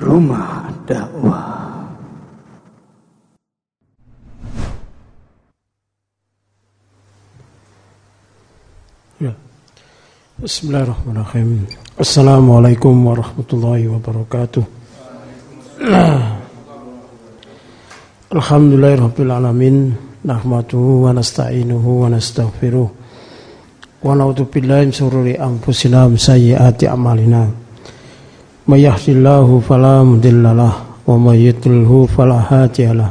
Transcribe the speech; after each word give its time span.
Rumah 0.00 0.64
dakwah. 0.88 1.76
Ya. 9.20 9.36
Bismillahirrahmanirrahim. 10.40 11.68
Assalamualaikum 12.00 12.96
warahmatullahi 12.96 13.92
wabarakatuh. 13.92 14.64
Alhamdulillahirabbil 18.40 19.32
alamin. 19.36 20.00
Nahmaduhu 20.24 21.04
wa 21.04 21.12
nasta'inuhu 21.12 22.08
wa 22.08 22.08
nastaghfiruh. 22.08 22.88
Wa 24.00 24.16
na'udzu 24.16 24.48
billahi 24.48 24.88
min 24.88 24.96
shururi 24.96 25.36
anfusina 25.36 26.08
wa 26.08 26.16
sayyiati 26.16 26.88
a'malina. 26.88 27.59
May 28.70 28.86
yahdihillahu 28.86 29.66
fala 29.66 30.06
mudhillalah 30.06 31.02
wa 31.02 31.18
may 31.18 31.42
yudlilhu 31.42 32.06
fala 32.06 32.38
hadiyalah. 32.38 33.10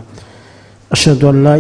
Asyhadu 0.88 1.36
an 1.36 1.44
la 1.44 1.60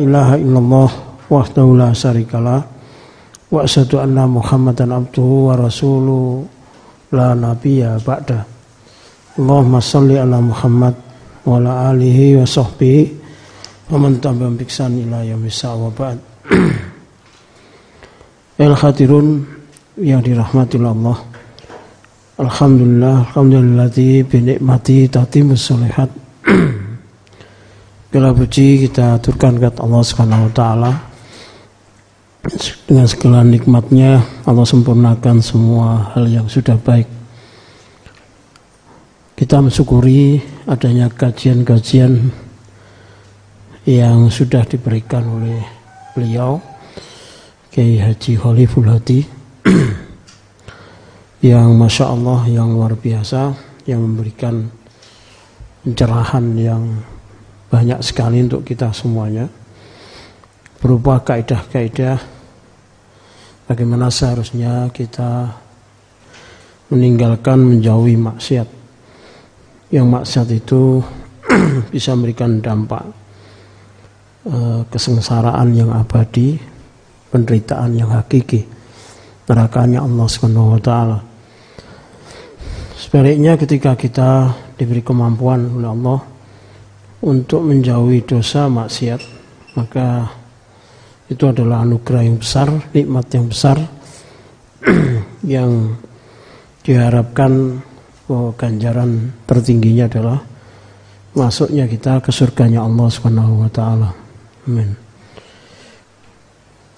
wa 3.51 3.59
asyhadu 3.59 3.99
anna 3.99 4.23
Muhammadan 4.23 4.95
abduhu 4.95 5.51
wa 5.51 5.59
rasuluhu 5.59 6.47
la 7.11 7.35
nabiyya 7.35 7.99
Muhammad 10.39 10.95
wa 11.43 11.59
alihi 11.91 12.39
wa 12.39 12.47
sahbihi 12.47 13.03
wa 13.91 13.99
man 13.99 14.15
tabi'ahum 14.23 14.55
bi 14.55 14.63
ihsan 14.63 14.95
ila 14.95 15.27
yang 19.99 20.23
dirahmati 20.23 20.79
Allah. 20.79 21.28
Alhamdulillah, 22.39 23.35
alhamdulillah 23.35 23.91
binikmati 24.23 25.11
tatimus 25.11 25.59
solihat. 25.59 26.07
Bila 28.15 28.31
puji 28.31 28.87
kita 28.87 29.19
aturkan 29.19 29.59
kepada 29.59 29.83
Allah 29.83 29.99
Subhanahu 30.07 30.47
wa. 30.47 31.03
Dengan 32.87 33.11
segala 33.11 33.43
nikmatnya 33.43 34.23
Allah 34.47 34.63
sempurnakan 34.63 35.43
semua 35.43 36.15
hal 36.15 36.31
yang 36.31 36.47
sudah 36.47 36.79
baik. 36.79 37.11
Kita 39.35 39.59
mensyukuri 39.59 40.39
adanya 40.63 41.11
kajian-kajian 41.11 42.31
yang 43.83 44.31
sudah 44.31 44.63
diberikan 44.63 45.27
oleh 45.27 45.59
beliau 46.15 46.63
Kiai 47.67 47.99
Haji 47.99 48.39
Khaliful 48.39 48.87
Hadi 48.87 49.38
yang 51.39 51.71
Masya 51.79 52.11
Allah 52.11 52.43
yang 52.51 52.75
luar 52.75 52.99
biasa 52.99 53.55
yang 53.87 54.03
memberikan 54.03 54.67
pencerahan 55.87 56.51
yang 56.59 56.83
banyak 57.71 58.03
sekali 58.03 58.43
untuk 58.43 58.67
kita 58.67 58.91
semuanya 58.91 59.47
berupa 60.83 61.23
kaidah-kaidah 61.23 62.19
bagaimana 63.71 64.11
seharusnya 64.11 64.91
kita 64.91 65.55
meninggalkan 66.91 67.55
menjauhi 67.55 68.19
maksiat 68.19 68.67
yang 69.95 70.11
maksiat 70.11 70.47
itu 70.51 70.99
bisa 71.93 72.19
memberikan 72.19 72.59
dampak 72.59 73.07
eh, 74.43 74.81
kesengsaraan 74.91 75.71
yang 75.71 75.95
abadi 75.95 76.59
penderitaan 77.31 77.95
yang 77.95 78.11
hakiki 78.11 78.67
nerakanya 79.49 80.05
Allah 80.05 80.27
Subhanahu 80.29 80.77
wa 80.77 80.81
taala. 80.81 81.28
Sebaliknya 83.09 83.57
ketika 83.57 83.97
kita 83.97 84.53
diberi 84.77 85.01
kemampuan 85.01 85.65
oleh 85.65 85.89
Allah 85.89 86.19
untuk 87.25 87.65
menjauhi 87.65 88.21
dosa 88.21 88.69
maksiat, 88.69 89.21
maka 89.73 90.29
itu 91.25 91.41
adalah 91.49 91.81
anugerah 91.81 92.21
yang 92.21 92.37
besar, 92.37 92.69
nikmat 92.93 93.25
yang 93.33 93.45
besar 93.49 93.77
yang 95.57 95.97
diharapkan 96.85 97.81
bahwa 98.29 98.53
ganjaran 98.53 99.33
tertingginya 99.49 100.05
adalah 100.05 100.37
masuknya 101.33 101.89
kita 101.89 102.21
ke 102.21 102.29
surganya 102.29 102.85
Allah 102.85 103.09
Subhanahu 103.09 103.65
wa 103.65 103.69
taala. 103.73 104.13
Amin 104.69 105.09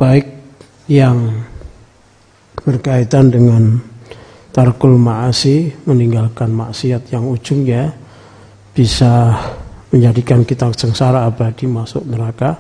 baik 0.02 0.26
yang 0.90 1.46
berkaitan 2.66 3.30
dengan 3.30 3.78
tarkul 4.52 5.00
ma'asi 5.00 5.72
meninggalkan 5.88 6.52
maksiat 6.52 7.12
yang 7.12 7.28
ujungnya 7.28 7.92
bisa 8.72 9.36
menjadikan 9.92 10.48
kita 10.48 10.72
sengsara 10.72 11.28
abadi 11.28 11.68
masuk 11.68 12.08
neraka 12.08 12.60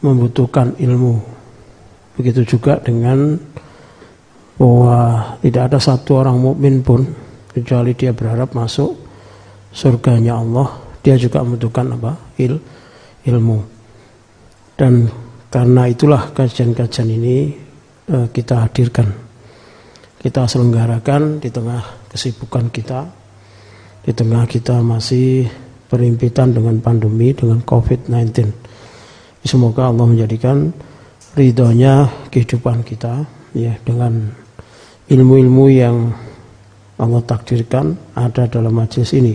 membutuhkan 0.00 0.76
ilmu. 0.80 1.20
Begitu 2.16 2.56
juga 2.56 2.80
dengan 2.80 3.36
bahwa 4.60 5.36
tidak 5.40 5.62
ada 5.72 5.78
satu 5.80 6.20
orang 6.20 6.36
mukmin 6.36 6.84
pun 6.84 7.08
kecuali 7.48 7.96
dia 7.96 8.12
berharap 8.12 8.52
masuk 8.52 8.92
surganya 9.72 10.36
Allah 10.36 10.90
dia 11.00 11.16
juga 11.16 11.40
membutuhkan 11.40 11.96
apa? 11.96 12.12
Il, 12.36 12.60
ilmu. 13.24 13.58
Dan 14.76 15.08
karena 15.48 15.88
itulah 15.88 16.28
kajian-kajian 16.32 17.08
ini 17.08 17.36
uh, 18.12 18.28
kita 18.28 18.68
hadirkan. 18.68 19.29
Kita 20.20 20.44
selenggarakan 20.44 21.40
di 21.40 21.48
tengah 21.48 21.80
kesibukan 22.12 22.68
kita, 22.68 23.08
di 24.04 24.12
tengah 24.12 24.44
kita 24.44 24.84
masih 24.84 25.48
berimpitan 25.88 26.52
dengan 26.52 26.76
pandemi, 26.84 27.32
dengan 27.32 27.64
COVID-19. 27.64 28.28
Semoga 29.40 29.88
Allah 29.88 30.04
menjadikan 30.04 30.76
ridhonya 31.32 32.28
kehidupan 32.28 32.84
kita 32.84 33.24
ya 33.56 33.72
dengan 33.80 34.28
ilmu-ilmu 35.08 35.64
yang 35.72 36.12
Allah 37.00 37.24
takdirkan 37.24 37.96
ada 38.12 38.44
dalam 38.44 38.76
majelis 38.76 39.16
ini 39.16 39.34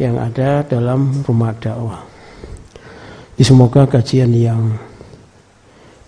yang 0.00 0.16
ada 0.16 0.64
dalam 0.64 1.22
rumah 1.28 1.52
dakwah. 1.60 2.02
Semoga 3.36 3.84
kajian 3.84 4.32
yang 4.32 4.72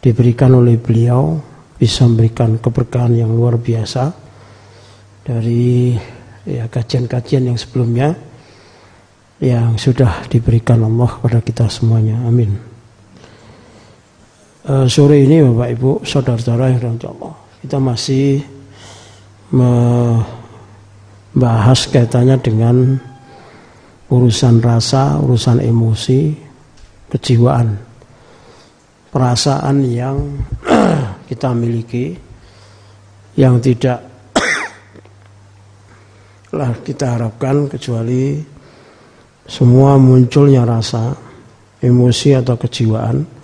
diberikan 0.00 0.56
oleh 0.56 0.80
beliau 0.80 1.36
bisa 1.76 2.08
memberikan 2.08 2.56
keberkahan 2.56 3.14
yang 3.16 3.32
luar 3.32 3.60
biasa 3.60 4.12
dari 5.24 5.96
ya 6.46 6.68
kajian-kajian 6.70 7.52
yang 7.52 7.58
sebelumnya 7.58 8.16
yang 9.42 9.76
sudah 9.76 10.24
diberikan 10.32 10.80
Allah 10.80 11.10
kepada 11.20 11.44
kita 11.44 11.68
semuanya. 11.68 12.16
Amin. 12.24 12.56
Uh, 14.66 14.88
sore 14.90 15.22
ini 15.22 15.44
Bapak 15.44 15.68
Ibu, 15.78 15.90
saudara-saudara 16.02 16.74
yang 16.74 16.80
dirahmati 16.82 17.06
Allah, 17.06 17.34
kita 17.62 17.78
masih 17.78 18.42
membahas 19.54 20.26
kaitannya 21.86 22.34
dengan 22.42 22.98
urusan 24.10 24.58
rasa, 24.58 25.22
urusan 25.22 25.62
emosi, 25.62 26.34
kejiwaan 27.12 27.78
perasaan 29.16 29.80
yang 29.88 30.18
kita 31.26 31.52
miliki 31.52 32.16
yang 33.36 33.60
tidak 33.60 34.00
lah 36.58 36.72
kita 36.80 37.18
harapkan 37.18 37.68
kecuali 37.68 38.40
semua 39.46 40.00
munculnya 40.00 40.66
rasa 40.66 41.14
emosi 41.82 42.34
atau 42.34 42.56
kejiwaan 42.58 43.36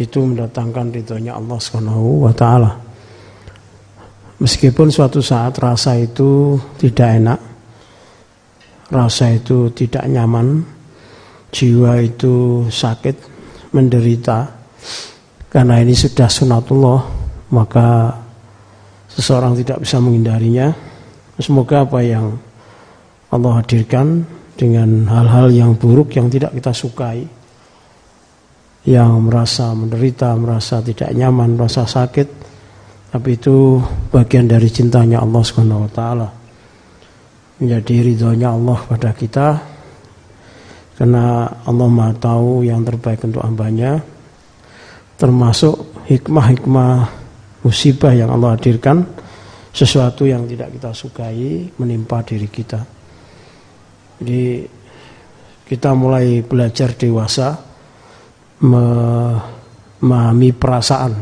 itu 0.00 0.18
mendatangkan 0.24 0.96
ridhonya 0.96 1.36
Allah 1.36 1.58
Subhanahu 1.60 2.24
wa 2.24 2.32
taala. 2.32 2.72
Meskipun 4.40 4.88
suatu 4.88 5.20
saat 5.20 5.60
rasa 5.60 6.00
itu 6.00 6.56
tidak 6.80 7.08
enak, 7.20 7.40
rasa 8.88 9.36
itu 9.36 9.68
tidak 9.76 10.08
nyaman, 10.08 10.64
jiwa 11.52 12.00
itu 12.00 12.64
sakit, 12.72 13.16
menderita, 13.76 14.48
karena 15.50 15.82
ini 15.82 15.98
sudah 15.98 16.30
sunatullah, 16.30 17.00
maka 17.50 18.14
seseorang 19.10 19.58
tidak 19.58 19.82
bisa 19.82 19.98
menghindarinya. 19.98 20.70
Semoga 21.42 21.82
apa 21.82 21.98
yang 22.06 22.38
Allah 23.34 23.58
hadirkan 23.58 24.22
dengan 24.54 25.10
hal-hal 25.10 25.50
yang 25.50 25.74
buruk 25.74 26.14
yang 26.14 26.30
tidak 26.30 26.54
kita 26.54 26.70
sukai, 26.70 27.26
yang 28.86 29.26
merasa 29.26 29.74
menderita, 29.74 30.38
merasa 30.38 30.78
tidak 30.86 31.10
nyaman, 31.10 31.58
merasa 31.58 31.82
sakit, 31.82 32.28
tapi 33.10 33.34
itu 33.34 33.82
bagian 34.14 34.46
dari 34.46 34.70
cintanya 34.70 35.18
Allah 35.18 35.42
taala. 35.90 36.28
Menjadi 37.58 38.06
ridhonya 38.06 38.54
Allah 38.54 38.78
pada 38.86 39.10
kita 39.12 39.48
karena 40.96 41.44
Allah 41.64 41.88
Maha 41.92 42.12
tahu 42.16 42.64
yang 42.64 42.80
terbaik 42.86 43.20
untuk 43.24 43.44
hambanya 43.44 44.00
termasuk 45.20 46.08
hikmah-hikmah 46.08 46.92
musibah 47.60 48.16
yang 48.16 48.32
Allah 48.32 48.56
hadirkan 48.56 49.04
sesuatu 49.70 50.24
yang 50.24 50.48
tidak 50.48 50.72
kita 50.80 50.90
sukai 50.96 51.68
menimpa 51.76 52.24
diri 52.24 52.48
kita 52.48 52.80
Jadi 54.20 54.64
kita 55.64 55.94
mulai 55.94 56.42
belajar 56.42 56.92
dewasa 56.98 57.56
memahami 58.60 60.50
perasaan, 60.52 61.12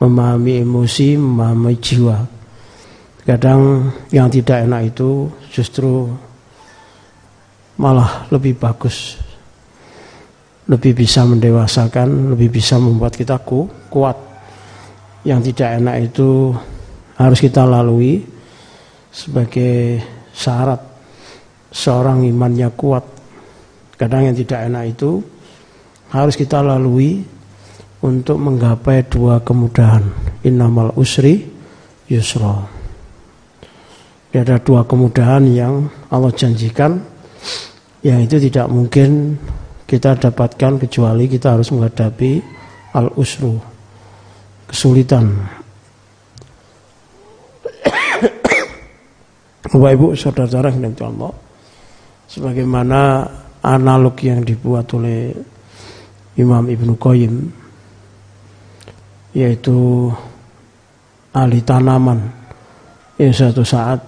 memahami 0.00 0.64
emosi, 0.64 1.20
memahami 1.20 1.74
jiwa. 1.76 2.16
Kadang 3.22 3.92
yang 4.08 4.32
tidak 4.32 4.64
enak 4.64 4.96
itu 4.96 5.28
justru 5.52 6.08
malah 7.76 8.24
lebih 8.32 8.56
bagus. 8.56 9.18
Lebih 10.70 10.94
bisa 10.94 11.26
mendewasakan, 11.26 12.34
lebih 12.34 12.54
bisa 12.54 12.78
membuat 12.78 13.18
kita 13.18 13.38
kuat. 13.90 14.14
Yang 15.26 15.54
tidak 15.54 15.82
enak 15.82 15.96
itu 16.10 16.54
harus 17.18 17.38
kita 17.38 17.66
lalui 17.66 18.22
sebagai 19.10 20.02
syarat 20.34 20.80
seorang 21.70 22.26
imannya 22.26 22.70
kuat. 22.74 23.04
Kadang 23.98 24.30
yang 24.30 24.36
tidak 24.36 24.66
enak 24.66 24.84
itu 24.98 25.22
harus 26.10 26.34
kita 26.34 26.60
lalui 26.60 27.22
untuk 28.02 28.36
menggapai 28.38 29.06
dua 29.06 29.38
kemudahan. 29.40 30.02
Innamal 30.42 30.90
usri 30.98 31.46
yusra. 32.10 32.66
Ada 34.32 34.58
dua 34.64 34.82
kemudahan 34.88 35.44
yang 35.52 35.92
Allah 36.08 36.32
janjikan 36.32 36.96
yang 38.00 38.24
itu 38.24 38.40
tidak 38.48 38.66
mungkin 38.72 39.36
kita 39.92 40.16
dapatkan 40.16 40.88
kecuali 40.88 41.28
kita 41.28 41.52
harus 41.52 41.68
menghadapi 41.68 42.40
al-usru 42.96 43.60
kesulitan. 44.64 45.28
Bapak 49.68 49.92
Ibu 49.92 50.16
saudara-saudara 50.16 50.72
yang 50.72 50.96
Allah 51.04 51.36
sebagaimana 52.24 53.28
analog 53.60 54.16
yang 54.24 54.40
dibuat 54.40 54.88
oleh 54.96 55.36
Imam 56.40 56.64
Ibnu 56.64 56.96
Qayyim 56.96 57.52
yaitu 59.36 60.08
ahli 61.36 61.60
tanaman 61.60 62.32
yang 63.20 63.32
suatu 63.36 63.60
saat 63.60 64.00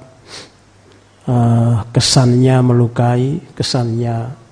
uh, 1.29 1.85
kesannya 1.93 2.65
melukai, 2.65 3.37
kesannya 3.53 4.44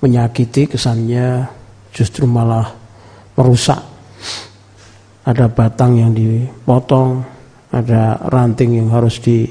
menyakiti, 0.00 0.68
kesannya 0.68 1.48
justru 1.92 2.28
malah 2.28 2.72
merusak. 3.36 3.80
Ada 5.26 5.50
batang 5.50 5.98
yang 5.98 6.12
dipotong, 6.14 7.24
ada 7.74 8.20
ranting 8.30 8.78
yang 8.78 8.88
harus 8.94 9.18
di 9.18 9.48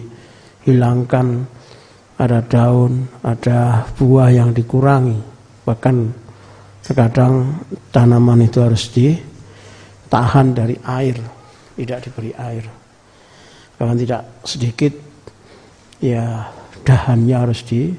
hilangkan, 0.63 1.43
ada 2.15 2.39
daun, 2.45 3.05
ada 3.21 3.83
buah 3.99 4.31
yang 4.31 4.55
dikurangi. 4.55 5.19
Bahkan 5.67 5.95
terkadang 6.85 7.65
tanaman 7.91 8.45
itu 8.45 8.63
harus 8.63 8.87
ditahan 8.93 10.55
dari 10.55 10.79
air, 10.85 11.19
tidak 11.75 12.07
diberi 12.07 12.31
air. 12.39 12.65
Bahkan 13.75 13.97
tidak 13.99 14.21
sedikit 14.47 14.93
ya 15.99 16.47
dahannya 16.87 17.35
harus 17.35 17.65
di 17.65 17.91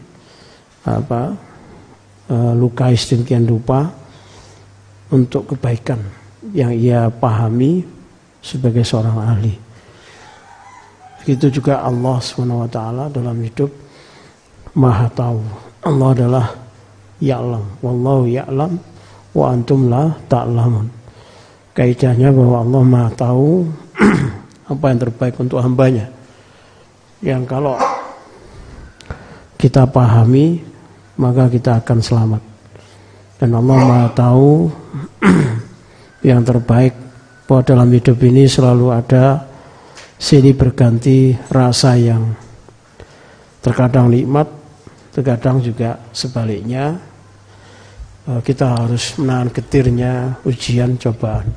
apa 0.87 1.35
e, 2.27 2.37
lukai 2.55 2.99
sedemikian 2.99 3.47
rupa 3.47 3.91
untuk 5.11 5.55
kebaikan 5.55 5.99
yang 6.55 6.75
ia 6.75 7.11
pahami 7.11 7.87
sebagai 8.43 8.87
seorang 8.87 9.17
ahli. 9.19 9.55
Itu 11.27 11.51
juga 11.51 11.83
Allah 11.83 12.23
swt 12.23 12.79
dalam 13.11 13.37
hidup 13.43 13.71
Maha 14.77 15.09
tahu. 15.11 15.41
Allah 15.83 16.09
adalah 16.13 16.47
ya'lam. 17.19 17.65
Wallahu 17.81 18.29
ya'lam 18.29 18.77
wa 19.33 19.45
antum 19.49 19.89
la 19.89 20.13
ta'lamun. 20.29 20.87
Kaidahnya 21.73 22.29
bahwa 22.31 22.57
Allah 22.63 22.83
Maha 22.85 23.11
tahu 23.17 23.67
apa 24.73 24.85
yang 24.93 25.01
terbaik 25.01 25.35
untuk 25.41 25.59
hambanya. 25.65 26.13
Yang 27.25 27.43
kalau 27.49 27.75
kita 29.57 29.89
pahami 29.89 30.61
maka 31.17 31.49
kita 31.49 31.81
akan 31.85 31.99
selamat. 32.01 32.43
Dan 33.37 33.53
Allah 33.53 33.79
Maha 33.85 34.09
tahu 34.17 34.73
yang 36.29 36.41
terbaik 36.41 36.97
bahwa 37.45 37.63
dalam 37.63 37.89
hidup 37.93 38.17
ini 38.25 38.49
selalu 38.49 38.87
ada 38.93 39.45
sini 40.17 40.57
berganti 40.57 41.37
rasa 41.53 41.95
yang 42.01 42.33
terkadang 43.61 44.09
nikmat, 44.09 44.49
terkadang 45.13 45.61
juga 45.61 46.01
sebaliknya 46.17 46.97
eh, 48.25 48.41
kita 48.41 48.87
harus 48.87 49.21
menahan 49.21 49.53
getirnya 49.53 50.41
ujian 50.49 50.97
cobaan. 50.97 51.49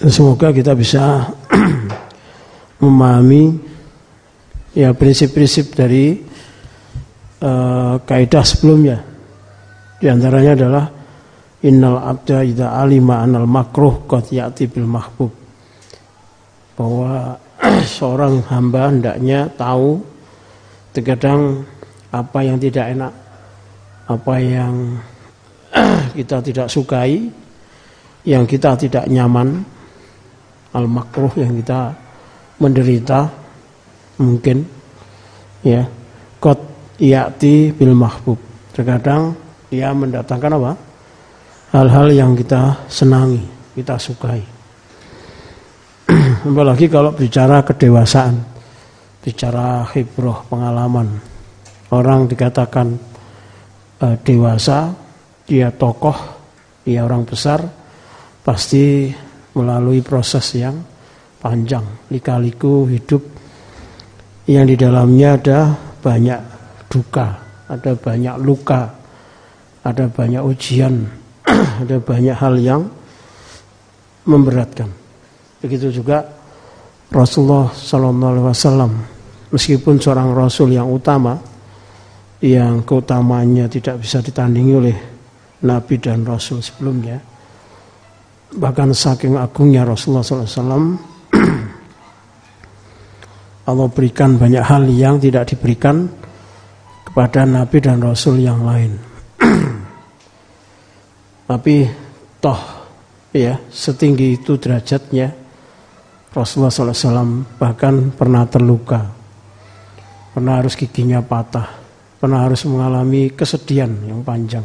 Semoga 0.00 0.48
kita 0.48 0.72
bisa 0.72 1.28
memahami 2.80 3.52
ya 4.72 4.96
prinsip-prinsip 4.96 5.76
dari 5.76 6.29
uh, 7.42 8.00
kaidah 8.04 8.44
sebelumnya. 8.44 8.98
Di 10.00 10.08
antaranya 10.08 10.52
adalah 10.56 10.84
innal 11.60 12.00
abda 12.00 12.40
idza 12.44 12.66
alima 12.72 13.20
anal 13.20 13.44
makruh 13.44 14.08
qad 14.08 14.32
ya'ti 14.32 14.64
bil 14.68 14.88
mahbub 14.88 15.32
bahwa 16.80 17.36
seorang 18.00 18.40
hamba 18.48 18.88
hendaknya 18.88 19.52
tahu 19.52 20.00
terkadang 20.96 21.68
apa 22.10 22.38
yang 22.42 22.56
tidak 22.56 22.86
enak, 22.90 23.12
apa 24.08 24.34
yang 24.40 24.74
kita 26.18 26.40
tidak 26.40 26.66
sukai, 26.72 27.28
yang 28.24 28.48
kita 28.48 28.74
tidak 28.80 29.04
nyaman, 29.06 29.60
al 30.72 30.86
makruh 30.88 31.30
yang 31.36 31.54
kita 31.60 31.92
menderita 32.60 33.26
mungkin 34.20 34.62
ya 35.64 35.82
kot 36.38 36.69
yati 37.00 37.72
bil 37.72 37.96
mahbub. 37.96 38.36
Terkadang 38.76 39.34
ia 39.72 39.90
mendatangkan 39.90 40.52
apa? 40.60 40.72
Hal-hal 41.72 42.06
yang 42.12 42.32
kita 42.36 42.86
senangi 42.86 43.40
kita 43.74 43.96
sukai. 43.96 44.42
Apalagi 46.50 46.86
kalau 46.90 47.16
bicara 47.16 47.64
kedewasaan, 47.64 48.36
bicara 49.24 49.86
hibroh 49.94 50.44
pengalaman. 50.50 51.08
Orang 51.90 52.30
dikatakan 52.30 52.94
e, 53.98 54.06
dewasa, 54.22 54.94
dia 55.46 55.74
tokoh, 55.74 56.14
dia 56.86 57.02
orang 57.02 57.26
besar, 57.26 57.62
pasti 58.42 59.10
melalui 59.54 60.02
proses 60.02 60.46
yang 60.54 60.78
panjang, 61.42 61.82
lika-liku 62.10 62.86
hidup 62.86 63.22
yang 64.46 64.66
di 64.66 64.74
dalamnya 64.78 65.38
ada 65.38 65.60
banyak 65.98 66.59
duka, 66.90 67.38
ada 67.70 67.94
banyak 67.94 68.34
luka, 68.42 68.90
ada 69.86 70.10
banyak 70.10 70.42
ujian, 70.42 71.06
ada 71.86 72.02
banyak 72.02 72.34
hal 72.34 72.58
yang 72.58 72.82
memberatkan. 74.26 74.90
Begitu 75.62 76.02
juga 76.02 76.26
Rasulullah 77.14 77.70
Sallallahu 77.70 78.32
Alaihi 78.34 78.46
Wasallam, 78.50 78.92
meskipun 79.54 80.02
seorang 80.02 80.34
Rasul 80.34 80.74
yang 80.74 80.90
utama, 80.90 81.38
yang 82.42 82.82
keutamanya 82.82 83.70
tidak 83.70 84.02
bisa 84.02 84.18
ditandingi 84.18 84.74
oleh 84.74 84.96
Nabi 85.62 85.94
dan 86.00 86.26
Rasul 86.26 86.58
sebelumnya, 86.58 87.22
bahkan 88.56 88.90
saking 88.90 89.38
agungnya 89.38 89.86
Rasulullah 89.86 90.26
SAW, 90.26 90.98
Allah 93.70 93.86
berikan 93.92 94.40
banyak 94.40 94.64
hal 94.64 94.88
yang 94.90 95.22
tidak 95.22 95.54
diberikan 95.54 96.08
kepada 97.10 97.42
Nabi 97.42 97.82
dan 97.82 97.98
Rasul 97.98 98.38
yang 98.38 98.62
lain. 98.62 98.94
Tapi 101.50 101.82
toh 102.38 102.60
ya 103.34 103.58
setinggi 103.66 104.38
itu 104.38 104.54
derajatnya 104.54 105.34
Rasulullah 106.30 106.70
SAW 106.70 107.58
bahkan 107.58 108.14
pernah 108.14 108.46
terluka, 108.46 109.10
pernah 110.30 110.62
harus 110.62 110.78
giginya 110.78 111.18
patah, 111.18 111.66
pernah 112.22 112.46
harus 112.46 112.62
mengalami 112.70 113.34
kesedihan 113.34 113.90
yang 114.06 114.22
panjang. 114.22 114.62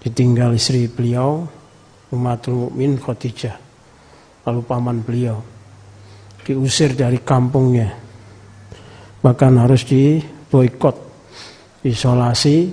Ditinggal 0.00 0.56
istri 0.56 0.88
beliau, 0.88 1.44
Umatul 2.08 2.72
Mukmin 2.72 2.96
Khadijah, 2.96 3.60
lalu 4.48 4.60
paman 4.64 5.04
beliau 5.04 5.52
diusir 6.42 6.98
dari 6.98 7.22
kampungnya, 7.22 7.94
bahkan 9.22 9.54
harus 9.62 9.86
diboykot, 10.52 10.96
isolasi, 11.88 12.68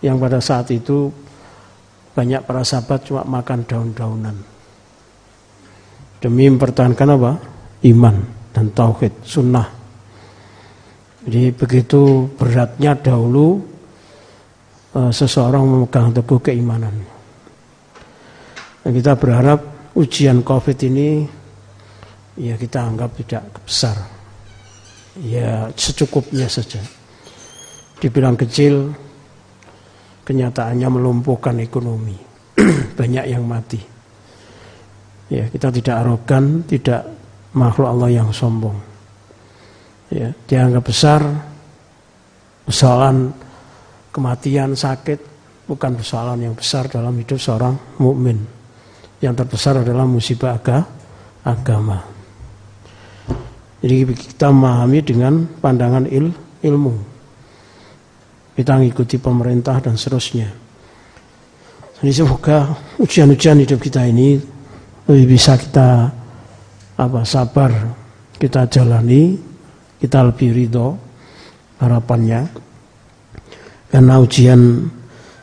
yang 0.00 0.16
pada 0.16 0.40
saat 0.40 0.72
itu 0.72 1.12
banyak 2.16 2.40
para 2.48 2.64
sahabat 2.64 3.04
cuma 3.04 3.28
makan 3.28 3.60
daun-daunan 3.68 4.36
demi 6.16 6.48
mempertahankan 6.48 7.08
apa? 7.12 7.32
Iman 7.84 8.16
dan 8.56 8.72
tauhid, 8.72 9.20
sunnah. 9.20 9.68
Jadi 11.28 11.52
begitu 11.52 12.30
beratnya 12.40 12.96
dahulu 12.96 13.60
uh, 14.96 15.12
seseorang 15.12 15.66
memegang 15.66 16.14
teguh 16.14 16.40
keimanan. 16.40 16.94
Kita 18.82 19.14
berharap 19.14 19.60
ujian 19.94 20.42
COVID 20.42 20.78
ini 20.88 21.08
ya 22.40 22.56
kita 22.58 22.80
anggap 22.80 23.10
tidak 23.22 23.44
besar. 23.62 24.11
Ya 25.20 25.68
secukupnya 25.76 26.48
saja. 26.48 26.80
Dibilang 28.00 28.38
kecil, 28.38 28.96
kenyataannya 30.24 30.88
melumpuhkan 30.88 31.60
ekonomi. 31.60 32.16
Banyak 32.98 33.26
yang 33.28 33.44
mati. 33.44 33.80
Ya, 35.32 35.48
kita 35.48 35.72
tidak 35.72 36.04
arogan, 36.04 36.64
tidak 36.68 37.08
makhluk 37.56 37.88
Allah 37.88 38.10
yang 38.12 38.28
sombong. 38.32 38.76
Ya, 40.12 40.28
dianggap 40.44 40.84
besar 40.84 41.24
persoalan 42.68 43.32
kematian 44.12 44.76
sakit 44.76 45.32
bukan 45.64 45.96
persoalan 45.96 46.44
yang 46.44 46.54
besar 46.56 46.84
dalam 46.88 47.16
hidup 47.16 47.40
seorang 47.40 47.72
mukmin. 47.96 48.44
Yang 49.24 49.34
terbesar 49.44 49.80
adalah 49.80 50.04
musibah 50.04 50.60
agama. 51.46 52.11
Jadi 53.82 54.14
kita 54.14 54.54
memahami 54.54 54.98
dengan 55.02 55.42
pandangan 55.58 56.06
il, 56.06 56.30
ilmu. 56.62 56.94
Kita 58.54 58.78
mengikuti 58.78 59.18
pemerintah 59.18 59.82
dan 59.82 59.98
seterusnya. 59.98 60.46
Jadi 61.98 62.12
semoga 62.14 62.70
ujian-ujian 63.02 63.58
hidup 63.62 63.82
kita 63.82 64.06
ini 64.06 64.38
lebih 65.10 65.34
bisa 65.34 65.58
kita 65.58 66.14
apa 66.94 67.20
sabar 67.26 67.70
kita 68.38 68.70
jalani, 68.70 69.38
kita 69.98 70.30
lebih 70.30 70.50
ridho 70.50 70.98
harapannya. 71.82 72.46
Karena 73.90 74.18
ujian 74.22 74.82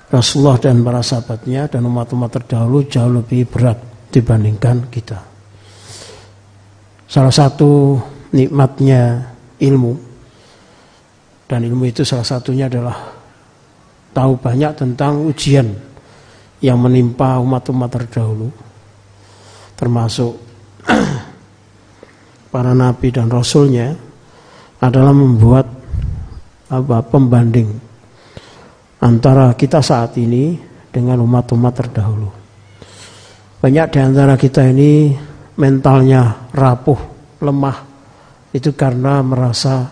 Rasulullah 0.10 0.58
dan 0.58 0.82
para 0.82 1.04
sahabatnya 1.04 1.70
dan 1.70 1.86
umat-umat 1.86 2.40
terdahulu 2.40 2.88
jauh 2.88 3.24
lebih 3.24 3.46
berat 3.46 3.78
dibandingkan 4.10 4.90
kita. 4.90 5.22
Salah 7.06 7.34
satu 7.34 7.96
nikmatnya 8.34 9.34
ilmu 9.58 9.94
dan 11.50 11.66
ilmu 11.66 11.84
itu 11.90 12.06
salah 12.06 12.26
satunya 12.26 12.70
adalah 12.70 12.96
tahu 14.14 14.38
banyak 14.38 14.72
tentang 14.78 15.26
ujian 15.26 15.68
yang 16.62 16.78
menimpa 16.78 17.42
umat-umat 17.42 17.90
terdahulu 17.90 18.50
termasuk 19.74 20.38
para 22.54 22.74
nabi 22.76 23.08
dan 23.10 23.32
rasulnya 23.32 23.96
adalah 24.80 25.12
membuat 25.12 25.66
apa 26.70 27.02
pembanding 27.02 27.68
antara 29.02 29.56
kita 29.58 29.82
saat 29.82 30.16
ini 30.20 30.60
dengan 30.92 31.24
umat-umat 31.24 31.74
terdahulu. 31.74 32.30
Banyak 33.60 33.88
di 33.92 34.00
antara 34.00 34.40
kita 34.40 34.64
ini 34.72 35.12
mentalnya 35.60 36.52
rapuh, 36.56 37.00
lemah 37.44 37.89
itu 38.50 38.74
karena 38.74 39.22
merasa 39.22 39.86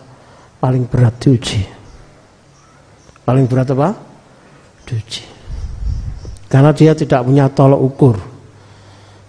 paling 0.57 0.89
berat 0.89 1.15
diuji. 1.21 1.61
Paling 3.21 3.45
berat 3.45 3.69
apa? 3.75 3.89
Diuji. 4.87 5.23
Karena 6.47 6.71
dia 6.71 6.95
tidak 6.95 7.27
punya 7.27 7.51
tolok 7.51 7.81
ukur. 7.83 8.17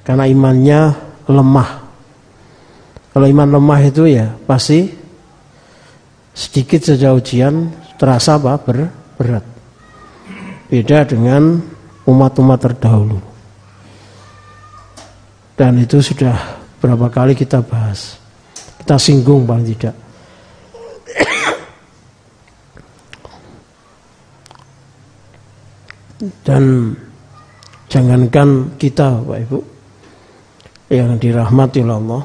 Karena 0.07 0.25
imannya 0.25 0.81
lemah. 1.29 1.71
Kalau 3.13 3.27
iman 3.27 3.49
lemah 3.59 3.81
itu 3.83 4.07
ya 4.07 4.31
pasti 4.47 4.87
sedikit 6.31 6.87
saja 6.87 7.11
ujian 7.13 7.75
terasa 7.99 8.39
apa? 8.39 8.55
Ber, 8.63 8.87
berat. 9.19 9.45
Beda 10.71 11.03
dengan 11.03 11.59
umat-umat 12.07 12.59
terdahulu. 12.63 13.19
Dan 15.59 15.83
itu 15.83 15.99
sudah 15.99 16.39
berapa 16.79 17.11
kali 17.11 17.35
kita 17.35 17.59
bahas. 17.67 18.18
Kita 18.89 18.97
singgung 18.97 19.45
paling 19.45 19.69
tidak. 19.69 19.93
Dan 26.41 26.97
jangankan 27.85 28.81
kita 28.81 29.21
Pak 29.29 29.39
Ibu 29.45 29.59
yang 30.89 31.21
dirahmati 31.21 31.85
oleh 31.85 31.97
Allah. 32.01 32.23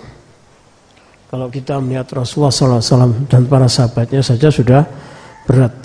Kalau 1.27 1.51
kita 1.51 1.84
melihat 1.84 2.08
Rasulullah 2.15 2.79
SAW 2.79 3.27
dan 3.27 3.43
para 3.51 3.67
sahabatnya 3.67 4.24
saja 4.24 4.48
sudah 4.48 4.88
berat. 5.43 5.75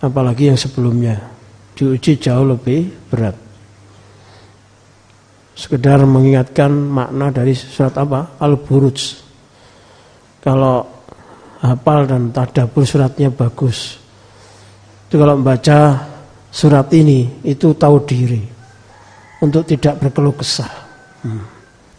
Apalagi 0.00 0.48
yang 0.48 0.56
sebelumnya 0.56 1.20
diuji 1.76 2.16
jauh 2.16 2.48
lebih 2.48 2.88
berat 3.12 3.49
sekedar 5.60 6.00
mengingatkan 6.08 6.72
makna 6.72 7.28
dari 7.28 7.52
surat 7.52 7.92
apa? 8.00 8.40
Al-Buruj. 8.40 9.28
Kalau 10.40 10.88
hafal 11.60 12.08
dan 12.08 12.32
tadabur 12.32 12.88
suratnya 12.88 13.28
bagus. 13.28 14.00
Itu 15.04 15.20
kalau 15.20 15.36
membaca 15.36 16.08
surat 16.48 16.88
ini 16.96 17.44
itu 17.44 17.76
tahu 17.76 18.08
diri 18.08 18.40
untuk 19.44 19.68
tidak 19.68 20.00
berkeluh 20.00 20.32
kesah. 20.32 20.72
Hmm. 21.20 21.44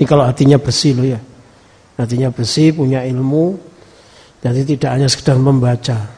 Ini 0.01 0.05
kalau 0.09 0.25
hatinya 0.25 0.57
bersih 0.57 0.97
loh 0.97 1.05
ya. 1.05 1.21
Hatinya 2.01 2.33
bersih, 2.33 2.73
punya 2.73 3.05
ilmu, 3.05 3.61
jadi 4.41 4.65
tidak 4.65 4.89
hanya 4.89 5.05
sekedar 5.05 5.37
membaca. 5.37 6.09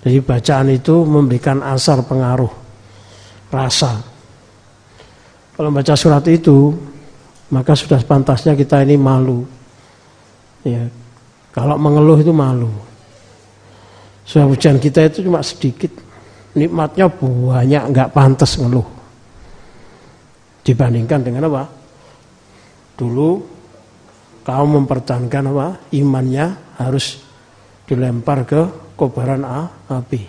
Jadi 0.00 0.18
bacaan 0.24 0.72
itu 0.72 1.04
memberikan 1.04 1.60
asar 1.60 2.00
pengaruh, 2.00 2.48
rasa. 3.52 4.13
Kalau 5.54 5.70
baca 5.70 5.94
surat 5.94 6.26
itu, 6.26 6.74
maka 7.54 7.78
sudah 7.78 8.02
pantasnya 8.02 8.58
kita 8.58 8.82
ini 8.82 8.98
malu. 8.98 9.46
Ya, 10.66 10.90
kalau 11.54 11.78
mengeluh 11.78 12.18
itu 12.18 12.34
malu. 12.34 12.72
Sudah 14.26 14.50
hujan 14.50 14.82
kita 14.82 15.06
itu 15.06 15.22
cuma 15.22 15.44
sedikit, 15.46 15.94
nikmatnya 16.58 17.06
banyak, 17.06 17.82
nggak 17.94 18.10
pantas 18.10 18.58
ngeluh. 18.58 18.88
Dibandingkan 20.64 21.20
dengan 21.22 21.46
apa? 21.46 21.68
Dulu 22.98 23.30
kau 24.42 24.64
mempertahankan 24.64 25.44
apa? 25.54 25.66
Imannya 25.94 26.46
harus 26.80 27.20
dilempar 27.84 28.48
ke 28.48 28.60
kobaran 28.96 29.44
api. 29.86 30.22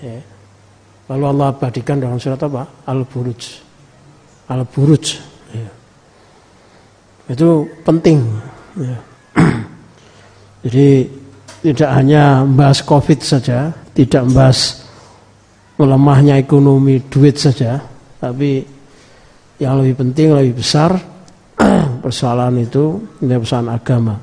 Ya. 0.00 0.35
Lalu 1.06 1.24
Allah 1.30 1.46
abadikan 1.54 2.02
dalam 2.02 2.18
surat 2.18 2.38
apa? 2.42 2.66
Al-Buruj. 2.90 3.42
Al-Buruj. 4.50 5.04
Ya. 5.54 5.70
Itu 7.30 7.70
penting. 7.86 8.26
Ya. 8.74 8.98
Jadi 10.66 11.06
tidak 11.62 11.90
hanya 11.94 12.42
membahas 12.42 12.82
COVID 12.82 13.18
saja, 13.22 13.70
tidak 13.94 14.26
membahas 14.26 14.82
melemahnya 15.78 16.42
ekonomi 16.42 16.98
duit 17.06 17.38
saja, 17.38 17.78
tapi 18.18 18.64
yang 19.62 19.78
lebih 19.78 20.02
penting, 20.02 20.34
lebih 20.34 20.58
besar 20.58 20.96
persoalan 22.04 22.66
itu 22.66 22.98
ini 23.22 23.38
persoalan 23.38 23.70
agama. 23.70 24.14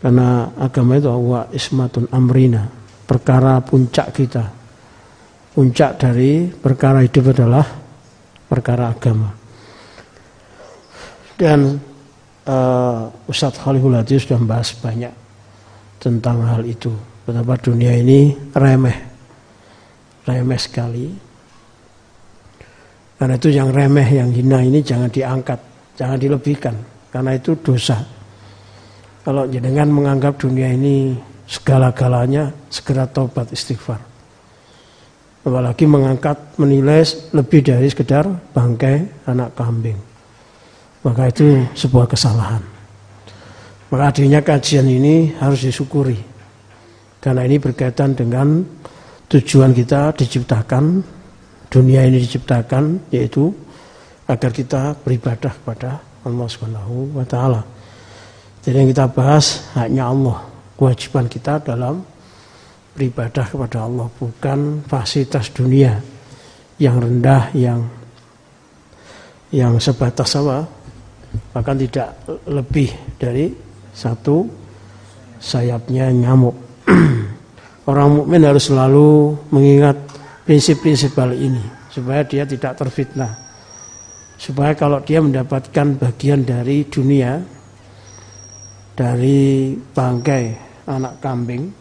Karena 0.00 0.48
agama 0.56 0.96
itu 0.96 1.08
wa 1.08 1.44
ismatun 1.52 2.08
amrina, 2.12 2.64
perkara 3.04 3.60
puncak 3.60 4.16
kita 4.16 4.59
puncak 5.50 5.98
dari 5.98 6.46
perkara 6.46 7.02
hidup 7.02 7.34
adalah 7.34 7.66
perkara 8.46 8.94
agama. 8.94 9.30
Dan 11.34 11.80
uh, 12.46 13.08
Ustadz 13.26 13.58
Khaliful 13.58 13.96
Hadi 13.96 14.20
sudah 14.20 14.38
membahas 14.38 14.70
banyak 14.78 15.14
tentang 15.98 16.44
hal 16.46 16.62
itu. 16.68 16.92
Betapa 17.24 17.56
dunia 17.58 17.96
ini 17.96 18.34
remeh, 18.54 18.98
remeh 20.28 20.60
sekali. 20.60 21.06
Karena 23.20 23.36
itu 23.36 23.48
yang 23.52 23.68
remeh, 23.68 24.08
yang 24.08 24.32
hina 24.32 24.64
ini 24.64 24.80
jangan 24.80 25.12
diangkat, 25.12 25.60
jangan 25.96 26.16
dilebihkan. 26.16 26.76
Karena 27.12 27.36
itu 27.36 27.52
dosa. 27.60 28.00
Kalau 29.20 29.44
jenengan 29.44 29.92
menganggap 29.92 30.40
dunia 30.40 30.72
ini 30.72 31.12
segala-galanya, 31.44 32.48
segera 32.72 33.04
taubat 33.04 33.52
istighfar 33.52 34.09
apalagi 35.46 35.84
mengangkat 35.88 36.36
menilai 36.60 37.04
lebih 37.32 37.60
dari 37.64 37.88
sekedar 37.88 38.28
bangkai 38.52 39.28
anak 39.28 39.56
kambing 39.56 39.96
maka 41.00 41.32
itu 41.32 41.64
sebuah 41.72 42.06
kesalahan 42.08 42.60
maka 43.88 44.04
adanya 44.12 44.40
kajian 44.44 44.86
ini 44.86 45.32
harus 45.40 45.64
disyukuri 45.64 46.18
karena 47.20 47.44
ini 47.44 47.56
berkaitan 47.60 48.16
dengan 48.16 48.64
tujuan 49.28 49.72
kita 49.72 50.12
diciptakan 50.16 51.04
dunia 51.70 52.02
ini 52.02 52.18
diciptakan 52.18 53.14
yaitu 53.14 53.54
agar 54.26 54.50
kita 54.50 54.98
beribadah 55.02 55.54
kepada 55.54 56.02
Allah 56.26 56.46
Subhanahu 56.50 57.14
wa 57.14 57.24
taala. 57.24 57.62
Jadi 58.60 58.76
yang 58.76 58.90
kita 58.92 59.06
bahas 59.08 59.66
hanya 59.78 60.10
Allah. 60.12 60.44
Kewajiban 60.76 61.28
kita 61.28 61.60
dalam 61.60 62.04
beribadah 62.94 63.46
kepada 63.46 63.86
Allah 63.86 64.10
bukan 64.10 64.82
fasilitas 64.84 65.50
dunia 65.54 65.98
yang 66.80 66.96
rendah 66.98 67.52
yang 67.54 67.80
yang 69.50 69.78
sebatas 69.82 70.38
apa 70.38 70.66
bahkan 71.54 71.78
tidak 71.78 72.14
lebih 72.46 72.90
dari 73.18 73.50
satu 73.94 74.46
sayapnya 75.38 76.10
nyamuk. 76.14 76.54
Orang 77.90 78.22
mukmin 78.22 78.46
harus 78.46 78.70
selalu 78.70 79.34
mengingat 79.50 79.98
prinsip-prinsip 80.46 81.16
hal 81.18 81.34
ini 81.34 81.62
supaya 81.90 82.22
dia 82.22 82.46
tidak 82.46 82.78
terfitnah. 82.78 83.34
Supaya 84.40 84.72
kalau 84.72 85.02
dia 85.04 85.20
mendapatkan 85.20 86.00
bagian 86.00 86.46
dari 86.46 86.86
dunia 86.86 87.40
dari 88.94 89.74
bangkai 89.76 90.44
anak 90.88 91.20
kambing 91.20 91.79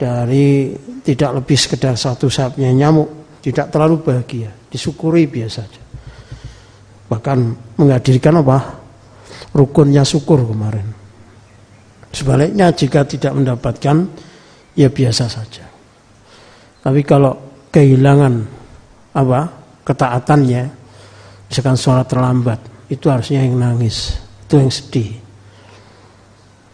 dari 0.00 0.72
tidak 1.04 1.44
lebih 1.44 1.56
sekedar 1.60 1.92
satu 1.92 2.32
sayapnya 2.32 2.72
nyamuk 2.72 3.36
tidak 3.44 3.68
terlalu 3.68 4.00
bahagia 4.00 4.48
disyukuri 4.72 5.28
biasa 5.28 5.60
saja 5.60 5.90
bahkan 7.10 7.58
menghadirkan 7.74 8.38
apa? 8.38 8.58
Rukunnya 9.50 10.06
syukur 10.06 10.46
kemarin. 10.46 10.86
Sebaliknya 12.14 12.70
jika 12.70 13.02
tidak 13.02 13.34
mendapatkan 13.34 14.06
ya 14.78 14.86
biasa 14.86 15.26
saja. 15.26 15.66
Tapi 16.86 17.02
kalau 17.02 17.34
kehilangan 17.74 18.46
apa? 19.18 19.58
Ketaatannya 19.82 20.62
misalkan 21.50 21.74
sholat 21.74 22.06
terlambat 22.06 22.62
itu 22.86 23.10
harusnya 23.10 23.42
yang 23.42 23.58
nangis 23.58 24.14
itu 24.46 24.54
yang 24.54 24.70
sedih. 24.70 25.10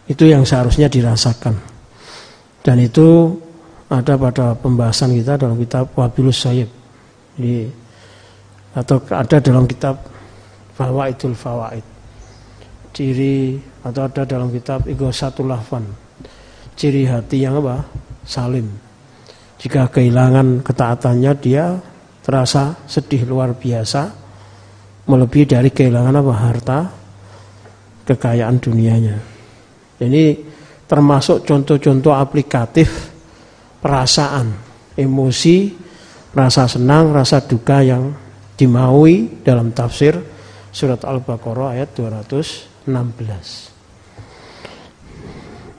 Itu 0.05 0.23
yang 0.29 0.45
seharusnya 0.45 0.85
dirasakan 0.85 1.57
dan 2.67 2.83
itu 2.83 3.31
ada 3.87 4.19
pada 4.19 4.51
pembahasan 4.59 5.15
kita 5.15 5.39
dalam 5.39 5.55
kitab 5.55 5.87
Wabilus 5.95 6.43
Sayyid. 6.43 6.67
Jadi, 7.39 7.71
atau 8.75 8.99
ada 9.07 9.39
dalam 9.39 9.63
kitab 9.63 10.03
Fawaidul 10.75 11.31
Fawaid. 11.31 11.85
Ciri 12.91 13.55
atau 13.87 14.03
ada 14.03 14.27
dalam 14.27 14.51
kitab 14.51 14.83
Ego 14.83 15.07
Satu 15.15 15.47
Lafan. 15.47 15.87
Ciri 16.75 17.07
hati 17.07 17.47
yang 17.47 17.63
apa? 17.63 17.87
Salim. 18.27 18.67
Jika 19.63 19.87
kehilangan 19.87 20.59
ketaatannya 20.59 21.31
dia 21.39 21.79
terasa 22.19 22.75
sedih 22.83 23.23
luar 23.23 23.55
biasa 23.55 24.11
melebihi 25.07 25.45
dari 25.47 25.71
kehilangan 25.71 26.19
apa 26.19 26.33
harta 26.35 26.79
kekayaan 28.03 28.59
dunianya. 28.59 29.15
Ini 30.03 30.23
termasuk 30.87 31.43
contoh-contoh 31.43 32.15
aplikatif 32.15 33.11
perasaan, 33.83 34.55
emosi, 34.95 35.75
rasa 36.33 36.65
senang, 36.67 37.13
rasa 37.13 37.43
duka 37.43 37.83
yang 37.83 38.15
dimaui 38.57 39.43
dalam 39.45 39.69
tafsir 39.75 40.17
surat 40.73 41.03
Al-Baqarah 41.03 41.77
ayat 41.77 41.93
216. 41.93 42.87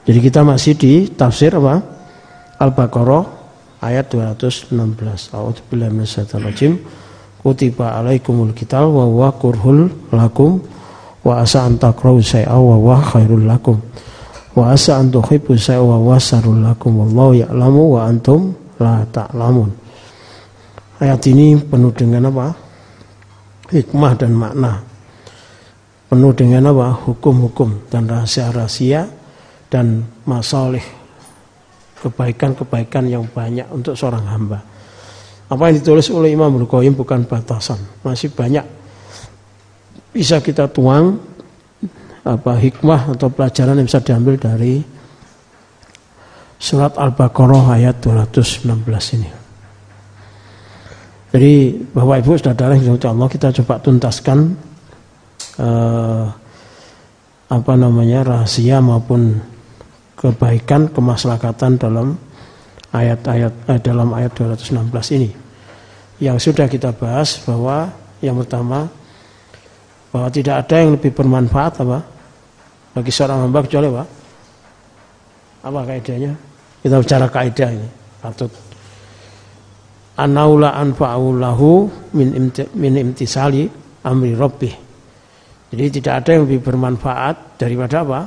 Jadi 0.07 0.19
kita 0.23 0.41
masih 0.47 0.73
di 0.79 1.09
tafsir 1.11 1.53
apa? 1.53 1.81
Al-Baqarah 2.61 3.25
ayat 3.83 4.07
216. 4.13 5.35
A'udzubillahi 5.35 5.91
minasyaitonir 5.91 6.79
Kutiba 7.39 7.95
alaikumul 7.95 8.51
qital 8.51 8.91
wa 8.91 9.07
huwa 9.07 9.31
kurhul 9.31 9.87
lakum 10.11 10.59
wa 11.23 11.39
asa 11.39 11.63
an 11.63 11.79
takrahu 11.79 12.19
syai'a 12.19 12.51
wa 12.51 12.75
huwa 12.75 12.99
khairul 12.99 13.47
lakum 13.47 13.79
wa 14.57 14.73
asa 14.73 14.97
an 14.97 15.13
tuhibbu 15.13 15.53
syai'a 15.53 15.81
wa 15.81 15.97
wasarul 16.13 16.61
lakum 16.61 16.97
wallahu 17.03 17.37
ya'lamu 17.37 17.83
wa 17.97 18.01
antum 18.07 18.53
la 18.81 19.05
ta'lamun. 19.09 19.69
Ayat 20.99 21.21
ini 21.31 21.55
penuh 21.55 21.93
dengan 21.95 22.27
apa? 22.27 22.47
Hikmah 23.69 24.13
dan 24.19 24.33
makna. 24.35 24.83
Penuh 26.09 26.33
dengan 26.33 26.73
apa? 26.73 26.97
Hukum-hukum 27.05 27.87
dan 27.87 28.09
rahasia-rahasia 28.09 29.07
dan 29.69 30.03
masalih 30.25 30.83
kebaikan-kebaikan 32.01 33.05
yang 33.05 33.27
banyak 33.29 33.67
untuk 33.69 33.93
seorang 33.93 34.25
hamba. 34.27 34.59
Apa 35.49 35.69
yang 35.69 35.81
ditulis 35.81 36.09
oleh 36.13 36.33
Imam 36.33 36.51
Al-Qayyim 36.61 36.93
bukan 36.97 37.25
batasan, 37.25 37.79
masih 38.05 38.33
banyak 38.33 38.79
bisa 40.09 40.41
kita 40.41 40.65
tuang 40.69 41.21
apa 42.23 42.51
hikmah 42.59 43.15
atau 43.15 43.31
pelajaran 43.31 43.79
yang 43.79 43.87
bisa 43.87 44.03
diambil 44.03 44.35
dari 44.35 44.83
surat 46.59 46.91
Al-Baqarah 46.99 47.79
ayat 47.79 48.03
216 48.03 49.15
ini. 49.15 49.29
Jadi 51.29 51.53
Bapak 51.93 52.25
Ibu 52.25 52.31
Saudara 52.41 52.73
yang 52.75 52.97
Allah 52.99 53.29
kita 53.29 53.53
coba 53.61 53.77
tuntaskan 53.79 54.39
eh, 55.61 56.25
apa 57.49 57.73
namanya 57.77 58.25
rahasia 58.25 58.81
maupun 58.81 59.37
kebaikan 60.17 60.89
kemaslahatan 60.91 61.79
dalam 61.79 62.17
ayat-ayat 62.91 63.53
eh, 63.71 63.79
dalam 63.79 64.09
ayat 64.11 64.33
216 64.35 65.15
ini. 65.15 65.29
Yang 66.19 66.51
sudah 66.51 66.67
kita 66.67 66.91
bahas 66.91 67.39
bahwa 67.47 67.93
yang 68.19 68.35
pertama 68.43 68.91
bahwa 70.09 70.29
tidak 70.33 70.65
ada 70.65 70.75
yang 70.81 70.91
lebih 70.97 71.11
bermanfaat 71.13 71.73
apa 71.85 71.99
bagi 72.97 73.11
seorang 73.13 73.45
hamba 73.45 73.59
kecuali 73.65 73.87
apa? 73.93 74.03
Apa 75.59 75.79
kaidahnya? 75.85 76.33
Kita 76.79 76.95
bicara 76.97 77.27
kaidah 77.27 77.69
ini. 77.69 77.89
Patut 78.19 78.69
anaula 80.19 80.75
anfa'ulahu 80.75 81.87
min 82.19 82.51
min 82.75 82.93
imtisali 82.99 83.63
amri 84.03 84.35
rabbih. 84.35 84.73
Jadi 85.71 85.85
tidak 86.01 86.13
ada 86.25 86.29
yang 86.35 86.43
lebih 86.49 86.59
bermanfaat 86.65 87.55
daripada 87.55 88.03
apa? 88.03 88.21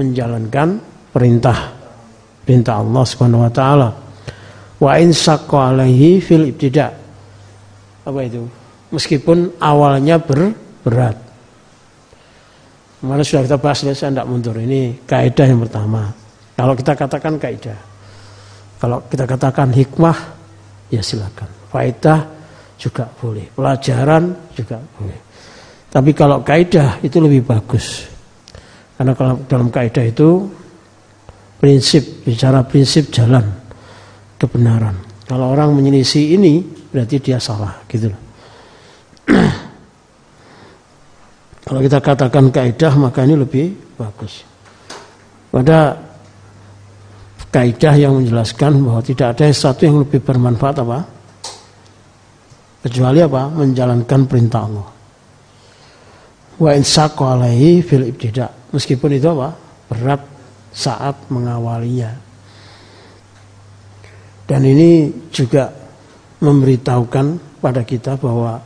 Menjalankan 0.00 0.68
perintah 1.12 1.58
perintah 2.46 2.80
Allah 2.80 3.04
Subhanahu 3.04 3.44
wa 3.44 3.52
taala. 3.52 3.88
Wa 4.80 4.92
in 5.00 5.12
alaihi 5.12 6.20
fil 6.22 6.48
ibtida. 6.48 6.88
Apa 8.06 8.20
itu? 8.22 8.46
Meskipun 8.94 9.58
awalnya 9.58 10.22
ber, 10.22 10.54
berat. 10.86 11.18
Mana 13.02 13.26
sudah 13.26 13.42
kita 13.42 13.58
bahas, 13.58 13.82
saya 13.82 14.14
tidak 14.14 14.30
mundur. 14.30 14.54
Ini 14.54 15.02
kaidah 15.02 15.46
yang 15.50 15.66
pertama. 15.66 16.14
Kalau 16.54 16.72
kita 16.78 16.94
katakan 16.94 17.34
kaidah, 17.42 17.78
kalau 18.78 19.02
kita 19.10 19.26
katakan 19.26 19.74
hikmah, 19.74 20.16
ya 20.94 21.02
silakan. 21.02 21.50
Faedah 21.74 22.22
juga 22.78 23.10
boleh. 23.10 23.50
Pelajaran 23.50 24.54
juga 24.54 24.78
boleh. 24.78 25.20
Tapi 25.90 26.10
kalau 26.14 26.40
kaidah 26.46 27.02
itu 27.02 27.18
lebih 27.18 27.42
bagus. 27.42 28.06
Karena 28.96 29.12
kalau 29.12 29.44
dalam 29.44 29.68
kaidah 29.68 30.06
itu 30.06 30.48
prinsip, 31.60 32.24
bicara 32.24 32.64
prinsip 32.64 33.12
jalan 33.12 33.44
kebenaran. 34.40 34.96
Kalau 35.26 35.52
orang 35.52 35.74
menyelisih 35.74 36.38
ini 36.38 36.64
berarti 36.64 37.20
dia 37.20 37.36
salah 37.36 37.82
gitu 37.90 38.08
loh. 38.08 38.20
Kalau 41.66 41.82
kita 41.82 41.98
katakan 41.98 42.54
kaidah 42.54 42.94
maka 42.94 43.26
ini 43.26 43.34
lebih 43.34 43.74
bagus. 43.98 44.46
Pada 45.50 45.98
kaidah 47.50 47.94
yang 47.98 48.22
menjelaskan 48.22 48.86
bahwa 48.86 49.02
tidak 49.02 49.34
ada 49.34 49.50
sesuatu 49.50 49.82
yang 49.82 49.98
lebih 50.06 50.22
bermanfaat 50.22 50.76
apa? 50.86 50.98
Kecuali 52.86 53.18
apa? 53.18 53.50
Menjalankan 53.50 54.20
perintah 54.30 54.62
Allah. 54.62 54.88
Wa 56.62 56.70
insaqqa 56.70 57.34
alaihi 57.34 57.82
fil 57.82 58.14
ibtida. 58.14 58.46
Meskipun 58.70 59.18
itu 59.18 59.26
apa? 59.26 59.58
Berat 59.90 60.22
saat 60.70 61.18
mengawalinya. 61.34 62.14
Dan 64.46 64.62
ini 64.62 65.10
juga 65.34 65.66
memberitahukan 66.38 67.58
pada 67.58 67.82
kita 67.82 68.14
bahwa 68.22 68.62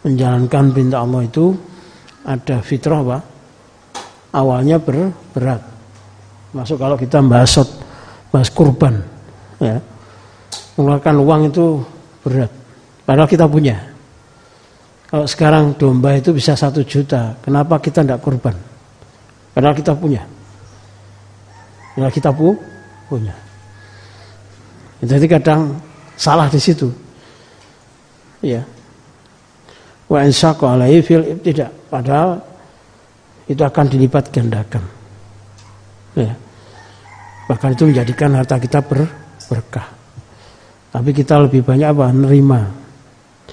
menjalankan 0.00 0.64
perintah 0.72 1.04
Allah 1.04 1.28
itu 1.28 1.75
ada 2.26 2.58
fitrah 2.58 3.06
apa? 3.06 3.18
Awalnya 4.34 4.82
ber, 4.82 5.14
berat. 5.30 5.62
Masuk 6.50 6.76
kalau 6.82 6.98
kita 6.98 7.22
bahas 7.22 7.54
bahas 8.34 8.50
kurban, 8.50 8.98
ya. 9.62 9.78
Mengeluarkan 10.76 11.16
uang 11.22 11.42
itu 11.48 11.80
berat. 12.26 12.50
Padahal 13.06 13.30
kita 13.30 13.46
punya. 13.46 13.78
Kalau 15.06 15.24
sekarang 15.24 15.78
domba 15.78 16.18
itu 16.18 16.34
bisa 16.34 16.58
satu 16.58 16.82
juta, 16.82 17.38
kenapa 17.38 17.78
kita 17.78 18.02
tidak 18.02 18.20
kurban? 18.20 18.58
Padahal 19.54 19.72
kita 19.78 19.94
punya. 19.94 20.26
Padahal 21.94 22.12
kita 22.12 22.28
pu 22.34 22.52
punya. 23.08 23.32
Jadi 25.00 25.24
kadang 25.30 25.78
salah 26.18 26.50
di 26.50 26.60
situ. 26.60 26.90
Ya, 28.44 28.60
wa 30.06 30.18
insyaqa 30.22 30.78
alaihi 30.78 31.02
fil 31.02 31.24
tidak 31.42 31.70
padahal 31.90 32.38
itu 33.46 33.62
akan 33.62 33.86
dilipat 33.86 34.34
gandakan. 34.34 34.82
Ya. 36.18 36.34
Bahkan 37.46 37.78
itu 37.78 37.84
menjadikan 37.86 38.34
harta 38.34 38.58
kita 38.58 38.82
ber, 38.82 39.06
berkah. 39.46 39.86
Tapi 40.90 41.10
kita 41.14 41.38
lebih 41.46 41.62
banyak 41.62 41.94
apa? 41.94 42.10
Nerima. 42.10 42.66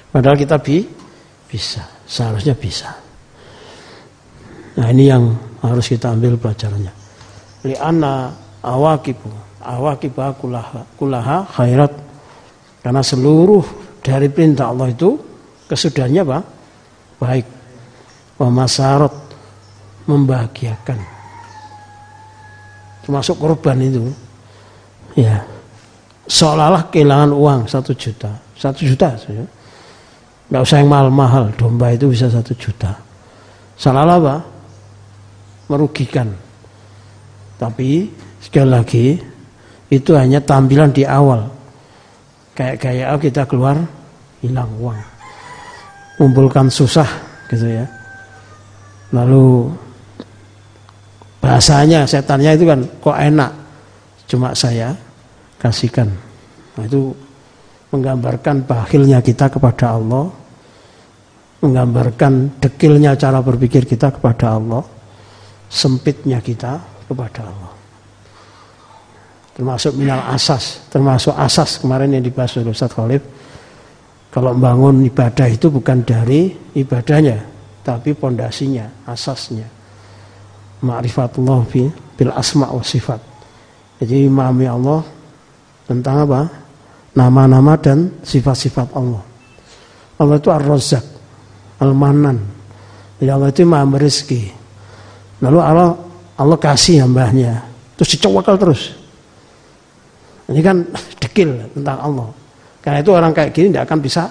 Padahal 0.09 0.33
kita 0.33 0.57
bi, 0.57 0.81
bisa, 1.45 1.85
seharusnya 2.09 2.57
bisa. 2.57 2.89
Nah 4.73 4.89
ini 4.89 5.05
yang 5.05 5.29
harus 5.61 5.85
kita 5.85 6.09
ambil 6.09 6.41
pelajarannya. 6.41 6.93
Li'anna 7.69 8.33
awakibu, 8.65 9.29
awakiba 9.61 10.33
kulaha, 10.41 10.81
kulaha 10.97 11.45
khairat. 11.53 11.93
Karena 12.81 13.05
seluruh 13.05 13.61
dari 14.01 14.27
perintah 14.33 14.73
Allah 14.73 14.89
itu 14.89 15.33
kesudahannya 15.73 16.21
apa? 16.21 16.39
Baik. 17.17 17.45
Wa 18.38 18.49
membahagiakan. 20.03 20.99
Termasuk 23.03 23.36
korban 23.41 23.77
itu. 23.81 24.03
Ya. 25.17 25.43
Seolah-olah 26.23 26.88
kehilangan 26.88 27.31
uang 27.36 27.62
satu 27.67 27.91
juta. 27.97 28.31
Satu 28.55 28.88
juta. 28.88 29.17
Nggak 30.47 30.63
usah 30.63 30.77
yang 30.79 30.89
mahal-mahal. 30.91 31.51
Domba 31.59 31.91
itu 31.91 32.07
bisa 32.13 32.31
satu 32.31 32.55
juta. 32.55 32.95
Salah 33.75 34.07
apa? 34.07 34.39
Merugikan. 35.67 36.31
Tapi 37.59 38.07
sekali 38.39 38.69
lagi 38.69 39.05
itu 39.91 40.12
hanya 40.15 40.39
tampilan 40.39 40.91
di 40.91 41.03
awal. 41.03 41.47
Kayak 42.53 42.75
kayak 42.79 43.07
oh, 43.13 43.19
kita 43.19 43.41
keluar 43.49 43.75
hilang 44.43 44.71
uang. 44.79 45.12
Kumpulkan 46.23 46.71
susah 46.71 47.09
gitu 47.51 47.67
ya. 47.67 47.83
Lalu 49.12 49.67
bahasanya 51.43 52.07
setannya 52.07 52.55
itu 52.55 52.63
kan 52.63 52.79
kok 53.03 53.17
enak? 53.19 53.51
Cuma 54.31 54.55
saya 54.55 54.95
kasihkan. 55.59 56.07
Nah, 56.79 56.83
itu 56.88 57.12
menggambarkan 57.91 58.63
bakhilnya 58.63 59.19
kita 59.19 59.51
kepada 59.51 59.99
Allah 59.99 60.31
menggambarkan 61.63 62.59
dekilnya 62.59 63.19
cara 63.19 63.43
berpikir 63.43 63.83
kita 63.83 64.15
kepada 64.15 64.55
Allah 64.55 64.83
sempitnya 65.67 66.39
kita 66.39 66.79
kepada 67.07 67.43
Allah. 67.43 67.73
Termasuk 69.59 69.93
minal 69.99 70.23
asas 70.31 70.88
termasuk 70.88 71.36
asas 71.36 71.83
kemarin 71.83 72.15
yang 72.15 72.23
dibahas 72.23 72.55
oleh 72.55 72.71
Ustaz 72.71 72.95
Khalif 72.95 73.42
kalau 74.34 74.58
membangun 74.58 75.06
ibadah 75.06 75.46
itu 75.46 75.69
bukan 75.69 76.02
dari 76.02 76.50
ibadahnya 76.74 77.38
tapi 77.86 78.17
pondasinya 78.17 79.06
asasnya 79.06 79.84
ma'rifatullah 80.84 81.63
bil 82.19 82.32
asma 82.36 82.67
wa 82.69 82.84
sifat. 82.84 83.17
Jadi 84.04 84.28
memahami 84.28 84.67
Allah 84.67 85.02
tentang 85.88 86.28
apa? 86.28 86.41
Nama-nama 87.15 87.80
dan 87.80 88.12
sifat-sifat 88.26 88.91
Allah. 88.98 89.24
Allah 90.19 90.36
itu 90.38 90.50
Ar-Razzaq, 90.52 91.06
Al-Manan. 91.80 92.38
Jadi 93.22 93.30
Allah 93.32 93.50
itu 93.50 93.63
maha 93.63 93.88
rezeki. 93.96 94.52
Lalu 95.39 95.60
Allah 95.62 95.96
Allah 96.36 96.58
kasih 96.60 97.06
hambanya. 97.06 97.63
Terus 97.96 98.17
dicowakal 98.17 98.58
terus. 98.60 98.91
Ini 100.50 100.60
kan 100.60 100.84
dekil 101.22 101.72
tentang 101.72 101.98
Allah. 102.02 102.28
Karena 102.84 103.00
itu 103.00 103.12
orang 103.15 103.32
kayak 103.32 103.56
gini 103.56 103.72
tidak 103.72 103.88
akan 103.88 104.00
bisa 104.04 104.24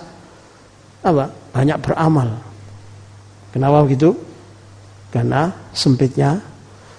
apa? 1.02 1.24
Banyak 1.56 1.78
beramal. 1.80 2.28
Kenapa 3.48 3.80
begitu? 3.88 4.12
Karena 5.08 5.48
sempitnya 5.72 6.36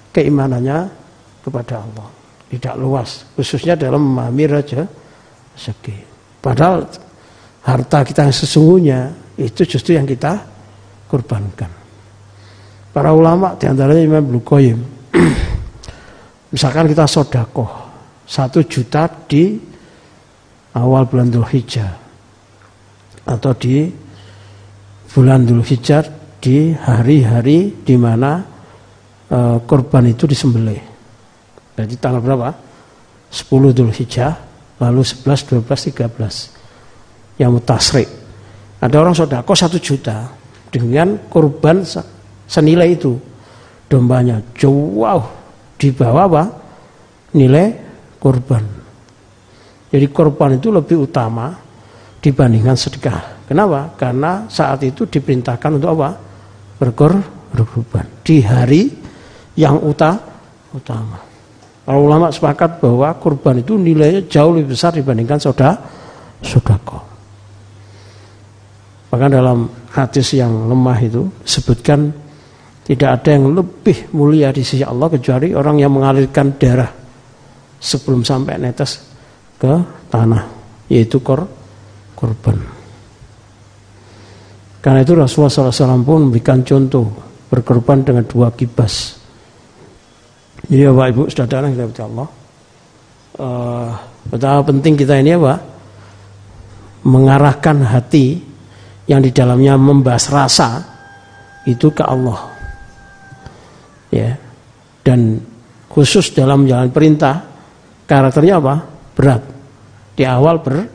keimanannya 0.10 0.90
kepada 1.46 1.86
Allah. 1.86 2.10
Tidak 2.50 2.74
luas. 2.78 3.30
Khususnya 3.38 3.78
dalam 3.78 4.02
memahami 4.02 4.46
raja 4.50 4.86
rezeki. 5.54 5.98
Padahal 6.42 6.90
harta 7.66 8.00
kita 8.02 8.26
yang 8.30 8.36
sesungguhnya 8.36 9.00
itu 9.38 9.62
justru 9.66 9.98
yang 9.98 10.10
kita 10.10 10.42
korbankan. 11.10 11.70
Para 12.94 13.10
ulama 13.14 13.58
di 13.58 13.66
antaranya 13.66 14.02
Imam 14.02 14.42
Qayyim. 14.42 14.80
Misalkan 16.54 16.86
kita 16.86 17.10
sodakoh 17.10 17.70
satu 18.30 18.62
juta 18.70 19.10
di 19.10 19.73
awal 20.74 21.06
bulan 21.06 21.30
Dhul 21.30 21.46
Hijjah 21.46 21.92
atau 23.24 23.52
di 23.56 23.88
bulan 25.14 25.46
Dhul 25.46 25.64
Hijjah 25.64 26.04
di 26.44 26.74
hari-hari 26.76 27.72
di 27.86 27.96
mana 27.96 28.44
e, 29.30 29.40
korban 29.64 30.04
itu 30.10 30.28
disembelih. 30.28 30.82
Jadi 31.74 31.94
tanggal 31.98 32.22
berapa? 32.22 32.50
10 33.34 33.50
Dhul 33.74 33.94
Hijjah, 33.96 34.34
lalu 34.78 35.02
11, 35.02 35.64
12, 35.64 35.96
13. 35.96 37.42
Yang 37.42 37.52
mutasrik. 37.54 38.10
Ada 38.84 38.96
orang 39.00 39.16
sodako 39.16 39.56
satu 39.56 39.80
juta 39.80 40.28
dengan 40.70 41.18
korban 41.32 41.82
senilai 42.46 42.94
itu. 42.94 43.16
Dombanya 43.88 44.42
jauh 44.58 45.24
di 45.80 45.90
bawah 45.94 46.26
apa? 46.28 46.44
Nilai 47.34 47.68
korban. 48.20 48.83
Jadi 49.94 50.10
korban 50.10 50.58
itu 50.58 50.74
lebih 50.74 51.06
utama 51.06 51.54
dibandingkan 52.18 52.74
sedekah. 52.74 53.46
Kenapa? 53.46 53.94
Karena 53.94 54.50
saat 54.50 54.82
itu 54.82 55.06
diperintahkan 55.06 55.78
untuk 55.78 55.94
apa? 55.94 56.10
berkorban 56.82 58.26
di 58.26 58.42
hari 58.42 58.90
yang 59.54 59.78
uta, 59.78 60.18
utama. 60.74 61.22
Para 61.86 62.00
ulama 62.02 62.34
sepakat 62.34 62.82
bahwa 62.82 63.14
kurban 63.22 63.62
itu 63.62 63.78
nilainya 63.78 64.26
jauh 64.26 64.58
lebih 64.58 64.74
besar 64.74 64.98
dibandingkan 64.98 65.38
saudara 65.38 65.78
sodako. 66.42 67.00
Bahkan 69.14 69.30
dalam 69.30 69.70
hadis 69.94 70.34
yang 70.34 70.66
lemah 70.66 70.98
itu 71.06 71.30
sebutkan 71.46 72.10
tidak 72.84 73.22
ada 73.22 73.30
yang 73.38 73.54
lebih 73.54 74.10
mulia 74.18 74.50
di 74.50 74.66
sisi 74.66 74.82
Allah 74.82 75.08
kecuali 75.08 75.54
orang 75.54 75.78
yang 75.78 75.94
mengalirkan 75.94 76.58
darah 76.58 76.90
sebelum 77.78 78.26
sampai 78.26 78.58
netes 78.58 79.13
ke 79.64 79.74
tanah 80.12 80.44
yaitu 80.92 81.24
kor 81.24 81.48
korban. 82.20 82.60
Karena 84.84 85.00
itu 85.00 85.16
Rasulullah 85.16 85.72
SAW 85.72 86.04
pun 86.04 86.28
memberikan 86.28 86.60
contoh 86.68 87.08
berkorban 87.48 88.04
dengan 88.04 88.28
dua 88.28 88.52
kibas. 88.52 89.16
Jadi 90.68 90.84
Bapak 90.92 91.08
Ibu 91.16 91.24
saudara 91.32 91.72
kita 91.72 92.04
Allah. 92.04 92.28
Uh, 93.34 93.90
betapa 94.28 94.68
penting 94.68 95.00
kita 95.00 95.24
ini 95.24 95.40
apa? 95.40 95.56
Mengarahkan 97.08 97.80
hati 97.88 98.44
yang 99.08 99.24
di 99.24 99.32
dalamnya 99.32 99.80
membahas 99.80 100.26
rasa 100.28 100.70
itu 101.64 101.88
ke 101.96 102.04
Allah. 102.04 102.52
Ya. 104.12 104.36
Dan 105.04 105.40
khusus 105.88 106.36
dalam 106.36 106.68
jalan 106.68 106.92
perintah 106.92 107.40
karakternya 108.04 108.60
apa? 108.60 108.76
Berat. 109.16 109.53
Di 110.14 110.24
awal 110.26 110.62
ber, 110.62 110.86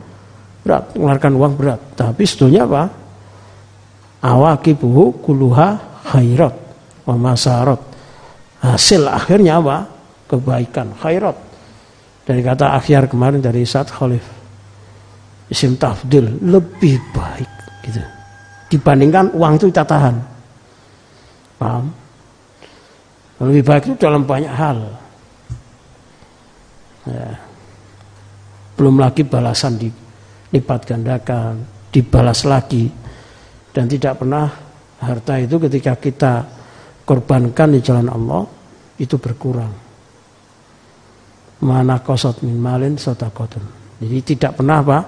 berat, 0.63 0.95
mengeluarkan 0.95 1.33
uang 1.35 1.53
berat. 1.59 1.81
Tapi 1.95 2.23
sebetulnya 2.23 2.63
apa? 2.67 2.83
awakibuhu 4.19 5.23
kuluha 5.23 5.79
khairat 6.11 6.55
wa 7.07 7.15
masarat. 7.15 7.79
Hasil 8.59 9.07
akhirnya 9.07 9.63
apa? 9.63 9.87
Kebaikan, 10.27 10.91
khairat. 10.99 11.37
Dari 12.27 12.41
kata 12.43 12.75
akhir 12.77 13.09
kemarin 13.09 13.41
dari 13.41 13.63
Sa'ad 13.65 13.89
Khalif. 13.89 14.21
Isim 15.49 15.79
tafdil 15.79 16.29
lebih 16.45 17.01
baik 17.09 17.51
gitu. 17.87 18.03
Dibandingkan 18.69 19.33
uang 19.33 19.57
itu 19.57 19.65
kita 19.73 19.81
tahan. 19.81 20.15
Paham? 21.57 21.89
Lebih 23.41 23.63
baik 23.65 23.83
itu 23.89 23.95
dalam 23.97 24.21
banyak 24.27 24.53
hal. 24.53 24.77
Ya. 27.09 27.48
Belum 28.79 28.95
lagi 28.95 29.27
balasan 29.27 29.75
dilipat 29.75 30.87
gandakan, 30.87 31.59
dibalas 31.91 32.47
lagi 32.47 32.87
dan 33.75 33.91
tidak 33.91 34.23
pernah 34.23 34.47
harta 35.03 35.35
itu 35.35 35.59
ketika 35.59 35.99
kita 35.99 36.33
korbankan 37.03 37.75
di 37.75 37.83
jalan 37.83 38.07
Allah 38.07 38.47
itu 38.95 39.19
berkurang. 39.19 39.73
Mana 41.59 41.99
kosot 41.99 42.39
min 42.47 42.55
malin 42.55 42.95
sotakotun. 42.95 43.67
Jadi 43.99 44.17
tidak 44.31 44.63
pernah 44.63 44.79
apa 44.79 44.99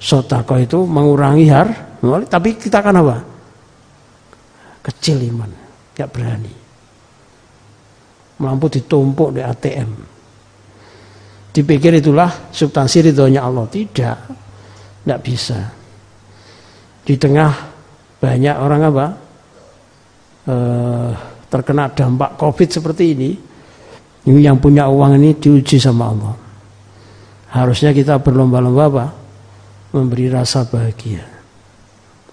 sotako 0.00 0.56
itu 0.56 0.88
mengurangi 0.88 1.46
har, 1.52 1.68
tapi 2.32 2.56
kita 2.56 2.80
kan 2.80 2.96
apa? 2.96 3.20
Kecil 4.88 5.20
iman, 5.28 5.52
nggak 5.92 6.08
berani. 6.08 6.54
Mampu 8.40 8.72
ditumpuk 8.72 9.36
di 9.36 9.44
ATM. 9.44 9.90
Dipikir 11.52 11.92
itulah 12.00 12.48
substansi 12.48 13.12
ridhonya 13.12 13.44
Allah. 13.44 13.68
Tidak, 13.68 14.16
tidak 15.04 15.20
bisa. 15.20 15.60
Di 17.04 17.14
tengah 17.20 17.52
banyak 18.16 18.56
orang 18.56 18.80
apa? 18.88 19.06
Uh, 20.42 21.12
terkena 21.46 21.92
dampak 21.92 22.34
COVID 22.40 22.68
seperti 22.72 23.04
ini 23.14 23.30
yang 24.24 24.56
punya 24.56 24.88
uang 24.88 25.20
ini 25.20 25.36
diuji 25.36 25.76
sama 25.76 26.08
Allah. 26.08 26.34
Harusnya 27.52 27.92
kita 27.92 28.16
berlomba-lomba 28.16 28.84
apa? 28.88 29.06
Memberi 29.92 30.32
rasa 30.32 30.64
bahagia 30.64 31.20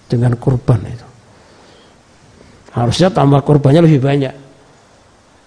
dengan 0.08 0.32
kurban 0.40 0.80
itu. 0.88 1.08
Harusnya 2.72 3.12
tambah 3.12 3.44
kurbannya 3.44 3.84
lebih 3.84 4.00
banyak. 4.00 4.34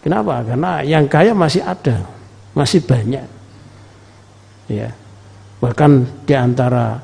Kenapa? 0.06 0.46
Karena 0.46 0.86
yang 0.86 1.10
kaya 1.10 1.34
masih 1.34 1.66
ada, 1.66 2.06
masih 2.54 2.86
banyak. 2.86 3.33
Ya. 4.68 4.92
Bahkan 5.60 5.92
di 6.28 6.34
antara 6.36 7.00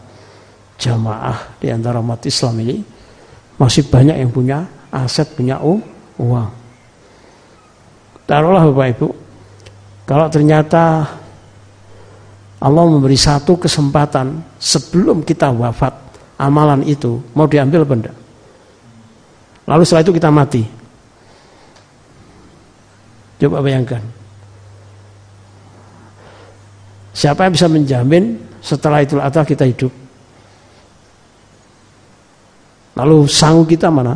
jamaah, 0.80 1.60
di 1.60 1.68
antara 1.72 2.00
umat 2.00 2.24
Islam 2.24 2.56
ini 2.64 2.80
masih 3.60 3.88
banyak 3.88 4.16
yang 4.16 4.32
punya 4.32 4.64
aset, 4.92 5.28
punya 5.36 5.60
uang. 5.60 6.52
Taruhlah 8.24 8.64
Bapak 8.70 8.88
Ibu, 8.96 9.08
kalau 10.06 10.28
ternyata 10.30 11.06
Allah 12.60 12.84
memberi 12.84 13.16
satu 13.16 13.56
kesempatan 13.56 14.44
sebelum 14.60 15.24
kita 15.24 15.50
wafat, 15.50 15.96
amalan 16.36 16.84
itu 16.84 17.24
mau 17.32 17.48
diambil 17.48 17.88
benda. 17.88 18.12
Lalu 19.64 19.84
setelah 19.88 20.04
itu 20.04 20.14
kita 20.16 20.30
mati. 20.34 20.64
Coba 23.40 23.64
bayangkan. 23.64 24.19
Siapa 27.20 27.44
yang 27.44 27.52
bisa 27.52 27.68
menjamin 27.68 28.40
setelah 28.64 29.04
itu 29.04 29.20
Adha 29.20 29.44
kita 29.44 29.68
hidup? 29.68 29.92
Lalu 32.96 33.28
sang 33.28 33.68
kita 33.68 33.92
mana? 33.92 34.16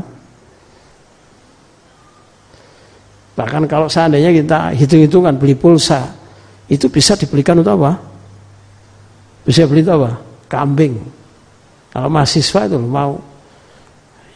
Bahkan 3.36 3.68
kalau 3.68 3.92
seandainya 3.92 4.32
kita 4.32 4.72
hitung-hitungan 4.72 5.36
beli 5.36 5.52
pulsa, 5.52 6.16
itu 6.72 6.88
bisa 6.88 7.20
dibelikan 7.20 7.60
untuk 7.60 7.76
apa? 7.76 8.00
Bisa 9.44 9.68
beli 9.68 9.84
itu 9.84 9.92
apa? 9.92 10.24
Kambing. 10.48 10.96
Kalau 11.92 12.08
mahasiswa 12.08 12.72
itu 12.72 12.80
mau 12.80 13.20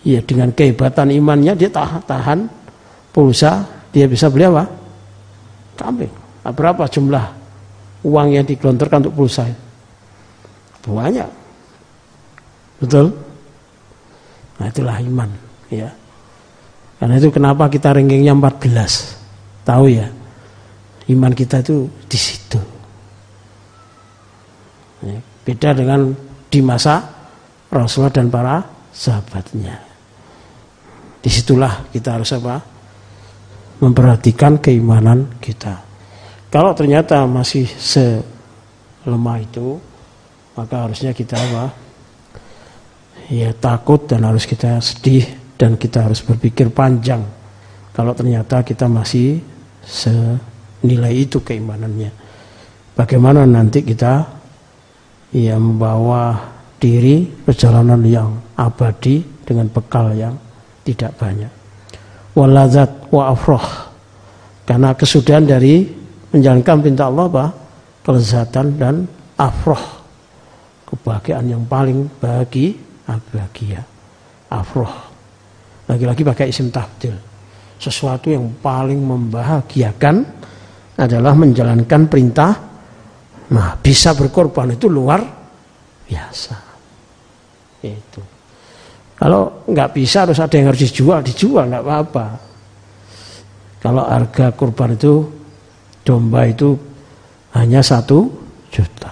ya 0.03 0.19
dengan 0.19 0.51
kehebatan 0.51 1.15
imannya 1.15 1.55
dia 1.55 1.71
tahan, 1.71 2.03
tahan 2.03 2.39
pulsa, 3.15 3.63
dia 3.95 4.11
bisa 4.11 4.27
beli 4.27 4.43
apa? 4.43 4.67
kambing. 5.77 6.11
Nah, 6.41 6.51
berapa 6.51 6.89
jumlah 6.89 7.36
uang 8.07 8.27
yang 8.39 8.45
digelontorkan 8.47 9.03
untuk 9.03 9.15
pulsa? 9.19 9.43
Banyak. 10.87 11.27
Betul? 12.79 13.11
Nah 14.57 14.65
itulah 14.71 14.97
iman. 15.03 15.29
Ya. 15.67 15.91
Karena 16.97 17.19
itu 17.19 17.29
kenapa 17.29 17.67
kita 17.67 17.91
rankingnya 17.91 18.31
14. 18.31 19.67
Tahu 19.67 19.85
ya? 19.91 20.07
Iman 21.11 21.35
kita 21.35 21.59
itu 21.59 21.91
di 22.07 22.19
situ. 22.19 22.59
Ya. 25.03 25.19
Beda 25.43 25.75
dengan 25.75 26.15
di 26.47 26.59
masa 26.63 27.03
Rasulullah 27.67 28.15
dan 28.15 28.31
para 28.31 28.63
sahabatnya. 28.95 29.75
Di 31.19 31.27
situlah 31.27 31.91
kita 31.91 32.15
harus 32.15 32.31
apa? 32.31 32.79
memperhatikan 33.77 34.57
keimanan 34.57 35.37
kita. 35.37 35.86
Kalau 36.47 36.71
ternyata 36.71 37.27
masih 37.27 37.67
selemah 37.67 39.37
itu, 39.43 39.77
maka 40.55 40.87
harusnya 40.87 41.11
kita 41.11 41.35
apa? 41.35 41.65
Ya 43.27 43.51
takut 43.51 44.07
dan 44.07 44.23
harus 44.23 44.47
kita 44.47 44.79
sedih 44.79 45.27
dan 45.59 45.75
kita 45.75 46.07
harus 46.07 46.23
berpikir 46.23 46.71
panjang. 46.71 47.23
Kalau 47.91 48.15
ternyata 48.15 48.63
kita 48.63 48.87
masih 48.87 49.43
senilai 49.83 51.27
itu 51.27 51.43
keimanannya. 51.43 52.11
Bagaimana 52.95 53.43
nanti 53.43 53.83
kita 53.83 54.23
ya 55.35 55.59
membawa 55.59 56.55
diri 56.79 57.27
perjalanan 57.27 57.99
yang 58.07 58.31
abadi 58.55 59.19
dengan 59.43 59.67
bekal 59.67 60.15
yang 60.15 60.39
tidak 60.87 61.11
banyak 61.19 61.57
walazat 62.37 63.09
wa 63.09 63.33
afroh 63.33 63.65
karena 64.69 64.93
kesudahan 64.93 65.49
dari 65.49 65.89
menjalankan 66.31 66.75
perintah 66.83 67.07
Allah 67.07 67.25
apa? 67.27 67.45
Kelezatan 68.03 68.67
dan 68.79 68.95
afroh. 69.35 69.85
Kebahagiaan 70.87 71.45
yang 71.51 71.63
paling 71.67 72.07
bagi 72.19 72.75
bahagia. 73.07 73.83
Afroh. 74.47 74.91
Lagi-lagi 75.87 76.23
pakai 76.23 76.51
isim 76.51 76.71
tafdil. 76.71 77.15
Sesuatu 77.77 78.31
yang 78.31 78.59
paling 78.59 78.99
membahagiakan 78.99 80.15
adalah 80.97 81.33
menjalankan 81.37 82.09
perintah 82.09 82.51
nah 83.47 83.79
bisa 83.79 84.11
berkorban 84.11 84.75
itu 84.75 84.91
luar 84.91 85.23
biasa. 86.03 86.57
Itu. 87.83 88.21
Kalau 89.17 89.63
nggak 89.65 89.89
bisa 89.95 90.27
harus 90.27 90.37
ada 90.37 90.51
yang 90.57 90.67
harus 90.69 90.83
dijual, 90.83 91.19
dijual 91.23 91.63
nggak 91.71 91.83
apa-apa. 91.85 92.27
Kalau 93.77 94.03
harga 94.03 94.51
kurban 94.51 94.97
itu 94.97 95.36
domba 96.07 96.47
itu 96.47 96.71
hanya 97.51 97.83
satu 97.83 98.31
juta. 98.71 99.11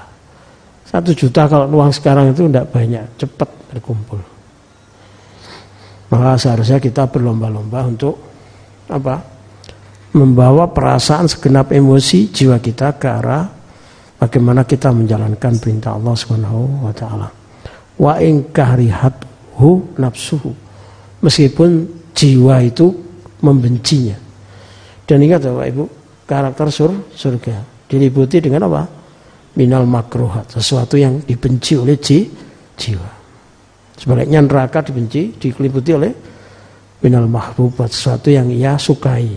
Satu 0.87 1.11
juta 1.11 1.43
kalau 1.51 1.67
uang 1.75 1.91
sekarang 1.91 2.31
itu 2.31 2.47
tidak 2.47 2.71
banyak, 2.71 3.03
cepat 3.19 3.51
berkumpul. 3.75 4.23
Maka 6.07 6.39
seharusnya 6.39 6.79
kita 6.79 7.11
berlomba-lomba 7.11 7.83
untuk 7.83 8.15
apa? 8.87 9.19
Membawa 10.15 10.71
perasaan 10.71 11.27
segenap 11.27 11.75
emosi 11.75 12.31
jiwa 12.31 12.55
kita 12.63 12.95
ke 12.95 13.07
arah 13.11 13.43
bagaimana 14.15 14.63
kita 14.63 14.95
menjalankan 14.95 15.59
perintah 15.59 15.99
Allah 15.99 16.15
Subhanahu 16.15 16.87
wa 16.87 16.93
taala. 16.95 17.27
Wa 17.99 18.23
in 18.23 18.47
hu 19.59 19.69
nafsuhu. 19.99 20.51
Meskipun 21.19 21.69
jiwa 22.15 22.63
itu 22.63 22.95
membencinya. 23.43 24.15
Dan 25.03 25.19
ingat 25.19 25.43
Bapak 25.43 25.67
Ibu, 25.69 25.83
karakter 26.25 26.67
sur, 26.73 26.91
surga 27.13 27.75
diliputi 27.89 28.41
dengan 28.41 28.65
apa? 28.67 28.83
Minal 29.55 29.87
makruhat, 29.87 30.51
sesuatu 30.51 30.99
yang 30.99 31.23
dibenci 31.23 31.79
oleh 31.79 31.95
ji, 31.95 32.27
jiwa. 32.75 33.11
Sebaliknya 33.95 34.43
neraka 34.43 34.83
dibenci, 34.83 35.31
diliputi 35.39 35.91
oleh 35.95 36.11
minal 36.99 37.31
mahbubat, 37.31 37.87
sesuatu 37.87 38.27
yang 38.27 38.51
ia 38.51 38.75
sukai. 38.75 39.31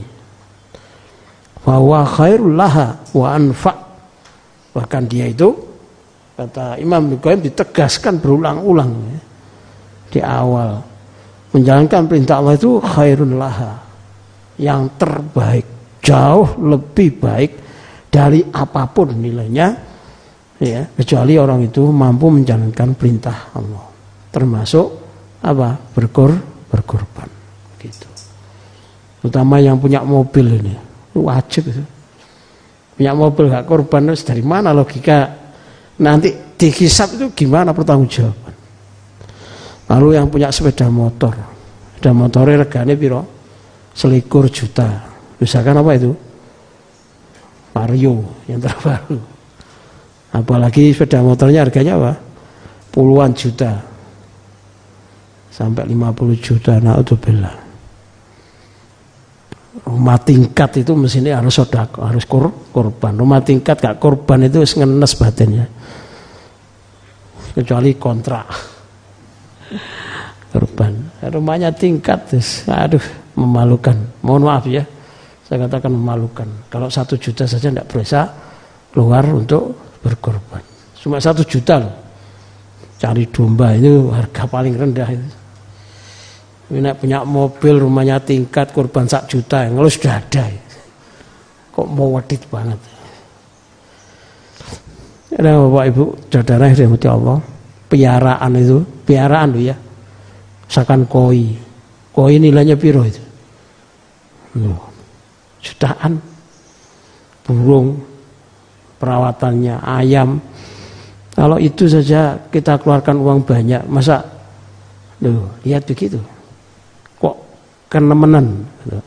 Bahwa 1.62 2.02
khairul 2.02 2.58
laha 2.58 2.98
wa 3.14 3.26
anfa. 3.30 3.74
Bahkan 4.74 5.02
dia 5.06 5.30
itu 5.30 5.54
kata 6.34 6.78
Imam 6.82 7.14
Nukaim 7.14 7.42
ditegaskan 7.42 8.18
berulang-ulang 8.18 8.90
ya 9.14 9.20
di 10.10 10.20
awal. 10.24 10.82
Menjalankan 11.54 12.10
perintah 12.10 12.42
Allah 12.42 12.58
itu 12.58 12.82
khairun 12.82 13.38
laha. 13.38 13.86
Yang 14.58 14.90
terbaik, 14.98 15.66
jauh 16.08 16.56
lebih 16.64 17.20
baik 17.20 17.50
dari 18.08 18.40
apa 18.40 18.88
pun 18.88 19.12
nilainya 19.12 19.68
ya, 20.56 20.88
kecuali 20.96 21.36
orang 21.36 21.68
itu 21.68 21.84
mampu 21.92 22.32
menjalankan 22.32 22.96
perintah 22.96 23.52
Allah. 23.52 23.84
Termasuk 24.32 24.86
apa? 25.44 25.76
Berkor 25.92 26.32
berkorban 26.72 27.28
gitu. 27.80 28.08
Terutama 29.20 29.60
yang 29.60 29.76
punya 29.76 30.00
mobil 30.00 30.46
ini. 30.56 30.74
Wajib 31.18 31.68
itu. 31.68 31.84
Punya 32.98 33.12
mobil 33.14 33.52
gak 33.52 33.66
korban 33.68 34.10
terus 34.10 34.26
dari 34.26 34.42
mana 34.42 34.74
logika 34.74 35.30
nanti 36.02 36.34
dihisap 36.58 37.14
itu 37.14 37.26
gimana 37.34 37.70
pertanggungjawaban? 37.70 38.54
Lalu 39.88 40.08
yang 40.18 40.26
punya 40.28 40.52
sepeda 40.52 40.90
motor, 40.90 41.32
sepeda 41.94 42.10
motornya 42.12 42.66
regane 42.66 42.94
piro? 42.98 43.22
Selikur 43.94 44.46
juta. 44.50 45.07
Misalkan 45.38 45.78
apa 45.78 45.90
itu? 45.94 46.10
Vario 47.70 48.26
yang 48.50 48.58
terbaru. 48.58 49.18
Apalagi 50.34 50.90
sepeda 50.90 51.22
motornya 51.22 51.62
harganya 51.62 51.94
apa? 51.96 52.12
Puluhan 52.90 53.32
juta. 53.32 53.78
Sampai 55.54 55.86
50 55.86 56.38
juta. 56.38 56.82
Na'udzubillah. 56.82 57.54
Rumah 59.78 60.18
tingkat 60.26 60.82
itu 60.82 60.92
mesinnya 60.98 61.38
harus 61.38 61.54
sodak, 61.54 61.94
harus 62.02 62.26
kur, 62.26 62.50
korban. 62.74 63.14
Rumah 63.14 63.40
tingkat 63.46 63.78
gak 63.78 64.02
korban 64.02 64.42
itu 64.50 64.58
ngenes 64.58 65.14
batinnya. 65.14 65.70
Kecuali 67.54 67.94
kontrak 67.94 68.46
korban. 70.50 70.92
Rumahnya 71.22 71.70
tingkat, 71.76 72.34
aduh 72.66 73.02
memalukan. 73.38 73.96
Mohon 74.24 74.42
maaf 74.48 74.64
ya, 74.66 74.82
saya 75.48 75.64
katakan 75.64 75.96
memalukan. 75.96 76.44
Kalau 76.68 76.92
satu 76.92 77.16
juta 77.16 77.48
saja 77.48 77.72
tidak 77.72 77.88
bisa 77.88 78.28
keluar 78.92 79.24
untuk 79.32 79.72
berkorban. 80.04 80.60
Cuma 81.00 81.16
satu 81.16 81.40
juta 81.40 81.80
loh. 81.80 81.94
Cari 83.00 83.24
domba 83.32 83.72
itu 83.72 84.12
harga 84.12 84.44
paling 84.44 84.76
rendah 84.76 85.08
itu. 85.08 85.28
Ini 86.68 86.92
punya 87.00 87.24
mobil, 87.24 87.80
rumahnya 87.80 88.20
tingkat, 88.20 88.76
korban 88.76 89.08
sak 89.08 89.24
juta, 89.24 89.64
ngelus 89.72 89.96
dada. 90.04 90.44
Kok 91.72 91.88
mau 91.88 92.12
wadit 92.12 92.44
banget. 92.52 92.76
Ada 95.32 95.56
Bapak 95.64 95.84
Ibu, 95.88 96.04
saudara 96.28 96.68
yang 96.68 96.92
Allah, 97.08 97.38
piaraan 97.88 98.52
itu, 98.58 98.84
piaraan 99.08 99.48
itu 99.56 99.72
ya. 99.72 99.76
Misalkan 100.68 101.08
koi. 101.08 101.56
Koi 102.12 102.36
nilainya 102.36 102.76
piro 102.76 103.00
itu? 103.06 103.22
Loh, 104.60 104.87
jutaan. 105.72 106.20
Burung, 107.44 107.96
perawatannya, 109.00 109.80
ayam. 109.80 110.36
Kalau 111.32 111.56
itu 111.56 111.88
saja 111.88 112.36
kita 112.50 112.76
keluarkan 112.82 113.16
uang 113.20 113.40
banyak, 113.46 113.86
masa 113.88 114.20
loh, 115.22 115.48
lihat 115.64 115.86
begitu 115.88 116.20
kenemenan 117.88 118.68
gitu. 118.84 119.00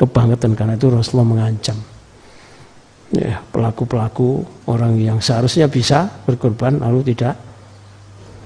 kebangetan 0.00 0.56
karena 0.56 0.74
itu 0.74 0.88
Rasulullah 0.88 1.28
mengancam 1.28 1.76
ya 3.12 3.38
pelaku-pelaku 3.54 4.42
orang 4.66 4.98
yang 4.98 5.22
seharusnya 5.22 5.70
bisa 5.70 6.10
berkorban 6.26 6.80
lalu 6.82 7.14
tidak 7.14 7.38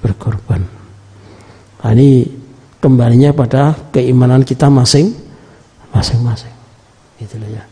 berkorban 0.03 0.61
nah, 1.81 1.91
ini 1.95 2.27
kembalinya 2.77 3.33
pada 3.33 3.73
keimanan 3.89 4.45
kita 4.45 4.69
masing 4.69 5.15
masing-masing 5.95 6.53
itulah 7.21 7.49
ya. 7.49 7.63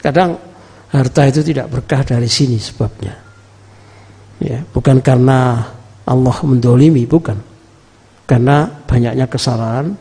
Kadang 0.00 0.36
harta 0.92 1.22
itu 1.24 1.40
tidak 1.40 1.72
berkah 1.72 2.04
dari 2.04 2.28
sini 2.28 2.60
sebabnya. 2.60 3.14
Ya 4.44 4.60
bukan 4.68 5.00
karena 5.00 5.64
Allah 6.04 6.36
mendolimi 6.44 7.08
bukan. 7.08 7.36
Karena 8.24 8.68
banyaknya 8.88 9.28
kesalahan 9.28 9.92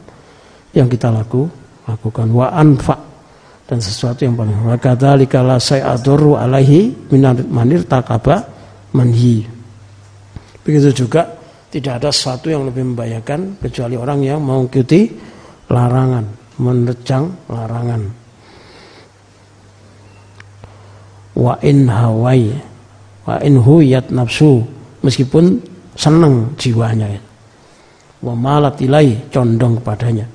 yang 0.72 0.88
kita 0.88 1.12
laku, 1.12 1.48
lakukan. 1.88 2.28
Wa 2.32 2.56
anfa 2.56 2.96
dan 3.64 3.80
sesuatu 3.80 4.28
yang 4.28 4.36
paling 4.36 4.60
wa 4.60 4.76
kadzalika 4.76 5.40
la 5.40 5.60
alaihi 5.60 6.92
manir 7.48 7.88
takaba 7.88 8.44
manhi. 8.92 9.48
Begitu 10.64 11.04
juga 11.04 11.28
tidak 11.72 12.04
ada 12.04 12.10
sesuatu 12.12 12.52
yang 12.52 12.68
lebih 12.68 12.94
membahayakan 12.94 13.60
kecuali 13.60 13.96
orang 13.96 14.20
yang 14.24 14.40
mengikuti 14.44 15.10
larangan 15.72 16.43
menerjang 16.60 17.30
larangan. 17.50 18.02
Wa 21.34 21.58
in 21.66 21.90
hawai 21.90 22.44
wa 23.26 23.36
in 23.42 23.58
huyat 23.58 24.14
nafsu 24.14 24.62
meskipun 25.02 25.58
senang 25.98 26.54
jiwanya 26.60 27.10
itu 27.10 27.30
wa 28.24 28.34
malat 28.38 28.78
ilai 28.80 29.18
condong 29.34 29.82
kepadanya. 29.82 30.26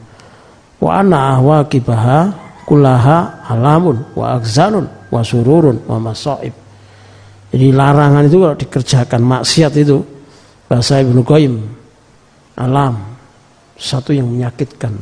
Wa 0.79 1.03
ana 1.03 1.39
kibaha 1.67 2.49
kulaha 2.69 3.49
alamun 3.49 4.05
wa 4.13 4.37
akzanun 4.37 4.85
wa 5.09 5.25
sururun 5.25 5.81
wa 5.89 5.97
masaib 5.97 6.53
jadi 7.49 7.73
larangan 7.73 8.29
itu 8.29 8.37
kalau 8.45 8.57
dikerjakan 8.61 9.21
maksiat 9.25 9.73
itu 9.81 10.05
bahasa 10.69 11.01
Ibnu 11.01 11.25
Qayyim 11.25 11.55
alam 12.61 13.01
satu 13.81 14.13
yang 14.13 14.29
menyakitkan 14.29 14.93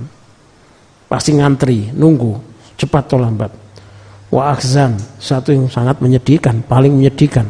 pasti 1.06 1.34
ngantri 1.34 1.90
nunggu. 1.94 2.54
Cepat 2.76 3.08
atau 3.08 3.16
lambat 3.16 3.48
wa 4.26 4.50
akzan 4.50 4.98
satu 5.22 5.54
yang 5.54 5.70
sangat 5.70 6.02
menyedihkan 6.02 6.60
paling 6.66 6.92
menyedihkan. 6.92 7.46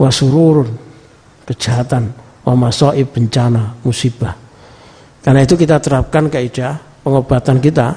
Wa 0.00 0.08
sururun 0.08 0.70
kejahatan. 1.44 2.08
Wa 2.40 2.56
masoib 2.56 3.12
bencana 3.12 3.76
musibah. 3.84 4.32
Karena 5.20 5.44
itu 5.44 5.52
kita 5.60 5.76
terapkan 5.76 6.32
kaidah 6.32 7.04
pengobatan 7.04 7.60
kita 7.60 7.92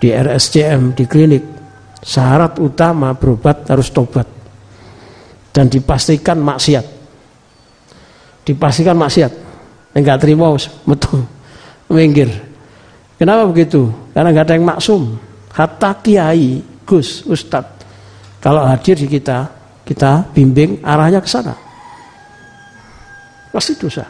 di 0.00 0.08
RSCM 0.08 0.96
di 0.96 1.04
klinik. 1.04 1.44
Syarat 2.00 2.56
utama 2.62 3.12
berobat 3.18 3.66
harus 3.66 3.90
tobat 3.92 4.24
dan 5.52 5.66
dipastikan 5.68 6.38
maksiat. 6.40 6.86
Dipastikan 8.46 8.96
maksiat. 8.96 9.32
Enggak 9.96 10.24
terima 10.24 10.52
betul 10.86 11.24
minggir 11.92 12.45
kenapa 13.16 13.48
begitu 13.48 13.90
karena 14.12 14.28
enggak 14.32 14.46
ada 14.48 14.54
yang 14.54 14.66
maksum 14.68 15.02
hatta 15.52 15.90
kiai 16.00 16.60
gus 16.86 17.24
ustad 17.26 17.64
kalau 18.40 18.62
hadir 18.64 18.96
di 18.96 19.08
kita 19.08 19.48
kita 19.82 20.30
bimbing 20.32 20.80
arahnya 20.84 21.20
ke 21.20 21.28
sana 21.28 21.66
pasti 23.56 23.72
dosa. 23.80 24.04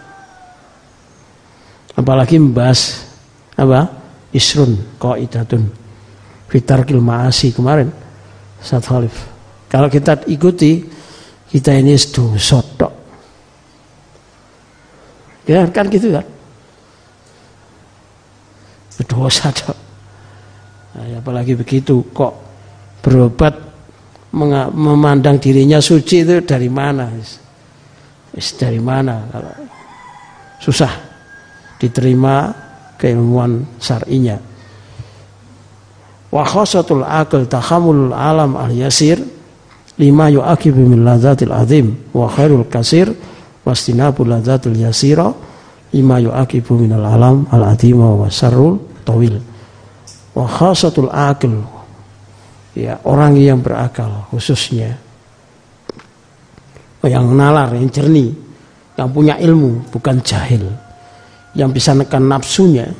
Apalagi 1.94 2.42
membahas 2.42 3.06
apa? 3.54 3.86
Isrun 4.34 4.98
qaidatun 4.98 5.70
fitarkil 6.50 6.98
ma'asi 6.98 7.54
kemarin 7.54 7.88
Ustaz 8.58 8.84
Khalif. 8.84 9.14
Kalau 9.70 9.86
kita 9.86 10.26
ikuti 10.26 10.82
kita 11.46 11.78
ini 11.78 11.94
dosa 11.94 12.58
tok. 12.74 12.92
Ya 15.46 15.62
kan 15.70 15.86
gitu 15.86 16.10
kan? 16.10 16.26
Berdosa 18.96 19.52
tok. 19.52 19.78
Nah, 20.96 21.20
apalagi 21.20 21.52
begitu 21.52 22.00
kok 22.16 22.32
berobat 23.04 23.52
memandang 24.72 25.36
dirinya 25.36 25.80
suci 25.80 26.24
itu 26.24 26.40
dari 26.44 26.72
mana? 26.72 27.12
Is 28.36 28.52
dari 28.56 28.80
mana 28.80 29.28
kalau 29.32 29.52
susah 30.60 30.92
diterima 31.76 32.52
keilmuan 32.96 33.64
syar'inya. 33.76 34.36
Wa 36.32 36.44
khasatul 36.44 37.04
akal 37.04 37.48
tahamul 37.48 38.12
alam 38.12 38.56
al 38.56 38.72
yasir 38.72 39.20
lima 39.96 40.28
yu'akibu 40.28 40.80
min 40.80 41.04
ladzatil 41.04 41.52
azim 41.52 41.96
wa 42.12 42.28
khairul 42.28 42.68
kasir 42.68 43.08
wastinabul 43.64 44.28
ladzatil 44.28 44.76
yasira 44.76 45.32
lima 45.94 46.16
yu'akibu 46.22 46.74
min 46.78 46.96
al 46.96 47.06
alam 47.06 47.36
al 47.50 47.74
azim 47.74 47.98
wa 48.00 48.26
sarrul 48.30 48.80
tawil. 49.06 49.38
Wa 50.36 50.44
khasatul 50.48 51.10
akal 51.12 51.64
ya 52.76 53.00
orang 53.08 53.38
yang 53.40 53.64
berakal 53.64 54.28
khususnya 54.28 55.06
yang 57.06 57.32
nalar, 57.38 57.70
yang 57.74 57.88
jernih, 57.88 58.34
yang 58.98 59.08
punya 59.10 59.38
ilmu, 59.38 59.86
bukan 59.94 60.18
jahil, 60.26 60.66
yang 61.54 61.70
bisa 61.70 61.94
nekan 61.94 62.26
nafsunya, 62.26 62.90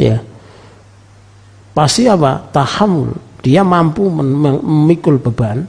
ya 0.00 0.18
pasti 1.76 2.08
apa? 2.08 2.40
Tahamul, 2.50 3.12
dia 3.44 3.60
mampu 3.60 4.08
memikul 4.08 5.20
beban, 5.20 5.68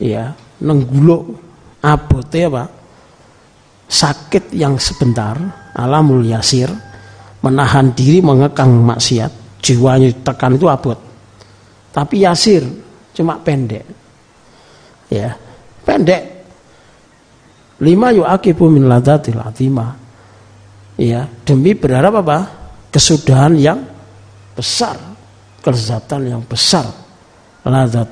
ya 0.00 0.32
nengguluk 0.64 1.36
abote 1.84 2.40
apa? 2.48 2.64
Sakit 3.86 4.50
yang 4.50 4.76
sebentar, 4.82 5.38
alamul 5.72 6.26
yasir, 6.26 6.70
menahan 7.42 7.94
diri 7.94 8.18
mengekang 8.18 8.82
maksiat, 8.82 9.62
jiwanya 9.62 10.10
tekan 10.26 10.58
itu 10.58 10.66
abot. 10.66 10.98
Tapi 11.94 12.26
yasir 12.26 12.66
cuma 13.14 13.38
pendek. 13.40 13.86
Ya, 15.06 15.38
pendek 15.86 16.36
Lima 17.76 18.08
yu'akibu 18.08 18.72
min 18.72 18.88
ladatil 18.88 19.36
atimah. 19.36 19.92
Ya, 20.96 21.28
demi 21.44 21.76
berharap 21.76 22.24
apa? 22.24 22.38
Kesudahan 22.88 23.52
yang 23.60 23.84
besar, 24.56 24.96
kelezatan 25.60 26.24
yang 26.24 26.42
besar, 26.48 26.88
ladat 27.68 28.08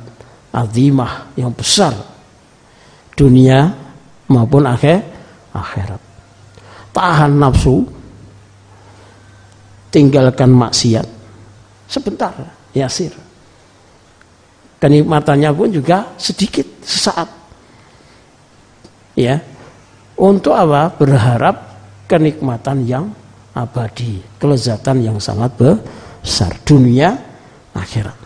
azimah 0.53 1.33
yang 1.35 1.51
besar 1.51 1.97
dunia 3.14 3.70
maupun 4.27 4.66
akhir 4.66 5.14
akhirat. 5.55 6.02
Tahan 6.90 7.32
nafsu, 7.38 7.86
tinggalkan 9.94 10.50
maksiat 10.50 11.07
sebentar, 11.86 12.34
yasir. 12.74 13.14
Kenikmatannya 14.82 15.50
pun 15.55 15.70
juga 15.70 16.12
sedikit, 16.20 16.66
sesaat. 16.84 17.30
Ya, 19.14 19.40
untuk 20.18 20.52
apa? 20.52 20.92
Berharap 20.92 21.57
kenikmatan 22.11 22.84
yang 22.84 23.14
abadi, 23.55 24.20
kelezatan 24.36 25.00
yang 25.00 25.16
sangat 25.22 25.55
besar 25.57 26.52
dunia 26.66 27.14
akhirat. 27.72 28.18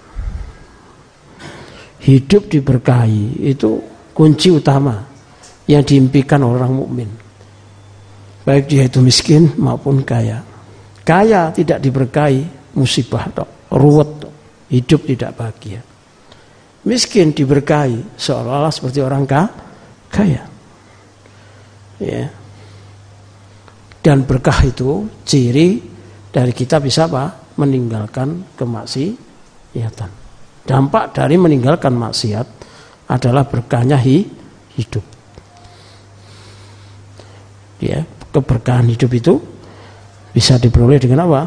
Hidup 2.02 2.48
diberkahi 2.48 3.44
itu 3.52 3.78
kunci 4.16 4.48
utama 4.48 5.04
yang 5.68 5.84
diimpikan 5.84 6.40
orang 6.42 6.72
mukmin. 6.72 7.10
Baik 8.42 8.64
dia 8.72 8.88
itu 8.88 9.04
miskin 9.04 9.52
maupun 9.60 10.00
kaya. 10.02 10.40
Kaya 11.04 11.52
tidak 11.52 11.84
diberkahi 11.84 12.72
musibah 12.80 13.28
dok, 13.28 13.68
ruwet 13.76 14.10
dok, 14.24 14.34
hidup 14.72 15.04
tidak 15.04 15.36
bahagia. 15.36 15.80
Miskin 16.88 17.36
diberkahi 17.36 18.16
seolah-olah 18.16 18.72
seperti 18.72 19.04
orang 19.04 19.28
kaya. 20.08 20.42
Ya. 22.00 22.24
Dan 24.00 24.24
berkah 24.24 24.64
itu 24.64 25.04
ciri 25.28 25.84
dari 26.32 26.56
kita 26.56 26.80
bisa 26.80 27.04
apa? 27.04 27.52
Meninggalkan 27.60 28.56
kemaksiatan. 28.56 30.10
Dampak 30.64 31.12
dari 31.12 31.36
meninggalkan 31.36 31.92
maksiat 31.92 32.46
adalah 33.10 33.44
berkahnya 33.44 33.98
hidup. 34.00 35.17
Ya, 37.78 38.02
keberkahan 38.34 38.90
hidup 38.90 39.10
itu 39.14 39.38
bisa 40.34 40.58
diperoleh 40.58 40.98
dengan 40.98 41.26
apa? 41.30 41.42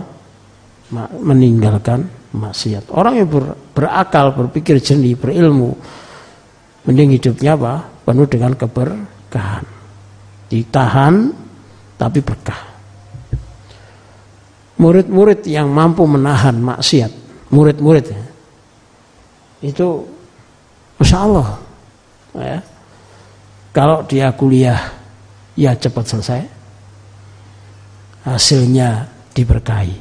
Meninggalkan 1.19 2.07
maksiat. 2.35 2.91
Orang 2.91 3.19
yang 3.19 3.27
ber, 3.27 3.55
berakal, 3.75 4.35
berpikir 4.35 4.79
jernih, 4.79 5.15
berilmu, 5.19 5.75
mending 6.87 7.15
hidupnya 7.19 7.55
apa? 7.59 7.83
Penuh 8.07 8.27
dengan 8.27 8.55
keberkahan. 8.55 9.63
Ditahan 10.51 11.31
tapi 11.95 12.19
berkah. 12.19 12.71
Murid-murid 14.81 15.45
yang 15.45 15.69
mampu 15.69 16.01
menahan 16.09 16.57
maksiat, 16.57 17.11
murid-murid 17.53 18.31
itu 19.61 19.87
Masya 20.97 21.17
Allah 21.21 21.47
ya, 22.33 22.57
kalau 23.69 24.01
dia 24.09 24.33
kuliah 24.33 25.00
ya 25.57 25.75
cepat 25.75 26.05
selesai 26.07 26.41
hasilnya 28.27 29.07
diberkahi 29.33 29.97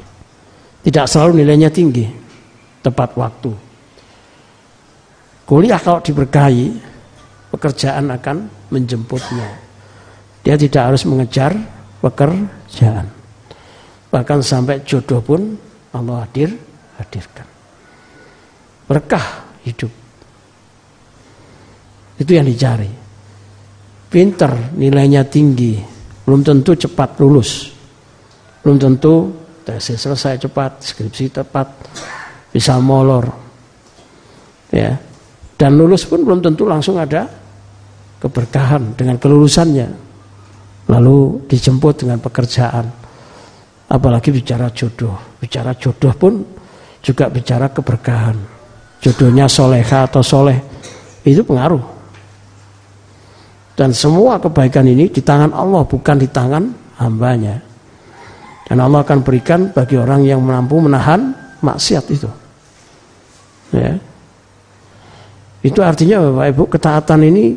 tidak 0.86 1.06
selalu 1.08 1.44
nilainya 1.44 1.70
tinggi 1.72 2.06
tepat 2.84 3.16
waktu 3.16 3.52
kuliah 5.48 5.80
kalau 5.80 5.98
diberkahi 6.04 6.74
pekerjaan 7.50 8.12
akan 8.14 8.50
menjemputnya 8.70 9.70
dia 10.40 10.56
tidak 10.56 10.82
harus 10.92 11.04
mengejar 11.04 11.52
pekerjaan. 12.00 13.06
Bahkan 14.10 14.38
sampai 14.42 14.82
jodoh 14.82 15.20
pun 15.22 15.54
Allah 15.94 16.26
hadir, 16.26 16.50
hadirkan. 16.98 17.46
Berkah 18.88 19.46
hidup. 19.62 19.92
Itu 22.18 22.30
yang 22.34 22.48
dicari. 22.48 22.90
Pinter, 24.10 24.74
nilainya 24.74 25.22
tinggi, 25.22 25.78
belum 26.26 26.42
tentu 26.42 26.74
cepat 26.74 27.14
lulus. 27.22 27.70
Belum 28.60 28.74
tentu 28.74 29.30
tesis 29.62 30.02
selesai 30.02 30.50
cepat, 30.50 30.82
skripsi 30.82 31.30
tepat, 31.30 31.70
bisa 32.50 32.74
molor. 32.82 33.30
Ya. 34.74 34.98
Dan 35.54 35.78
lulus 35.78 36.02
pun 36.10 36.26
belum 36.26 36.42
tentu 36.42 36.66
langsung 36.66 36.98
ada 36.98 37.30
keberkahan 38.20 38.98
dengan 38.98 39.16
kelulusannya 39.16 39.88
lalu 40.90 41.46
dijemput 41.48 42.04
dengan 42.04 42.20
pekerjaan 42.20 42.84
apalagi 43.88 44.28
bicara 44.28 44.68
jodoh 44.74 45.40
bicara 45.40 45.72
jodoh 45.78 46.12
pun 46.14 46.44
juga 47.00 47.32
bicara 47.32 47.72
keberkahan 47.72 48.36
jodohnya 49.00 49.48
soleha 49.48 50.04
atau 50.04 50.20
soleh 50.20 50.60
itu 51.24 51.40
pengaruh 51.40 51.99
dan 53.80 53.96
semua 53.96 54.36
kebaikan 54.36 54.84
ini 54.84 55.08
di 55.08 55.24
tangan 55.24 55.56
Allah 55.56 55.88
bukan 55.88 56.20
di 56.20 56.28
tangan 56.28 56.68
hambanya. 57.00 57.56
Dan 58.68 58.76
Allah 58.76 59.00
akan 59.00 59.24
berikan 59.24 59.72
bagi 59.72 59.96
orang 59.96 60.20
yang 60.20 60.44
mampu 60.44 60.76
menahan 60.84 61.32
maksiat 61.64 62.04
itu. 62.12 62.28
Ya. 63.72 63.96
Itu 65.64 65.80
artinya 65.80 66.20
Bapak 66.28 66.46
Ibu 66.52 66.64
ketaatan 66.68 67.20
ini 67.24 67.56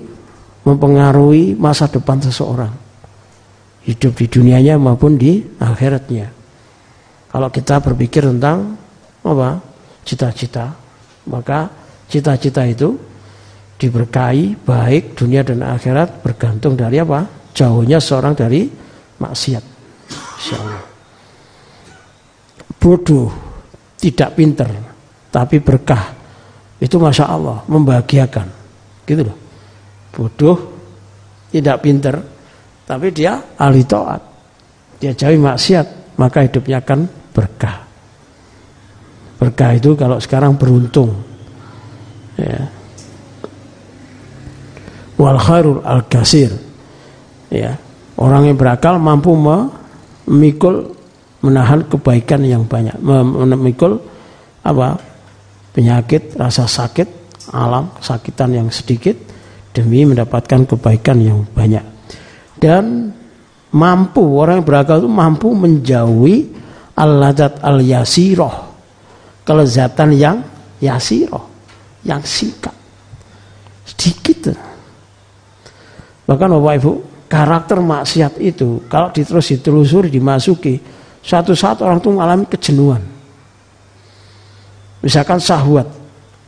mempengaruhi 0.63 1.59
masa 1.59 1.91
depan 1.91 2.23
seseorang. 2.23 2.71
Hidup 3.83 4.15
di 4.15 4.31
dunianya 4.31 4.79
maupun 4.79 5.19
di 5.19 5.43
akhiratnya. 5.59 6.31
Kalau 7.35 7.51
kita 7.51 7.83
berpikir 7.83 8.23
tentang 8.23 8.79
apa? 9.27 9.59
cita-cita, 10.07 10.71
maka 11.27 11.67
cita-cita 12.07 12.63
itu 12.63 12.95
diberkahi 13.83 14.63
baik 14.63 15.19
dunia 15.19 15.43
dan 15.43 15.59
akhirat 15.59 16.23
bergantung 16.23 16.79
dari 16.79 17.03
apa? 17.03 17.27
Jauhnya 17.51 17.99
seorang 17.99 18.31
dari 18.31 18.71
maksiat. 19.19 19.63
Insyaallah. 20.39 20.83
Bodoh, 22.79 23.27
tidak 23.99 24.39
pinter, 24.39 24.67
tapi 25.27 25.59
berkah. 25.59 26.15
Itu 26.79 26.99
masya 26.99 27.27
Allah 27.27 27.63
membahagiakan, 27.67 28.47
gitu 29.07 29.21
loh. 29.23 29.37
Bodoh, 30.11 30.57
tidak 31.51 31.79
pinter, 31.79 32.15
tapi 32.83 33.11
dia 33.11 33.39
ahli 33.59 33.83
taat. 33.87 34.19
Dia 34.99 35.15
jauhi 35.15 35.39
maksiat, 35.39 36.15
maka 36.19 36.43
hidupnya 36.43 36.83
akan 36.83 37.07
berkah. 37.31 37.83
Berkah 39.39 39.71
itu 39.75 39.95
kalau 39.95 40.19
sekarang 40.19 40.55
beruntung. 40.55 41.11
Ya. 42.39 42.82
Wal 45.23 45.39
khairul 45.39 45.79
al 45.87 46.03
kasir. 46.11 46.51
Ya. 47.47 47.79
Orang 48.19 48.51
yang 48.51 48.59
berakal 48.59 48.99
mampu 48.99 49.31
memikul 49.31 50.91
menahan 51.39 51.87
kebaikan 51.87 52.43
yang 52.43 52.67
banyak, 52.67 52.99
memikul 52.99 53.99
apa? 54.63 54.99
penyakit, 55.73 56.37
rasa 56.37 56.69
sakit, 56.69 57.23
alam 57.51 57.91
kesakitan 57.99 58.55
yang 58.55 58.69
sedikit 58.71 59.17
demi 59.75 60.07
mendapatkan 60.07 60.63
kebaikan 60.69 61.19
yang 61.19 61.43
banyak 61.43 61.83
dan 62.61 63.11
mampu 63.73 64.23
orang 64.23 64.61
yang 64.61 64.67
berakal 64.69 65.01
itu 65.03 65.09
mampu 65.09 65.51
menjauhi 65.51 66.47
al-ladzat 66.95 67.59
al-yasiroh 67.59 68.53
kelezatan 69.43 70.15
yang 70.15 70.37
yasiroh 70.79 71.43
yang 72.07 72.21
singkat 72.23 72.71
sedikit 73.83 74.55
bahkan 76.23 76.47
bapak 76.51 76.73
ibu 76.79 76.91
karakter 77.27 77.77
maksiat 77.81 78.39
itu 78.39 78.83
kalau 78.87 79.09
diterus 79.09 79.51
ditelusuri 79.53 80.07
dimasuki 80.11 80.79
suatu 81.23 81.55
saat 81.55 81.81
orang 81.81 81.99
itu 81.99 82.09
mengalami 82.11 82.45
kejenuhan 82.47 83.01
misalkan 85.03 85.39
sahwat 85.39 85.87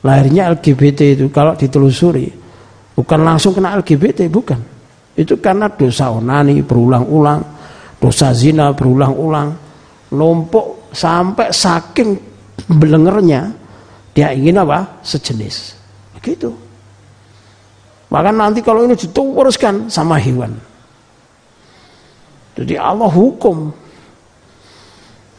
lahirnya 0.05 0.51
LGBT 0.53 0.99
itu 1.19 1.25
kalau 1.33 1.57
ditelusuri 1.57 2.29
bukan 2.95 3.19
langsung 3.23 3.51
kena 3.51 3.75
LGBT 3.79 4.29
bukan 4.31 4.75
itu 5.15 5.39
karena 5.39 5.71
dosa 5.71 6.11
onani 6.11 6.59
berulang-ulang, 6.59 7.39
dosa 8.03 8.35
zina 8.35 8.75
berulang-ulang, 8.75 9.55
numpuk 10.11 10.91
sampai 10.91 11.55
saking 11.55 12.19
belengernya 12.67 13.47
dia 14.11 14.35
ingin 14.35 14.59
apa? 14.59 14.99
Sejenis. 15.07 15.79
Begitu. 16.19 16.51
Bahkan 18.15 18.31
nanti 18.31 18.63
kalau 18.63 18.87
ini 18.87 18.95
diteruskan 18.95 19.91
sama 19.91 20.15
hewan. 20.15 20.55
Jadi 22.55 22.79
Allah 22.79 23.11
hukum. 23.11 23.75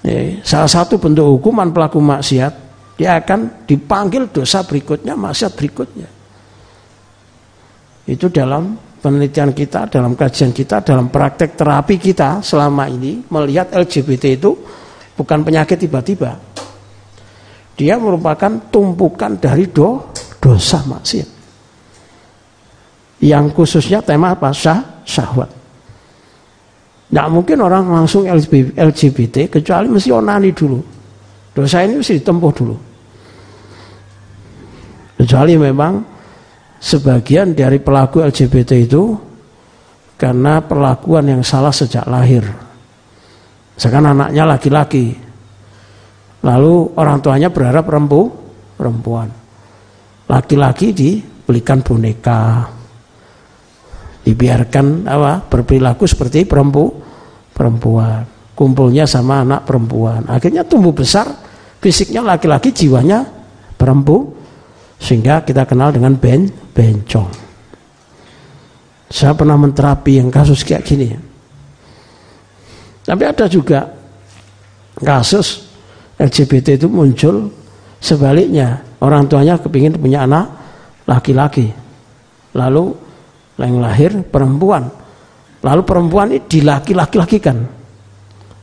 Ya, 0.05 0.45
salah 0.45 0.68
satu 0.68 1.01
bentuk 1.01 1.24
hukuman 1.24 1.72
pelaku 1.72 2.05
maksiat, 2.05 2.53
dia 3.01 3.16
akan 3.16 3.64
dipanggil 3.64 4.29
dosa 4.29 4.61
berikutnya, 4.61 5.16
maksiat 5.16 5.57
berikutnya. 5.57 6.09
Itu 8.05 8.29
dalam 8.29 8.77
penelitian 9.01 9.57
kita, 9.57 9.89
dalam 9.89 10.12
kajian 10.12 10.53
kita, 10.53 10.85
dalam 10.85 11.09
praktek 11.09 11.57
terapi 11.57 11.97
kita 11.97 12.45
selama 12.45 12.93
ini 12.93 13.24
melihat 13.33 13.72
LGBT 13.72 14.37
itu 14.37 14.53
bukan 15.16 15.41
penyakit 15.41 15.81
tiba-tiba. 15.81 16.37
Dia 17.72 17.97
merupakan 17.97 18.68
tumpukan 18.68 19.41
dari 19.41 19.64
do, 19.72 20.12
dosa 20.37 20.85
maksiat. 20.85 21.36
Yang 23.23 23.45
khususnya 23.57 24.05
tema 24.05 24.37
apa? 24.37 24.53
Syah, 24.53 25.05
syahwat. 25.09 25.49
Tidak 27.07 27.29
mungkin 27.31 27.62
orang 27.62 27.87
langsung 27.87 28.27
LGBT 28.77 29.47
kecuali 29.49 29.87
mesti 29.87 30.11
onani 30.11 30.51
dulu. 30.51 30.79
Dosa 31.55 31.87
ini 31.87 31.97
mesti 31.97 32.21
ditempuh 32.21 32.53
dulu. 32.53 32.77
Kecuali 35.17 35.57
memang 35.57 35.95
sebagian 36.77 37.57
dari 37.57 37.81
pelaku 37.81 38.21
LGBT 38.21 38.71
itu 38.77 39.17
karena 40.21 40.61
perlakuan 40.61 41.25
yang 41.31 41.41
salah 41.41 41.73
sejak 41.73 42.05
lahir. 42.05 42.45
Misalkan 43.77 44.05
anaknya 44.12 44.45
laki-laki, 44.45 45.17
lalu 46.45 46.75
orang 47.01 47.25
tuanya 47.25 47.49
berharap 47.49 47.89
rempu, 47.89 48.29
perempuan. 48.77 49.29
Laki-laki 50.27 50.93
dibelikan 50.93 51.81
boneka, 51.81 52.76
dibiarkan 54.27 55.07
apa 55.07 55.47
berperilaku 55.47 56.03
seperti 56.03 56.43
perempu, 56.43 56.91
perempuan. 57.55 58.27
Kumpulnya 58.59 59.07
sama 59.07 59.47
anak 59.47 59.62
perempuan. 59.62 60.27
Akhirnya 60.27 60.66
tumbuh 60.66 60.91
besar, 60.91 61.31
fisiknya 61.79 62.24
laki-laki, 62.27 62.74
jiwanya 62.74 63.22
perempu, 63.79 64.35
sehingga 64.99 65.47
kita 65.47 65.62
kenal 65.68 65.95
dengan 65.95 66.18
ben, 66.18 66.51
bencong. 66.74 67.31
Saya 69.07 69.37
pernah 69.39 69.55
menterapi 69.55 70.18
yang 70.18 70.33
kasus 70.35 70.66
kayak 70.66 70.83
gini. 70.83 71.14
Tapi 73.07 73.22
ada 73.22 73.47
juga 73.47 73.87
kasus 74.99 75.62
LGBT 76.18 76.81
itu 76.81 76.91
muncul 76.91 77.53
sebaliknya. 78.03 78.83
Orang 78.99 79.31
tuanya 79.31 79.61
kepingin 79.61 79.95
punya 79.95 80.27
anak 80.27 80.49
laki-laki. 81.07 81.70
Lalu 82.57 83.06
yang 83.65 83.81
lahir 83.81 84.13
perempuan. 84.29 84.85
Lalu 85.65 85.83
perempuan 85.83 86.29
ini 86.31 86.45
dilaki-laki-lakikan. 86.45 87.59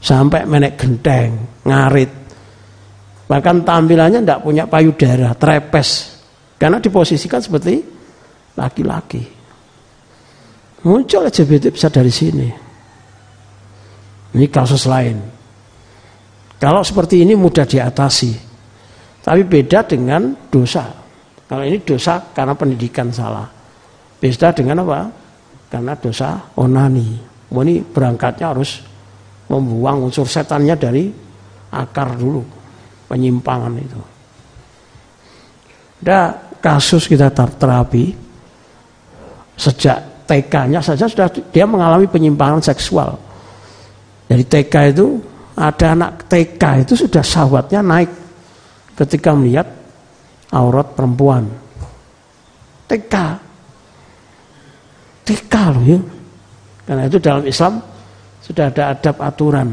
Sampai 0.04 0.46
menek 0.46 0.78
genteng, 0.78 1.64
ngarit. 1.66 2.12
Bahkan 3.26 3.66
tampilannya 3.66 4.22
tidak 4.22 4.44
punya 4.44 4.68
payudara, 4.68 5.34
trepes. 5.34 5.90
Karena 6.60 6.78
diposisikan 6.78 7.42
seperti 7.42 7.82
laki-laki. 8.60 9.24
Muncul 10.84 11.24
LGBT 11.24 11.72
bisa 11.72 11.88
dari 11.88 12.12
sini. 12.12 12.48
Ini 14.34 14.46
kasus 14.52 14.84
lain. 14.86 15.18
Kalau 16.60 16.84
seperti 16.84 17.24
ini 17.24 17.34
mudah 17.36 17.64
diatasi. 17.64 18.32
Tapi 19.24 19.42
beda 19.48 19.88
dengan 19.88 20.36
dosa. 20.52 20.84
Kalau 21.48 21.64
ini 21.64 21.80
dosa 21.80 22.20
karena 22.36 22.56
pendidikan 22.56 23.08
salah. 23.08 23.63
Beda 24.24 24.56
dengan 24.56 24.88
apa? 24.88 25.12
Karena 25.68 26.00
dosa 26.00 26.40
onani. 26.56 27.20
Ini 27.52 27.84
berangkatnya 27.84 28.56
harus 28.56 28.80
membuang 29.52 30.08
unsur 30.08 30.24
setannya 30.24 30.80
dari 30.80 31.12
akar 31.76 32.16
dulu. 32.16 32.40
Penyimpangan 33.12 33.74
itu. 33.76 34.00
Ada 36.08 36.40
kasus 36.64 37.04
kita 37.12 37.36
terapi 37.36 38.16
sejak 39.60 40.24
TK-nya 40.24 40.80
saja 40.80 41.04
sudah 41.04 41.28
dia 41.52 41.68
mengalami 41.68 42.08
penyimpangan 42.08 42.64
seksual. 42.64 43.20
Dari 44.32 44.48
TK 44.48 44.74
itu 44.96 45.20
ada 45.60 46.00
anak 46.00 46.32
TK 46.32 46.88
itu 46.88 46.96
sudah 46.96 47.20
syahwatnya 47.20 47.84
naik 47.84 48.10
ketika 48.96 49.36
melihat 49.36 49.68
aurat 50.56 50.96
perempuan. 50.96 51.44
TK. 52.88 53.16
TK 55.24 55.54
loh 55.74 55.84
ya. 55.88 56.00
Karena 56.84 57.04
itu 57.08 57.18
dalam 57.20 57.44
Islam 57.48 57.80
sudah 58.44 58.68
ada 58.68 58.92
adab 58.92 59.16
aturan. 59.24 59.70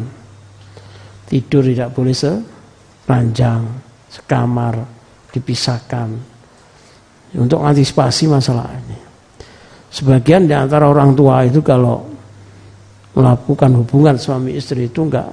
Tidur 1.26 1.62
tidak 1.66 1.90
boleh 1.94 2.14
seranjang, 2.14 3.62
sekamar, 4.10 4.74
dipisahkan. 5.34 6.08
Untuk 7.38 7.62
antisipasi 7.62 8.26
masalah 8.26 8.66
ini. 8.74 8.98
Sebagian 9.90 10.46
di 10.46 10.54
antara 10.54 10.86
orang 10.86 11.14
tua 11.14 11.42
itu 11.46 11.62
kalau 11.62 12.06
melakukan 13.14 13.74
hubungan 13.82 14.14
suami 14.14 14.54
istri 14.54 14.86
itu 14.86 15.02
enggak 15.02 15.30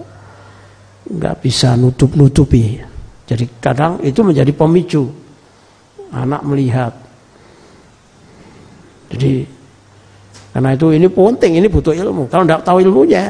nggak 1.07 1.35
bisa 1.39 1.77
nutup-nutupi. 1.77 2.77
Jadi 3.27 3.45
kadang 3.61 4.01
itu 4.01 4.19
menjadi 4.23 4.51
pemicu 4.53 5.07
anak 6.11 6.41
melihat. 6.47 6.93
Jadi 9.07 9.56
karena 10.57 10.73
itu 10.73 10.89
ini 10.89 11.05
penting, 11.05 11.61
ini 11.61 11.69
butuh 11.69 11.93
ilmu. 11.93 12.25
Kalau 12.33 12.41
tidak 12.49 12.65
tahu 12.65 12.81
ilmunya, 12.81 13.29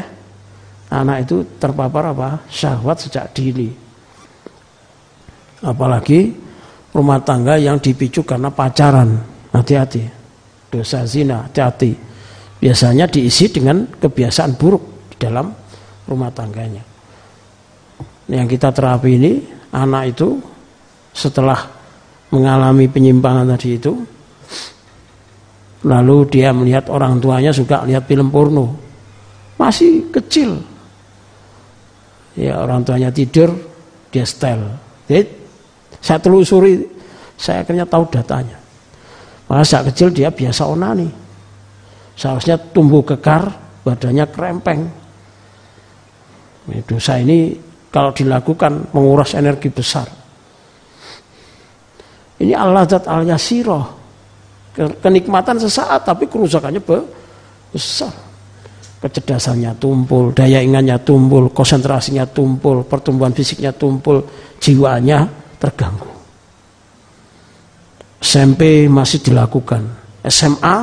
anak 0.88 1.28
itu 1.28 1.44
terpapar 1.60 2.16
apa? 2.16 2.48
Syahwat 2.48 3.04
sejak 3.04 3.36
dini. 3.36 3.68
Apalagi 5.60 6.32
rumah 6.96 7.20
tangga 7.20 7.60
yang 7.60 7.84
dipicu 7.84 8.24
karena 8.24 8.48
pacaran. 8.48 9.20
Hati-hati. 9.52 10.08
Dosa 10.72 11.04
zina, 11.04 11.44
hati-hati. 11.52 11.92
Biasanya 12.64 13.12
diisi 13.12 13.52
dengan 13.52 13.84
kebiasaan 14.00 14.56
buruk 14.56 15.12
di 15.12 15.18
dalam 15.20 15.52
rumah 16.08 16.32
tangganya 16.32 16.88
yang 18.28 18.48
kita 18.48 18.76
terapi 18.76 19.12
ini 19.16 19.32
anak 19.72 20.16
itu 20.16 20.36
setelah 21.16 21.58
mengalami 22.30 22.92
penyimpangan 22.92 23.48
tadi 23.56 23.80
itu 23.80 23.96
lalu 25.88 26.28
dia 26.28 26.52
melihat 26.52 26.92
orang 26.92 27.18
tuanya 27.24 27.56
suka 27.56 27.88
lihat 27.88 28.04
film 28.06 28.28
porno. 28.28 28.76
Masih 29.56 30.12
kecil. 30.12 30.60
Ya 32.38 32.62
orang 32.62 32.84
tuanya 32.84 33.10
tidur 33.10 33.56
dia 34.12 34.28
setel. 34.28 34.62
Jadi 35.08 35.24
saya 36.04 36.20
telusuri 36.22 36.84
saya 37.40 37.64
akhirnya 37.64 37.88
tahu 37.88 38.04
datanya. 38.12 38.60
Maka 39.48 39.64
saat 39.64 39.88
kecil 39.90 40.12
dia 40.12 40.30
biasa 40.30 40.68
onani. 40.68 41.10
Seharusnya 42.14 42.60
tumbuh 42.60 43.02
kekar 43.02 43.48
badannya 43.82 44.26
krempeng 44.30 44.82
dosa 46.84 47.16
ini 47.16 47.56
kalau 47.88 48.12
dilakukan 48.12 48.92
menguras 48.92 49.32
energi 49.34 49.72
besar. 49.72 50.06
Ini 52.38 52.54
Allah 52.54 52.86
zat 52.86 53.10
al 53.10 53.26
yasiroh 53.26 53.97
kenikmatan 54.78 55.58
sesaat 55.58 56.06
tapi 56.06 56.30
kerusakannya 56.30 56.82
besar. 57.74 58.14
Kecerdasannya 58.98 59.78
tumpul, 59.78 60.34
daya 60.34 60.58
ingatnya 60.58 60.98
tumpul, 60.98 61.54
konsentrasinya 61.54 62.26
tumpul, 62.26 62.82
pertumbuhan 62.82 63.30
fisiknya 63.30 63.70
tumpul, 63.70 64.26
jiwanya 64.58 65.30
terganggu. 65.62 66.10
SMP 68.18 68.90
masih 68.90 69.22
dilakukan, 69.22 69.86
SMA 70.26 70.78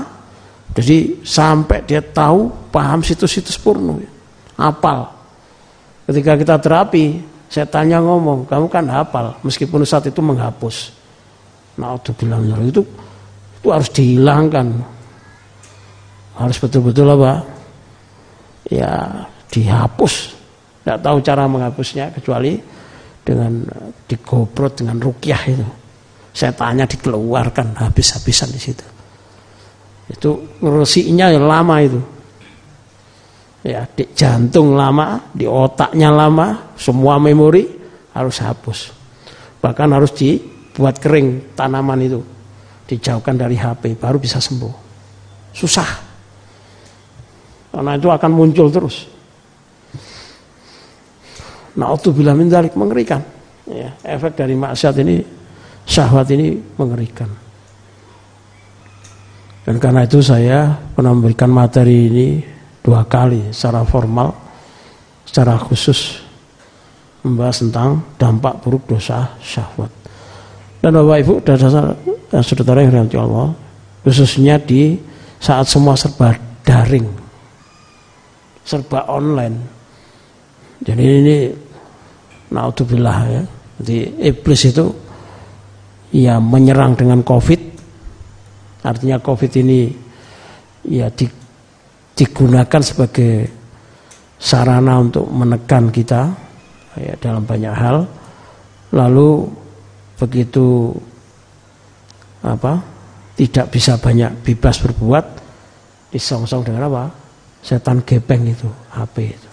jadi 0.71 1.27
sampai 1.27 1.83
dia 1.83 1.99
tahu 1.99 2.71
paham 2.71 3.03
situs-situs 3.03 3.59
porno, 3.59 3.99
apal 4.55 5.15
Ketika 6.05 6.37
kita 6.37 6.57
terapi, 6.61 7.17
saya 7.49 7.65
tanya 7.65 7.97
ngomong, 8.05 8.45
kamu 8.45 8.69
kan 8.69 8.85
hafal, 8.93 9.41
meskipun 9.41 9.89
saat 9.89 10.05
itu 10.05 10.21
menghapus. 10.21 10.93
Nah, 11.81 11.97
itu 11.97 12.13
bilang 12.13 12.45
itu 12.61 12.85
itu 13.65 13.73
harus 13.73 13.89
dihilangkan. 13.89 14.69
Harus 16.37 16.61
betul-betul 16.61 17.09
apa? 17.17 17.41
Ya, 18.69 19.25
dihapus. 19.49 20.37
Tidak 20.85 21.01
tahu 21.01 21.17
cara 21.25 21.49
menghapusnya 21.49 22.13
kecuali 22.13 22.61
dengan 23.25 23.65
digobrot 24.05 24.85
dengan 24.85 25.01
rukyah 25.01 25.43
itu. 25.49 25.65
Saya 26.37 26.53
tanya 26.53 26.85
dikeluarkan 26.85 27.81
habis-habisan 27.81 28.53
di 28.53 28.61
situ. 28.61 28.85
Itu 30.13 30.61
ngerusiknya 30.61 31.33
lama 31.41 31.81
itu 31.81 32.15
ya 33.65 33.89
di 33.89 34.05
jantung 34.13 34.77
lama, 34.77 35.33
di 35.33 35.49
otaknya 35.49 36.13
lama, 36.13 36.77
semua 36.77 37.17
memori 37.17 37.65
harus 38.13 38.37
hapus. 38.45 38.93
Bahkan 39.65 39.89
harus 39.89 40.13
dibuat 40.13 41.01
kering 41.01 41.57
tanaman 41.57 42.05
itu, 42.05 42.21
dijauhkan 42.85 43.37
dari 43.37 43.57
HP 43.57 43.97
baru 43.97 44.21
bisa 44.21 44.39
sembuh. 44.41 44.75
Susah. 45.55 45.91
Karena 47.75 47.99
itu 47.99 48.09
akan 48.11 48.31
muncul 48.31 48.71
terus. 48.71 49.11
Nah, 51.75 51.91
bila 51.99 52.33
mindalik 52.39 52.79
mengerikan. 52.79 53.19
Ya, 53.65 53.97
efek 54.05 54.37
dari 54.37 54.55
maksiat 54.55 54.95
ini, 55.01 55.25
syahwat 55.89 56.29
ini 56.31 56.55
mengerikan. 56.77 57.27
Dan 59.65 59.81
karena 59.81 60.05
itu 60.05 60.21
saya 60.21 60.77
pernah 60.93 61.17
memberikan 61.17 61.49
materi 61.49 62.13
ini 62.13 62.29
dua 62.85 63.09
kali 63.09 63.49
secara 63.51 63.81
formal, 63.89 64.37
secara 65.25 65.57
khusus 65.57 66.21
membahas 67.25 67.65
tentang 67.65 68.05
dampak 68.21 68.61
buruk 68.61 68.85
dosa 68.85 69.33
syahwat. 69.41 70.04
Dan 70.85 71.01
Bapak 71.01 71.17
Ibu 71.25 71.35
dan 71.41 71.57
saudara 72.45 72.85
yang 72.85 72.93
dirahmati 72.93 73.17
Allah, 73.17 73.57
khususnya 74.05 74.61
di 74.61 75.01
saat 75.41 75.65
semua 75.65 75.97
serba 75.97 76.37
daring, 76.61 77.09
serba 78.69 79.09
online. 79.09 79.57
Jadi 80.85 81.01
ini 81.01 81.37
naudzubillah 82.53 83.17
ya. 83.33 83.43
Jadi 83.81 84.29
iblis 84.29 84.61
itu 84.69 84.93
ya 86.13 86.37
menyerang 86.37 86.93
dengan 86.93 87.25
Covid. 87.25 87.65
Artinya 88.85 89.17
Covid 89.25 89.57
ini 89.65 89.89
ya 90.85 91.09
di 91.09 91.25
digunakan 92.13 92.85
sebagai 92.85 93.49
sarana 94.37 95.01
untuk 95.01 95.33
menekan 95.33 95.89
kita 95.89 96.29
ya, 97.01 97.17
dalam 97.17 97.49
banyak 97.49 97.73
hal 97.73 98.05
lalu 98.93 99.64
begitu 100.19 100.95
apa 102.45 102.79
tidak 103.35 103.67
bisa 103.73 103.99
banyak 103.99 104.31
bebas 104.47 104.79
berbuat 104.79 105.25
disongsong 106.15 106.63
dengan 106.63 106.87
apa? 106.87 107.05
Setan 107.65 108.05
gepeng 108.07 108.47
itu 108.47 108.69
HP 108.95 109.17
itu. 109.35 109.51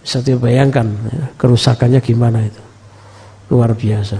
Bisa 0.00 0.18
dibayangkan 0.24 0.86
ya, 1.12 1.24
kerusakannya 1.36 2.00
gimana 2.02 2.42
itu. 2.42 2.62
Luar 3.52 3.76
biasa. 3.76 4.18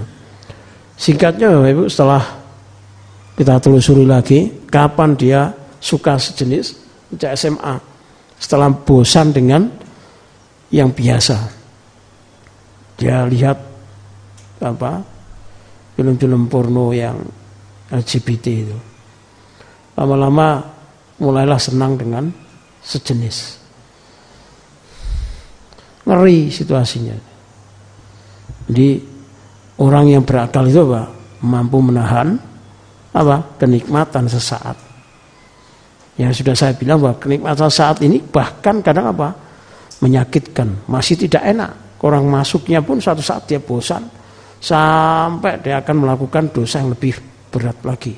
Singkatnya 1.01 1.49
Bapak 1.51 1.71
Ibu 1.73 1.85
setelah 1.89 2.23
kita 3.41 3.57
telusuri 3.57 4.05
lagi 4.05 4.53
kapan 4.69 5.17
dia 5.17 5.49
suka 5.81 6.21
sejenis 6.21 6.77
sejak 7.17 7.33
SMA 7.41 7.75
setelah 8.37 8.69
bosan 8.69 9.33
dengan 9.33 9.65
yang 10.69 10.93
biasa. 10.93 11.41
Dia 13.01 13.25
lihat 13.25 13.57
apa 14.61 15.01
film-film 15.95 16.47
porno 16.47 16.95
yang 16.95 17.19
LGBT 17.91 18.47
itu. 18.47 18.79
Lama-lama 19.99 20.65
mulailah 21.21 21.61
senang 21.61 21.99
dengan 21.99 22.31
sejenis. 22.81 23.61
Ngeri 26.09 26.49
situasinya. 26.49 27.17
Jadi 28.71 28.89
orang 29.83 30.07
yang 30.09 30.23
berakal 30.25 30.65
itu 30.71 30.81
apa? 30.89 31.11
Mampu 31.45 31.79
menahan 31.83 32.39
apa? 33.11 33.59
kenikmatan 33.59 34.31
sesaat. 34.31 34.79
Yang 36.17 36.45
sudah 36.45 36.55
saya 36.57 36.73
bilang 36.77 37.03
bahwa 37.03 37.17
kenikmatan 37.19 37.69
saat 37.73 38.01
ini 38.01 38.23
bahkan 38.23 38.81
kadang 38.81 39.11
apa? 39.11 39.35
menyakitkan, 40.01 40.89
masih 40.89 41.21
tidak 41.29 41.45
enak. 41.45 41.77
Orang 42.01 42.25
masuknya 42.33 42.81
pun 42.81 42.97
suatu 42.97 43.21
saat 43.21 43.45
dia 43.45 43.61
bosan 43.61 44.20
sampai 44.61 45.59
dia 45.65 45.81
akan 45.81 46.05
melakukan 46.05 46.53
dosa 46.53 46.85
yang 46.85 46.93
lebih 46.93 47.17
berat 47.49 47.81
lagi. 47.83 48.15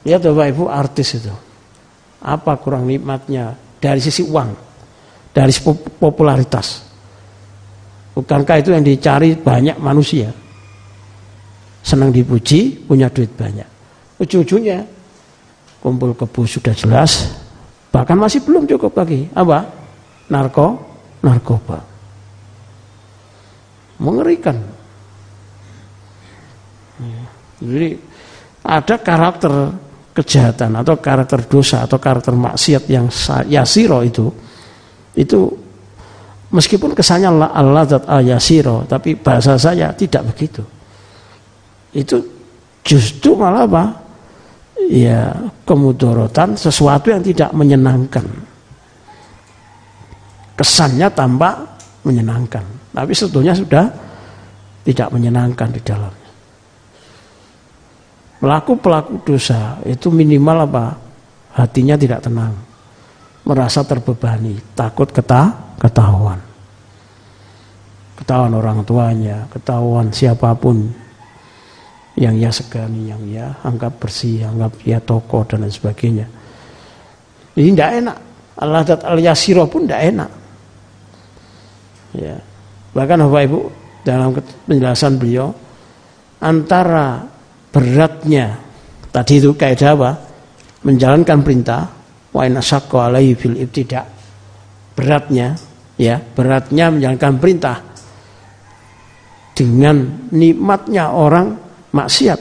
Lihat 0.00 0.20
Bapak 0.24 0.46
Ibu 0.48 0.64
artis 0.66 1.20
itu. 1.20 1.34
Apa 2.20 2.56
kurang 2.60 2.88
nikmatnya 2.88 3.52
dari 3.80 4.00
sisi 4.00 4.24
uang, 4.24 4.50
dari 5.32 5.52
popularitas. 6.00 6.88
Bukankah 8.12 8.56
itu 8.60 8.72
yang 8.76 8.84
dicari 8.84 9.36
banyak 9.36 9.76
manusia? 9.80 10.28
Senang 11.80 12.12
dipuji, 12.12 12.76
punya 12.84 13.08
duit 13.08 13.32
banyak. 13.32 13.64
Ujung-ujungnya 14.20 14.84
kumpul 15.80 16.12
kebu 16.12 16.44
sudah 16.44 16.76
jelas, 16.76 17.32
bahkan 17.88 18.20
masih 18.20 18.44
belum 18.44 18.68
cukup 18.68 18.92
lagi. 19.00 19.32
Apa? 19.32 19.64
Narko, 20.28 20.76
narkoba. 21.24 21.80
Mengerikan. 24.00 24.69
Jadi 27.60 27.88
ada 28.64 28.96
karakter 29.00 29.52
kejahatan 30.16 30.80
atau 30.80 30.98
karakter 30.98 31.46
dosa 31.46 31.86
atau 31.86 32.00
karakter 32.00 32.34
maksiat 32.34 32.84
yang 32.90 33.06
yasiro 33.46 34.02
itu 34.02 34.26
itu 35.14 35.40
meskipun 36.50 36.92
kesannya 36.92 37.30
Allah 37.30 37.84
zat 37.86 38.04
al 38.10 38.24
yasiro 38.24 38.84
tapi 38.88 39.14
bahasa 39.16 39.60
saya 39.60 39.92
tidak 39.94 40.34
begitu. 40.34 40.64
Itu 41.94 42.22
justru 42.82 43.36
malah 43.36 43.68
apa? 43.68 43.84
Ya 44.90 45.36
kemudorotan 45.68 46.58
sesuatu 46.58 47.12
yang 47.12 47.22
tidak 47.22 47.52
menyenangkan. 47.54 48.26
Kesannya 50.58 51.08
tampak 51.12 51.54
menyenangkan 52.02 52.64
tapi 52.90 53.12
sebetulnya 53.14 53.54
sudah 53.54 53.86
tidak 54.82 55.08
menyenangkan 55.14 55.68
di 55.70 55.80
dalam 55.84 56.19
Pelaku-pelaku 58.40 59.20
dosa 59.20 59.76
itu 59.84 60.08
minimal 60.08 60.64
apa? 60.64 60.96
Hatinya 61.52 62.00
tidak 62.00 62.24
tenang. 62.24 62.56
Merasa 63.44 63.84
terbebani, 63.84 64.56
takut 64.72 65.12
ketah, 65.12 65.76
ketahuan. 65.76 66.40
Ketahuan 68.16 68.52
orang 68.56 68.80
tuanya, 68.84 69.44
ketahuan 69.52 70.08
siapa 70.08 70.56
pun 70.56 70.88
yang 72.16 72.36
ia 72.36 72.48
segani, 72.48 73.12
yang 73.12 73.22
ia 73.28 73.48
anggap 73.64 74.00
bersih, 74.00 74.44
anggap 74.44 74.72
ia 74.88 75.00
tokoh 75.00 75.44
dan 75.44 75.64
lain 75.64 75.72
sebagainya. 75.72 76.26
Ini 77.56 77.76
tidak 77.76 77.92
enak. 78.00 78.16
Allah 78.60 78.82
dat 78.84 79.00
al 79.04 79.20
yasiro 79.20 79.64
pun 79.68 79.84
tidak 79.84 80.02
enak. 80.16 80.30
Ya. 82.16 82.36
Bahkan 82.92 83.16
Bapak 83.24 83.42
Ibu 83.46 83.60
dalam 84.04 84.36
penjelasan 84.66 85.16
beliau 85.16 85.54
antara 86.42 87.29
beratnya 87.70 88.58
tadi 89.10 89.38
itu 89.38 89.54
kaidah 89.54 89.90
apa? 89.94 90.10
Menjalankan 90.86 91.38
perintah 91.44 91.82
wa 92.30 92.42
in 92.46 92.58
alaihi 92.58 93.34
fil 93.34 93.56
ibtida. 93.58 94.06
Beratnya 94.94 95.56
ya, 95.96 96.20
beratnya 96.20 96.92
menjalankan 96.92 97.34
perintah 97.40 97.76
dengan 99.56 100.28
nikmatnya 100.32 101.12
orang 101.12 101.56
maksiat 101.92 102.40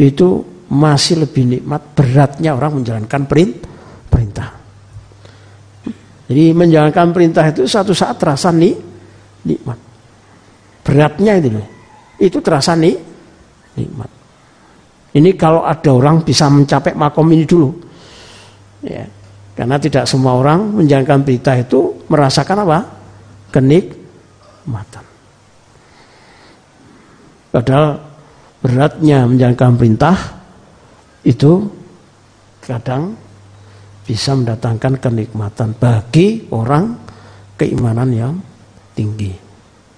itu 0.00 0.28
masih 0.70 1.26
lebih 1.26 1.44
nikmat 1.48 1.82
beratnya 1.92 2.54
orang 2.54 2.80
menjalankan 2.80 3.22
perintah. 3.26 4.60
Jadi 6.30 6.54
menjalankan 6.54 7.10
perintah 7.10 7.42
itu 7.50 7.66
satu 7.66 7.90
saat 7.90 8.14
terasa 8.14 8.54
nih 8.54 8.70
nikmat. 9.50 9.78
Beratnya 10.86 11.42
itu 11.42 11.50
Itu 12.22 12.38
terasa 12.38 12.78
nih 12.78 12.94
nikmat. 13.74 14.19
Ini 15.10 15.34
kalau 15.34 15.66
ada 15.66 15.90
orang 15.90 16.22
bisa 16.22 16.46
mencapai 16.46 16.94
makom 16.94 17.26
ini 17.34 17.42
dulu. 17.42 17.70
Ya. 18.86 19.06
Karena 19.58 19.76
tidak 19.76 20.06
semua 20.06 20.38
orang 20.38 20.78
menjalankan 20.78 21.26
berita 21.26 21.58
itu 21.58 22.06
merasakan 22.06 22.64
apa? 22.64 22.78
Kenikmatan. 23.50 25.04
Padahal 27.50 27.98
beratnya 28.62 29.26
menjalankan 29.26 29.74
perintah 29.74 30.16
itu 31.26 31.66
kadang 32.62 33.18
bisa 34.06 34.38
mendatangkan 34.38 35.02
kenikmatan 35.02 35.74
bagi 35.74 36.46
orang 36.54 36.94
keimanan 37.58 38.10
yang 38.14 38.34
tinggi. 38.94 39.34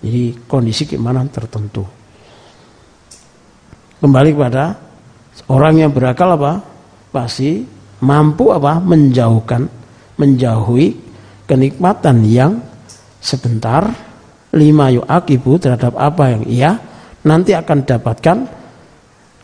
Jadi 0.02 0.48
kondisi 0.48 0.88
keimanan 0.88 1.28
tertentu. 1.28 1.86
Kembali 4.02 4.34
kepada 4.34 4.91
Orang 5.52 5.76
yang 5.76 5.92
berakal 5.92 6.40
apa? 6.40 6.64
Pasti 7.12 7.60
mampu 8.00 8.48
apa? 8.56 8.80
Menjauhkan, 8.80 9.68
menjauhi 10.16 10.96
kenikmatan 11.44 12.24
yang 12.24 12.56
sebentar 13.20 13.84
lima 14.56 14.88
yu'akibu 14.88 15.60
terhadap 15.60 15.92
apa 16.00 16.24
yang 16.32 16.42
ia 16.48 16.70
nanti 17.28 17.52
akan 17.52 17.84
dapatkan 17.84 18.36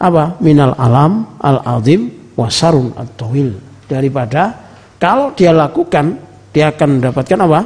apa? 0.01 0.41
Minal 0.41 0.73
alam 0.81 1.37
al-azim 1.45 2.33
wasarun 2.41 2.97
at-tawil. 2.97 3.61
Daripada 3.85 4.57
kalau 4.97 5.37
dia 5.37 5.53
lakukan 5.53 6.17
dia 6.57 6.73
akan 6.73 6.89
mendapatkan 6.99 7.41
apa? 7.45 7.61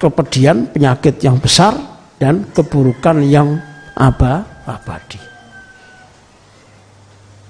kepedian, 0.00 0.72
penyakit 0.72 1.20
yang 1.20 1.36
besar 1.36 1.76
dan 2.16 2.48
keburukan 2.56 3.20
yang 3.20 3.60
abadi. 3.92 5.29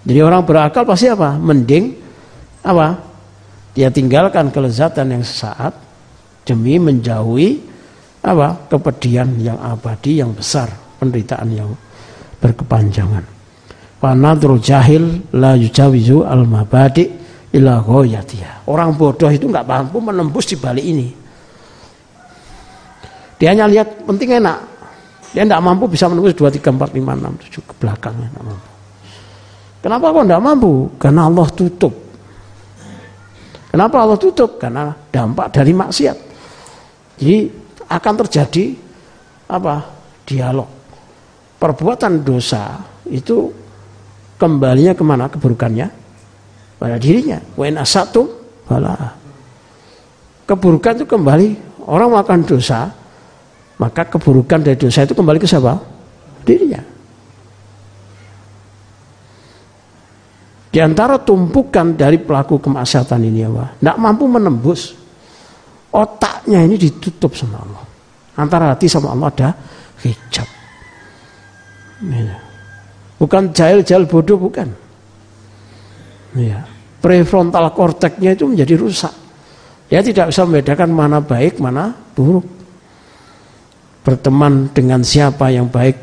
Jadi 0.00 0.20
orang 0.24 0.42
berakal 0.48 0.88
pasti 0.88 1.12
apa? 1.12 1.36
Mending 1.36 1.92
apa? 2.64 2.96
Dia 3.76 3.92
tinggalkan 3.92 4.48
kelezatan 4.48 5.12
yang 5.12 5.24
sesaat 5.24 5.76
demi 6.48 6.80
menjauhi 6.80 7.60
apa? 8.24 8.68
Kepedihan 8.68 9.28
yang 9.36 9.60
abadi 9.60 10.20
yang 10.24 10.32
besar, 10.32 10.72
penderitaan 11.00 11.48
yang 11.52 11.70
berkepanjangan. 12.40 13.24
Panadrul 14.00 14.64
jahil 14.64 15.28
la 15.36 15.52
yujawizu 15.60 16.24
al 16.24 16.48
mabadi 16.48 17.04
ila 17.52 17.84
ghoyatiha. 17.84 18.64
Orang 18.64 18.96
bodoh 18.96 19.28
itu 19.28 19.44
nggak 19.44 19.68
mampu 19.68 20.00
menembus 20.00 20.48
di 20.48 20.56
balik 20.56 20.84
ini. 20.84 21.08
Dia 23.36 23.52
hanya 23.52 23.68
lihat 23.68 24.04
penting 24.08 24.40
enak. 24.40 24.58
Dia 25.36 25.44
tidak 25.46 25.62
mampu 25.62 25.86
bisa 25.86 26.10
menembus 26.10 26.34
2, 26.34 26.48
3, 26.60 26.74
4, 26.74 26.90
5, 26.90 27.62
6, 27.62 27.62
7 27.62 27.68
ke 27.70 27.74
belakangnya. 27.78 28.28
mampu. 28.40 28.69
Kenapa 29.80 30.12
kok 30.12 30.24
tidak 30.28 30.44
mampu? 30.44 30.72
Karena 31.00 31.24
Allah 31.24 31.48
tutup. 31.48 31.94
Kenapa 33.72 33.96
Allah 34.04 34.18
tutup? 34.20 34.60
Karena 34.60 34.92
dampak 35.08 35.48
dari 35.56 35.72
maksiat. 35.72 36.16
Jadi 37.16 37.38
akan 37.88 38.14
terjadi 38.24 38.76
apa? 39.48 39.74
Dialog. 40.28 40.68
Perbuatan 41.56 42.20
dosa 42.20 42.76
itu 43.08 43.48
kembalinya 44.36 44.92
ke 44.92 45.02
mana 45.04 45.32
keburukannya? 45.32 45.88
Pada 46.76 46.96
dirinya. 47.00 47.40
Wen 47.56 47.80
asatum 47.80 48.28
bala. 48.68 49.16
Keburukan 50.44 50.92
itu 51.00 51.06
kembali 51.08 51.48
orang 51.88 52.08
melakukan 52.10 52.42
dosa, 52.42 52.90
maka 53.80 54.02
keburukan 54.04 54.60
dari 54.60 54.76
dosa 54.76 55.08
itu 55.08 55.16
kembali 55.16 55.38
ke 55.40 55.48
siapa? 55.48 55.78
Dirinya. 56.44 56.99
Di 60.70 60.78
antara 60.78 61.18
tumpukan 61.18 61.98
dari 61.98 62.22
pelaku 62.22 62.62
kemaksiatan 62.62 63.20
ini 63.26 63.42
apa? 63.42 63.74
Tidak 63.74 63.96
mampu 63.98 64.30
menembus. 64.30 64.94
Otaknya 65.90 66.62
ini 66.62 66.78
ditutup 66.78 67.34
sama 67.34 67.58
Allah. 67.58 67.82
Antara 68.38 68.70
hati 68.70 68.86
sama 68.86 69.10
Allah 69.10 69.28
ada 69.34 69.48
hijab. 70.06 70.46
Bukan 73.18 73.50
jahil-jahil 73.50 74.06
bodoh, 74.06 74.38
bukan. 74.38 74.70
Ya. 76.38 76.64
Prefrontal 77.02 77.74
korteknya 77.74 78.38
itu 78.38 78.46
menjadi 78.46 78.78
rusak. 78.78 79.12
Dia 79.90 80.06
tidak 80.06 80.30
bisa 80.30 80.46
membedakan 80.46 80.88
mana 80.94 81.18
baik, 81.18 81.58
mana 81.58 81.90
buruk. 82.14 82.46
Berteman 84.06 84.70
dengan 84.70 85.02
siapa 85.02 85.50
yang 85.50 85.66
baik, 85.66 85.98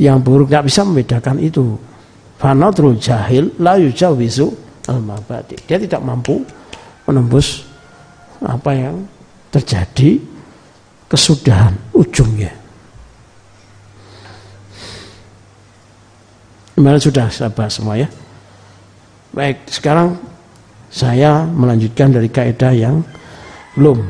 yang 0.00 0.24
buruk 0.24 0.48
tidak 0.48 0.72
bisa 0.72 0.80
membedakan 0.88 1.36
itu. 1.38 1.76
Fanadrul 2.44 3.00
jahil 3.00 3.56
la 3.56 3.80
yujawizu 3.80 4.52
al 4.92 5.00
mabadi. 5.00 5.56
Dia 5.64 5.80
tidak 5.80 6.04
mampu 6.04 6.44
menembus 7.08 7.64
apa 8.44 8.68
yang 8.76 9.00
terjadi 9.48 10.20
kesudahan 11.08 11.72
ujungnya. 11.96 12.52
Kemarin 16.76 17.00
sudah 17.00 17.32
saya 17.32 17.48
bahas 17.48 17.80
semua 17.80 17.96
ya. 17.96 18.12
Baik, 19.32 19.64
sekarang 19.72 20.12
saya 20.92 21.48
melanjutkan 21.48 22.12
dari 22.12 22.28
kaidah 22.28 22.76
yang 22.76 23.00
belum. 23.72 24.04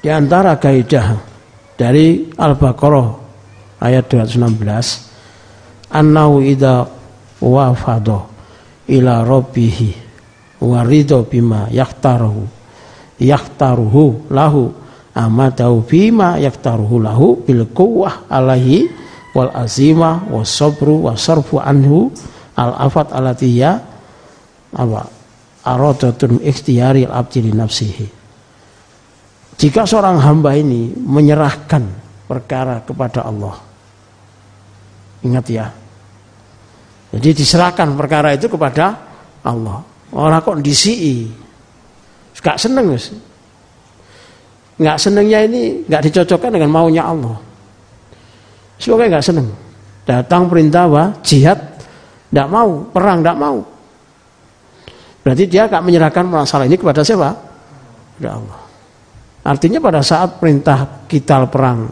Di 0.00 0.08
antara 0.08 0.56
kaidah 0.56 1.20
dari 1.76 2.32
Al-Baqarah 2.32 3.08
ayat 3.84 4.08
216 4.08 5.07
Annau 5.88 6.44
idza 6.44 6.84
wafado 7.40 8.28
ila 8.88 9.24
rabbihi 9.24 9.90
wa 10.60 10.84
ridho 10.84 11.24
bima 11.24 11.70
yaktaruhu 11.70 12.44
yaktaruhu 13.16 14.28
lahu 14.28 14.74
amadahu 15.14 15.86
bima 15.86 16.36
yaktaruhu 16.36 17.00
lahu 17.00 17.40
bil 17.40 17.64
quwwah 17.72 18.28
alaihi 18.28 18.90
wal 19.32 19.48
azimah 19.54 20.28
was 20.28 20.50
sabru 20.50 21.08
sarfu 21.14 21.62
anhu 21.62 22.10
al 22.58 22.74
afat 22.90 23.14
alatiya 23.14 23.80
apa 24.74 25.08
aradatun 25.62 26.42
ikhtiyari 26.42 27.06
al 27.06 27.24
abdi 27.24 27.38
li 27.44 27.52
nafsihi. 27.54 28.06
Jika 29.58 29.88
seorang 29.88 30.22
hamba 30.22 30.54
ini 30.54 30.94
menyerahkan 30.94 31.82
perkara 32.30 32.84
kepada 32.86 33.26
Allah 33.26 33.67
ingat 35.24 35.44
ya 35.50 35.66
jadi 37.14 37.28
diserahkan 37.32 37.94
perkara 37.96 38.36
itu 38.36 38.46
kepada 38.46 38.98
Allah 39.42 39.82
orang 40.14 40.40
kok 40.44 40.58
disi 40.60 41.26
gak 42.38 42.58
seneng 42.60 42.94
mas 42.94 43.10
nggak 44.78 44.96
senengnya 44.96 45.42
ini 45.42 45.82
nggak 45.90 46.02
dicocokkan 46.06 46.54
dengan 46.54 46.70
maunya 46.70 47.02
Allah 47.02 47.48
Semoga 48.78 49.10
nggak 49.10 49.26
seneng. 49.26 49.50
Datang 50.06 50.48
perintah 50.48 50.86
wah 50.88 51.10
jihad, 51.20 51.58
tidak 52.30 52.48
mau, 52.48 52.86
perang 52.88 53.20
tidak 53.20 53.36
mau. 53.36 53.58
Berarti 55.20 55.44
dia 55.50 55.68
akan 55.68 55.82
menyerahkan 55.84 56.24
masalah 56.24 56.64
ini 56.64 56.78
kepada 56.78 57.04
siapa? 57.04 57.36
Kepada 58.16 58.30
Allah. 58.40 58.60
Artinya 59.44 59.78
pada 59.82 60.00
saat 60.00 60.40
perintah 60.40 61.04
kita 61.04 61.44
perang, 61.50 61.90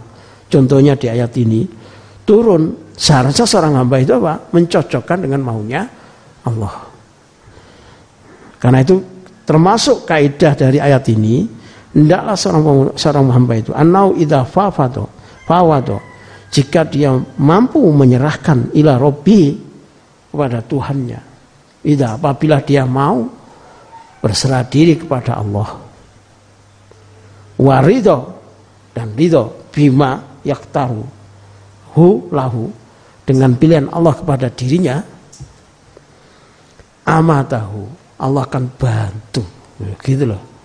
contohnya 0.49 0.97
di 0.97 1.11
ayat 1.11 1.33
ini, 1.37 1.67
turun, 2.25 2.86
seharusnya 2.97 3.47
seorang 3.47 3.77
hamba 3.77 3.97
itu 4.01 4.17
apa? 4.17 4.51
Mencocokkan 4.51 5.29
dengan 5.29 5.45
maunya 5.45 5.87
Allah. 6.43 6.75
Karena 8.57 8.83
itu 8.83 8.99
termasuk 9.45 10.09
kaidah 10.09 10.57
dari 10.57 10.81
ayat 10.81 11.05
ini, 11.13 11.47
hendaklah 11.95 12.35
seorang 12.35 12.65
seorang 12.97 13.27
hamba 13.31 13.55
itu 13.61 13.71
anau 13.77 14.17
idza 14.17 14.43
fafado 14.43 15.07
fawado 15.47 16.03
jika 16.51 16.89
dia 16.89 17.13
mampu 17.39 17.85
menyerahkan 17.93 18.73
ila 18.75 18.97
robbi 18.97 19.55
kepada 20.33 20.61
Tuhannya. 20.65 21.21
Ida 21.87 22.19
apabila 22.19 22.59
dia 22.61 22.83
mau 22.83 23.25
berserah 24.19 24.67
diri 24.67 24.99
kepada 24.99 25.39
Allah. 25.39 25.79
Warido 27.57 28.37
dan 28.91 29.15
ridho 29.15 29.71
bima 29.71 30.41
yaktaru 30.43 31.01
hu 31.95 32.29
lahu 32.35 32.69
dengan 33.27 33.59
pilihan 33.59 33.91
Allah 33.91 34.15
kepada 34.15 34.47
dirinya 34.55 35.03
amatahu 37.03 37.83
Allah 38.23 38.43
akan 38.47 38.65
bantu 38.79 39.43
gitu 40.01 40.25
loh 40.31 40.57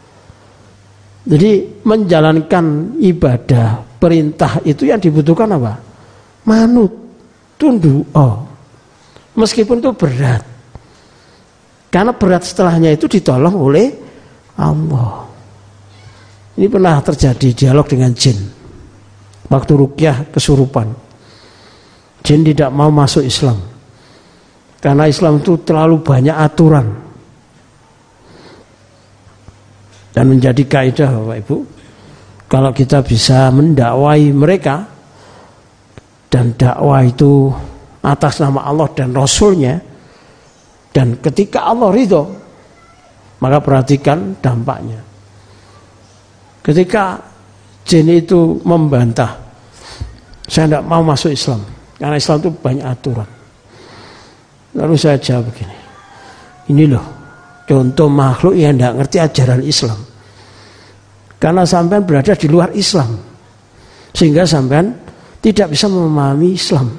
jadi 1.21 1.61
menjalankan 1.85 2.97
ibadah 2.97 3.85
perintah 4.01 4.57
itu 4.65 4.89
yang 4.89 4.97
dibutuhkan 4.97 5.53
apa? 5.53 5.77
Manut, 6.49 6.89
tunduk. 7.61 8.09
Oh. 8.17 8.41
Meskipun 9.37 9.77
itu 9.77 9.93
berat. 9.93 10.41
Karena 11.93 12.15
berat 12.17 12.41
setelahnya 12.41 12.89
itu 12.97 13.05
ditolong 13.05 13.53
oleh 13.53 13.93
Allah. 14.57 15.29
Ini 16.57 16.67
pernah 16.67 16.97
terjadi 17.05 17.53
dialog 17.53 17.85
dengan 17.85 18.11
jin. 18.17 18.37
Waktu 19.45 19.71
rukyah 19.77 20.33
kesurupan. 20.33 21.10
Jin 22.21 22.45
tidak 22.45 22.69
mau 22.69 22.93
masuk 22.93 23.25
Islam. 23.25 23.57
Karena 24.81 25.05
Islam 25.09 25.41
itu 25.41 25.61
terlalu 25.61 26.01
banyak 26.01 26.35
aturan. 26.37 26.87
Dan 30.11 30.25
menjadi 30.27 30.63
kaidah 30.67 31.09
Bapak 31.09 31.37
Ibu 31.47 31.57
kalau 32.51 32.75
kita 32.75 32.99
bisa 32.99 33.47
mendakwai 33.47 34.35
mereka 34.35 34.83
dan 36.27 36.51
dakwah 36.59 36.99
itu 36.99 37.47
atas 38.03 38.43
nama 38.43 38.67
Allah 38.67 38.91
dan 38.91 39.15
Rasulnya 39.15 39.79
dan 40.91 41.15
ketika 41.23 41.63
Allah 41.63 41.95
ridho 41.95 42.27
maka 43.39 43.63
perhatikan 43.63 44.35
dampaknya 44.43 44.99
ketika 46.59 47.23
jin 47.87 48.11
itu 48.11 48.59
membantah 48.67 49.31
saya 50.43 50.67
tidak 50.67 50.83
mau 50.83 50.99
masuk 51.07 51.31
Islam 51.31 51.63
karena 52.01 52.17
Islam 52.17 52.41
itu 52.41 52.49
banyak 52.49 52.85
aturan 52.85 53.29
lalu 54.73 54.97
saya 54.97 55.21
jawab 55.21 55.53
begini 55.53 55.77
ini 56.73 56.89
loh 56.89 57.05
contoh 57.69 58.09
makhluk 58.09 58.57
yang 58.57 58.73
tidak 58.73 58.93
ngerti 58.97 59.17
ajaran 59.21 59.61
Islam 59.61 59.99
karena 61.41 61.65
sampean 61.65 62.05
berada 62.05 62.37
di 62.37 62.45
luar 62.45 62.69
Islam. 62.77 63.17
Sehingga 64.13 64.45
sampean 64.45 64.93
tidak 65.41 65.73
bisa 65.73 65.89
memahami 65.89 66.53
Islam. 66.53 66.93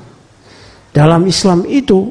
Dalam 0.91 1.23
Islam 1.31 1.63
itu 1.71 2.11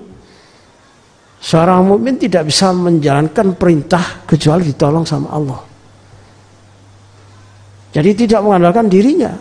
seorang 1.43 1.91
mukmin 1.91 2.15
tidak 2.15 2.47
bisa 2.47 2.71
menjalankan 2.71 3.59
perintah 3.59 4.23
kecuali 4.23 4.71
ditolong 4.71 5.03
sama 5.03 5.27
Allah. 5.35 5.61
Jadi 7.91 8.23
tidak 8.23 8.39
mengandalkan 8.47 8.87
dirinya. 8.87 9.35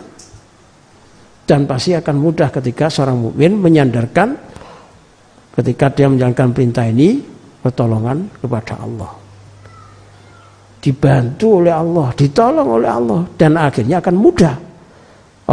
Dan 1.51 1.67
pasti 1.67 1.91
akan 1.91 2.15
mudah 2.15 2.47
ketika 2.47 2.87
seorang 2.87 3.19
mukmin 3.19 3.59
menyandarkan 3.59 4.39
ketika 5.51 5.91
dia 5.91 6.07
menjalankan 6.07 6.55
perintah 6.55 6.87
ini 6.87 7.19
pertolongan 7.59 8.31
kepada 8.39 8.79
Allah 8.79 9.21
dibantu 10.81 11.61
oleh 11.61 11.71
Allah, 11.71 12.09
ditolong 12.17 12.81
oleh 12.81 12.89
Allah 12.89 13.21
dan 13.37 13.55
akhirnya 13.55 14.01
akan 14.01 14.15
mudah. 14.17 14.55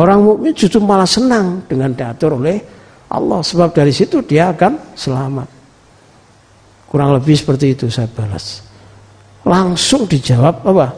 Orang 0.01 0.24
mukmin 0.24 0.57
justru 0.57 0.80
malah 0.80 1.07
senang 1.07 1.68
dengan 1.68 1.92
diatur 1.92 2.40
oleh 2.40 2.57
Allah 3.12 3.44
sebab 3.44 3.76
dari 3.76 3.92
situ 3.92 4.24
dia 4.24 4.51
akan 4.57 4.96
selamat. 4.96 5.49
Kurang 6.88 7.12
lebih 7.20 7.36
seperti 7.36 7.76
itu 7.76 7.92
saya 7.92 8.09
balas. 8.09 8.64
Langsung 9.44 10.09
dijawab 10.09 10.64
apa? 10.64 10.88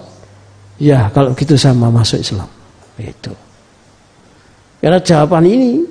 Ya 0.78 1.10
kalau 1.10 1.34
gitu 1.34 1.58
saya 1.58 1.74
mau 1.74 1.90
masuk 1.90 2.22
Islam. 2.22 2.46
Itu. 3.00 3.34
Karena 4.80 4.98
jawaban 5.00 5.44
ini 5.44 5.84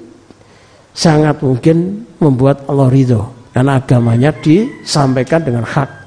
sangat 0.92 1.38
mungkin 1.46 2.04
membuat 2.18 2.66
Allah 2.66 2.90
ridho 2.90 3.30
karena 3.54 3.78
agamanya 3.78 4.34
disampaikan 4.34 5.46
dengan 5.46 5.62
hak 5.62 6.00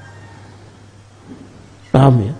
Paham 1.92 2.24
ya? 2.24 2.34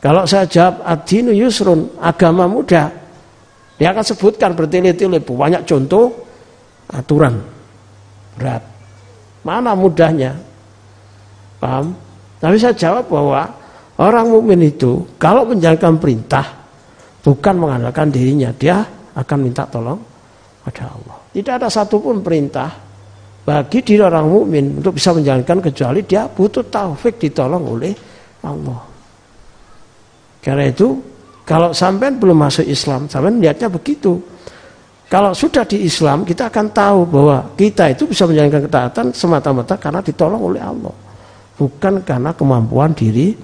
Kalau 0.00 0.24
saya 0.28 0.44
jawab 0.44 0.84
adinu 0.84 1.32
yusrun, 1.32 1.96
agama 2.00 2.44
mudah, 2.44 2.92
dia 3.80 3.88
akan 3.92 4.04
sebutkan 4.04 4.52
bertele-tele 4.52 5.20
banyak 5.20 5.64
contoh 5.64 6.12
aturan 6.92 7.40
berat. 8.36 8.64
Mana 9.40 9.72
mudahnya? 9.72 10.36
Paham? 11.56 11.96
Tapi 12.40 12.56
saya 12.60 12.76
jawab 12.76 13.08
bahwa 13.08 13.48
orang 14.00 14.28
mukmin 14.28 14.60
itu 14.68 15.04
kalau 15.16 15.48
menjalankan 15.48 15.96
perintah 16.00 16.59
bukan 17.20 17.54
mengandalkan 17.56 18.08
dirinya, 18.08 18.50
dia 18.56 18.84
akan 19.16 19.38
minta 19.40 19.68
tolong 19.68 20.00
pada 20.64 20.90
Allah. 20.92 21.16
Tidak 21.30 21.54
ada 21.56 21.68
satupun 21.70 22.24
perintah 22.24 22.68
bagi 23.40 23.80
diri 23.80 24.02
orang 24.04 24.28
mukmin 24.28 24.78
untuk 24.82 24.96
bisa 24.96 25.16
menjalankan 25.16 25.58
kecuali 25.64 26.04
dia 26.04 26.28
butuh 26.28 26.66
taufik 26.68 27.16
ditolong 27.16 27.64
oleh 27.64 27.92
Allah. 28.44 28.80
Karena 30.40 30.64
itu 30.68 30.96
kalau 31.44 31.74
sampai 31.74 32.14
belum 32.14 32.38
masuk 32.46 32.62
Islam, 32.62 33.10
sampai 33.10 33.34
lihatnya 33.42 33.66
begitu. 33.66 34.14
Kalau 35.10 35.34
sudah 35.34 35.66
di 35.66 35.82
Islam, 35.82 36.22
kita 36.22 36.46
akan 36.46 36.66
tahu 36.70 37.00
bahwa 37.10 37.36
kita 37.58 37.90
itu 37.90 38.06
bisa 38.06 38.30
menjalankan 38.30 38.70
ketaatan 38.70 39.06
semata-mata 39.10 39.74
karena 39.74 39.98
ditolong 39.98 40.38
oleh 40.38 40.62
Allah. 40.62 40.94
bukan 41.60 42.00
karena 42.00 42.32
kemampuan 42.32 42.96
diri 42.96 43.36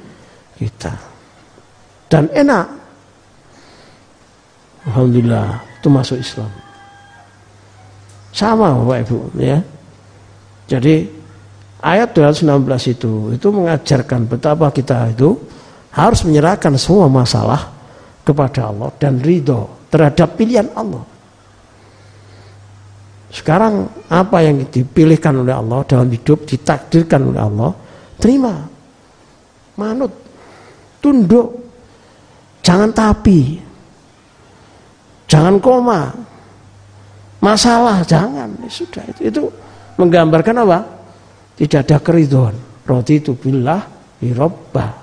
kita. 0.57 0.89
Dan 2.09 2.33
enak. 2.33 2.86
Alhamdulillah, 4.87 5.61
itu 5.83 5.89
masuk 5.91 6.19
Islam. 6.23 6.51
Sama 8.31 8.77
Bapak 8.79 8.99
Ibu 9.09 9.19
ya. 9.41 9.59
Jadi 10.71 11.09
ayat 11.83 12.15
216 12.15 12.95
itu 12.95 13.13
itu 13.35 13.49
mengajarkan 13.51 14.29
betapa 14.31 14.71
kita 14.71 15.11
itu 15.11 15.35
harus 15.95 16.21
menyerahkan 16.23 16.77
semua 16.77 17.09
masalah 17.09 17.73
kepada 18.27 18.69
Allah 18.69 18.93
dan 19.01 19.19
ridho 19.23 19.89
terhadap 19.89 20.37
pilihan 20.37 20.69
Allah. 20.77 21.17
Sekarang 23.33 23.91
apa 24.07 24.39
yang 24.45 24.65
dipilihkan 24.71 25.43
oleh 25.43 25.55
Allah 25.57 25.83
dalam 25.85 26.09
hidup 26.09 26.47
ditakdirkan 26.47 27.33
oleh 27.33 27.43
Allah, 27.43 27.71
terima. 28.17 28.55
Manut, 29.77 30.13
tunduk. 31.05 31.49
Jangan 32.65 32.91
tapi. 32.97 33.66
Jangan 35.37 35.61
koma. 35.61 36.17
Masalah 37.45 38.01
jangan. 38.09 38.57
Ya 38.65 38.71
sudah 38.73 39.05
itu 39.05 39.21
itu 39.29 39.43
menggambarkan 40.01 40.65
apa? 40.65 40.79
Tidak 41.61 41.85
ada 41.85 42.01
keridhaan. 42.01 42.57
Roti 42.89 43.21
itu 43.21 43.37
billah 43.37 43.85
birobba. 44.17 44.97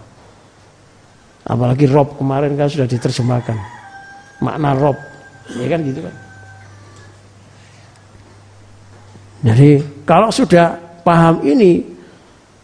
Apalagi 1.45 1.85
rob 1.85 2.17
kemarin 2.17 2.57
kan 2.57 2.65
sudah 2.65 2.89
diterjemahkan. 2.89 3.57
Makna 4.41 4.73
rob. 4.73 4.97
Ya 5.53 5.69
kan 5.69 5.85
gitu 5.85 6.01
kan. 6.01 6.15
Jadi 9.43 9.69
kalau 10.07 10.33
sudah 10.33 10.79
paham 11.05 11.45
ini, 11.45 11.83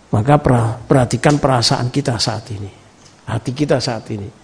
maka 0.10 0.42
perhatikan 0.90 1.38
perasaan 1.38 1.92
kita 1.92 2.16
saat 2.16 2.48
ini, 2.56 2.72
hati 3.28 3.52
kita 3.52 3.78
saat 3.84 4.08
ini. 4.16 4.39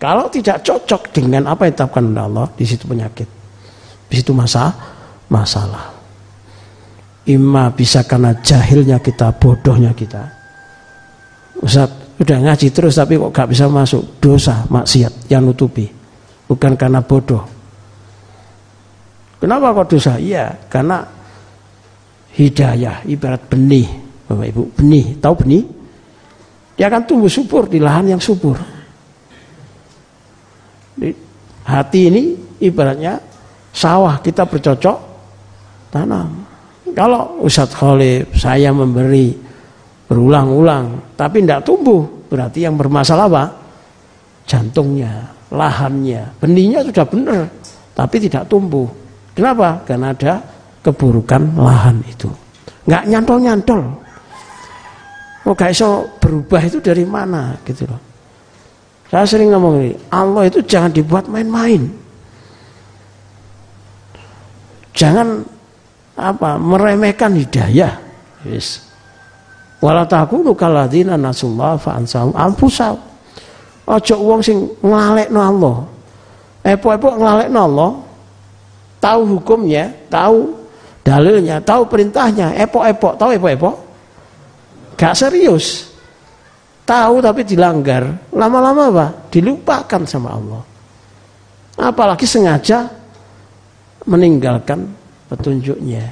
Kalau 0.00 0.32
tidak 0.32 0.64
cocok 0.64 1.12
dengan 1.12 1.44
apa 1.52 1.68
yang 1.68 1.76
ditetapkan 1.76 2.02
oleh 2.08 2.24
Allah, 2.24 2.46
di 2.56 2.64
situ 2.64 2.88
penyakit, 2.88 3.28
di 4.08 4.14
situ 4.16 4.32
masa 4.32 4.72
masalah. 5.28 5.92
Ima 7.28 7.68
bisa 7.68 8.00
karena 8.08 8.32
jahilnya 8.40 8.96
kita, 8.96 9.28
bodohnya 9.36 9.92
kita. 9.92 10.24
Ustaz, 11.60 12.16
udah 12.16 12.38
ngaji 12.48 12.72
terus 12.72 12.96
tapi 12.96 13.20
kok 13.20 13.28
gak 13.28 13.52
bisa 13.52 13.68
masuk 13.68 14.16
dosa, 14.16 14.64
maksiat 14.72 15.28
yang 15.28 15.44
nutupi. 15.44 15.84
Bukan 16.48 16.80
karena 16.80 17.04
bodoh. 17.04 17.44
Kenapa 19.36 19.76
kok 19.76 19.92
dosa? 19.92 20.16
Iya, 20.16 20.48
karena 20.72 21.04
hidayah 22.34 23.02
ibarat 23.10 23.42
benih 23.50 23.88
Bapak 24.30 24.46
Ibu 24.54 24.62
benih 24.78 25.18
tahu 25.18 25.34
benih 25.42 25.64
dia 26.78 26.86
akan 26.86 27.02
tumbuh 27.02 27.30
subur 27.30 27.66
di 27.66 27.82
lahan 27.82 28.14
yang 28.14 28.22
subur 28.22 28.54
hati 31.64 32.00
ini 32.12 32.22
ibaratnya 32.60 33.18
sawah 33.72 34.20
kita 34.20 34.44
bercocok 34.46 34.98
tanam 35.90 36.44
kalau 36.92 37.40
Ustadz 37.42 37.74
Khalif 37.76 38.34
saya 38.36 38.74
memberi 38.74 39.34
berulang-ulang 40.10 41.16
tapi 41.16 41.42
tidak 41.42 41.64
tumbuh 41.64 42.02
berarti 42.26 42.66
yang 42.66 42.74
bermasalah 42.74 43.26
apa 43.30 43.44
jantungnya 44.44 45.30
lahannya 45.50 46.34
benihnya 46.42 46.82
sudah 46.86 47.06
benar 47.06 47.42
tapi 47.94 48.16
tidak 48.18 48.46
tumbuh 48.50 48.86
kenapa 49.34 49.82
karena 49.86 50.10
ada 50.14 50.34
keburukan 50.80 51.56
lahan 51.56 52.00
itu. 52.08 52.28
Nggak 52.88 53.04
nyantol-nyantol. 53.08 53.82
Oh 55.48 55.56
gak 55.56 55.72
berubah 56.20 56.60
itu 56.64 56.78
dari 56.84 57.04
mana 57.04 57.56
gitu 57.64 57.88
loh. 57.88 58.00
Saya 59.10 59.26
sering 59.26 59.50
ngomong 59.50 59.74
ini, 59.82 59.92
Allah 60.06 60.46
itu 60.46 60.62
jangan 60.62 60.94
dibuat 60.94 61.26
main-main. 61.26 61.90
Jangan 64.94 65.42
apa 66.14 66.54
meremehkan 66.54 67.34
hidayah. 67.34 67.98
Yes. 68.46 68.86
Wala 69.82 70.06
takunu 70.06 70.54
kalladzina 70.54 71.18
nasullah 71.18 71.74
fa 71.74 71.98
ansahum. 71.98 72.30
Aja 73.90 74.14
wong 74.14 74.38
sing 74.38 74.70
nglalekno 74.78 75.40
Allah. 75.42 75.76
Epok-epok 76.62 77.18
nglalekno 77.18 77.58
Allah, 77.66 77.90
tahu 79.02 79.20
hukumnya, 79.26 79.90
tahu 80.06 80.54
dalilnya, 81.02 81.58
tahu 81.58 81.88
perintahnya, 81.90 82.54
epok-epok, 82.54 83.18
tahu 83.18 83.34
epok-epok? 83.34 83.74
Gak 84.94 85.18
serius. 85.18 85.89
Tahu 86.86 87.14
tapi 87.22 87.46
dilanggar. 87.46 88.30
Lama-lama 88.34 88.82
apa? 88.90 89.06
Dilupakan 89.30 90.02
sama 90.06 90.34
Allah. 90.34 90.62
Apalagi 91.80 92.26
sengaja 92.26 92.84
meninggalkan 94.04 94.84
petunjuknya. 95.30 96.04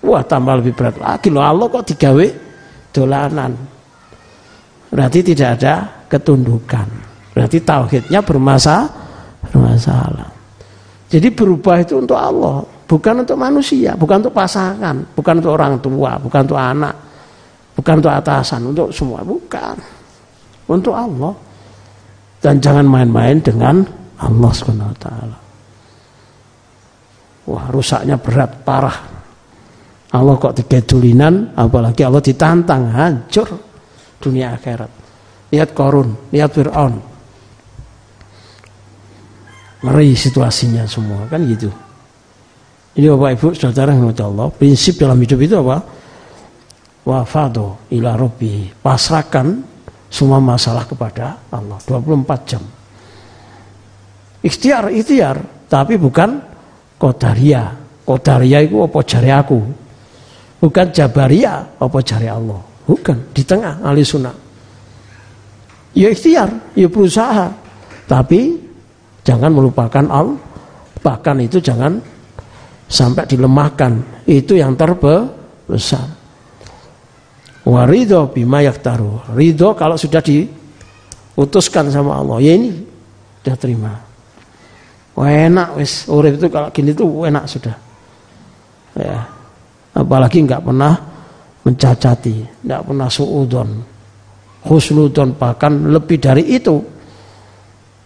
Wah 0.00 0.24
tambah 0.24 0.60
lebih 0.60 0.72
berat 0.72 0.96
lagi 0.96 1.28
loh 1.28 1.44
Allah 1.44 1.66
kok 1.68 1.84
digawe 1.92 2.26
dolanan. 2.92 3.52
Berarti 4.90 5.18
tidak 5.22 5.48
ada 5.60 5.74
ketundukan. 6.08 6.88
Berarti 7.36 7.58
tauhidnya 7.62 8.20
bermasalah. 8.24 8.88
bermasalah. 9.40 10.28
Jadi 11.10 11.32
berubah 11.32 11.80
itu 11.82 11.98
untuk 11.98 12.14
Allah. 12.14 12.60
Bukan 12.86 13.22
untuk 13.22 13.38
manusia, 13.38 13.94
bukan 13.94 14.18
untuk 14.18 14.34
pasangan, 14.34 15.14
bukan 15.14 15.38
untuk 15.38 15.54
orang 15.54 15.78
tua, 15.78 16.18
bukan 16.18 16.40
untuk 16.42 16.58
anak, 16.58 16.94
bukan 17.78 17.94
untuk 18.02 18.10
atasan, 18.10 18.60
untuk 18.66 18.90
semua, 18.90 19.22
bukan. 19.22 19.78
Untuk 20.70 20.94
Allah. 20.94 21.34
Dan 22.40 22.62
jangan 22.62 22.86
main-main 22.86 23.36
dengan 23.42 23.84
Allah 24.16 24.52
SWT. 24.54 25.06
Wah, 27.50 27.66
rusaknya 27.68 28.16
berat, 28.16 28.62
parah. 28.64 28.96
Allah 30.10 30.34
kok 30.38 30.56
digedulinan, 30.56 31.52
apalagi 31.58 32.02
Allah 32.06 32.22
ditantang, 32.22 32.90
hancur 32.94 33.46
dunia 34.22 34.54
akhirat. 34.54 34.90
Lihat 35.50 35.70
korun, 35.74 36.30
lihat 36.30 36.50
Fir'aun. 36.54 36.94
Ngeri 39.80 40.12
situasinya 40.12 40.84
semua, 40.86 41.26
kan 41.26 41.44
gitu. 41.46 41.70
Ini 42.98 43.06
Bapak 43.14 43.30
Ibu 43.38 43.46
saudara 43.54 43.94
yang 43.94 44.10
Allah, 44.10 44.50
prinsip 44.50 44.98
dalam 44.98 45.16
hidup 45.22 45.38
itu 45.40 45.54
apa? 45.62 45.78
Wafado 47.06 47.86
ila 47.94 48.18
robbi. 48.18 48.66
Pasrahkan 48.70 49.69
semua 50.10 50.42
masalah 50.42 50.82
kepada 50.84 51.38
Allah 51.54 51.78
24 51.86 52.50
jam. 52.50 52.62
Ikhtiar, 54.42 54.90
ikhtiar, 54.90 55.38
tapi 55.70 55.94
bukan 55.94 56.42
kodaria. 56.98 57.70
Kodaria 58.02 58.58
itu 58.66 58.82
apa 58.82 58.98
jari 59.06 59.30
aku. 59.30 59.60
Bukan 60.60 60.86
jabaria 60.90 61.62
apa 61.78 61.98
jari 62.02 62.26
Allah. 62.26 62.58
Bukan, 62.84 63.30
di 63.30 63.46
tengah 63.46 63.78
ahli 63.86 64.02
sunnah. 64.02 64.34
Ya 65.94 66.10
ikhtiar, 66.10 66.74
ya 66.74 66.90
berusaha. 66.90 67.46
Tapi 68.10 68.58
jangan 69.22 69.54
melupakan 69.54 70.04
Allah. 70.10 70.42
Bahkan 71.00 71.36
itu 71.46 71.62
jangan 71.62 71.96
sampai 72.90 73.24
dilemahkan 73.30 74.26
itu 74.26 74.58
yang 74.58 74.74
terbesar 74.74 76.19
warido 77.70 78.26
bima 78.34 78.66
yaktaru 78.66 79.34
ridho 79.38 79.78
kalau 79.78 79.94
sudah 79.94 80.18
diutuskan 80.18 81.94
sama 81.94 82.18
Allah. 82.18 82.42
Ya 82.42 82.52
ini 82.58 82.70
sudah 83.40 83.56
terima. 83.56 83.92
Wah, 85.14 85.30
enak 85.30 85.78
wis. 85.78 86.10
Urip 86.10 86.42
itu 86.42 86.50
kalau 86.50 86.68
gini 86.74 86.90
tuh 86.90 87.06
enak 87.30 87.44
sudah. 87.46 87.76
Ya. 88.98 89.22
Apalagi 89.94 90.42
nggak 90.42 90.62
pernah 90.66 90.94
mencacati 91.60 92.64
nggak 92.64 92.82
pernah 92.88 93.08
suudon 93.10 93.68
husnudon 94.66 95.36
bahkan 95.38 95.72
lebih 95.88 96.20
dari 96.20 96.44
itu. 96.52 96.76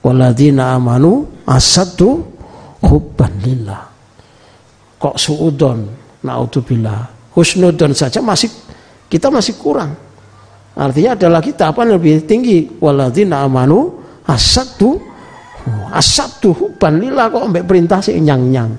Waladina 0.04 0.76
amanu 0.76 1.24
asadu 1.48 2.20
hubban 2.84 3.32
lillah. 3.40 3.82
Kok 5.00 5.16
suudon? 5.16 5.78
Naudzubillah. 6.24 7.32
Husnudon 7.32 7.92
saja 7.96 8.20
masih 8.20 8.52
kita 9.08 9.28
masih 9.28 9.54
kurang. 9.60 9.94
Artinya 10.74 11.14
ada 11.14 11.28
lagi 11.30 11.54
tahapan 11.54 11.94
lebih 11.94 12.26
tinggi. 12.26 12.66
Waladina 12.82 13.46
amanu 13.46 14.02
asatu 14.26 14.98
asatu 15.94 16.52
huban 16.52 17.00
lillah 17.00 17.30
kok 17.30 17.48
ambek 17.48 17.64
perintah 17.64 18.02
si 18.02 18.12
nyang 18.20 18.52
nyang 18.52 18.72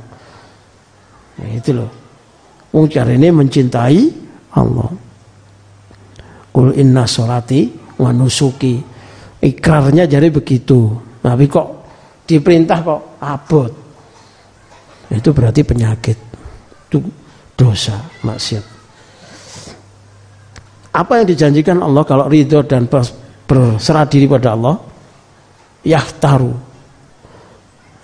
nah, 1.40 1.50
itu 1.50 1.72
loh. 1.74 1.90
Wong 2.76 2.92
ini 2.92 3.32
mencintai 3.32 4.02
Allah. 4.60 4.92
Kul 6.52 6.76
inna 6.76 7.08
solati 7.08 7.72
wa 8.04 8.12
nusuki. 8.12 8.76
Ikrarnya 9.40 10.04
jadi 10.04 10.28
begitu. 10.28 10.92
Tapi 11.24 11.48
kok 11.48 11.68
diperintah 12.28 12.80
kok 12.84 13.02
abot. 13.24 13.72
Itu 15.08 15.32
berarti 15.32 15.64
penyakit. 15.64 16.18
Itu 16.92 17.00
dosa 17.56 17.96
maksiat 18.28 18.75
Apa 20.96 21.20
yang 21.20 21.28
dijanjikan 21.28 21.84
Allah 21.84 22.08
kalau 22.08 22.32
ridho 22.32 22.64
dan 22.64 22.88
berserah 22.88 24.08
diri 24.08 24.32
pada 24.32 24.56
Allah? 24.56 24.80
Yahtaru. 25.84 26.56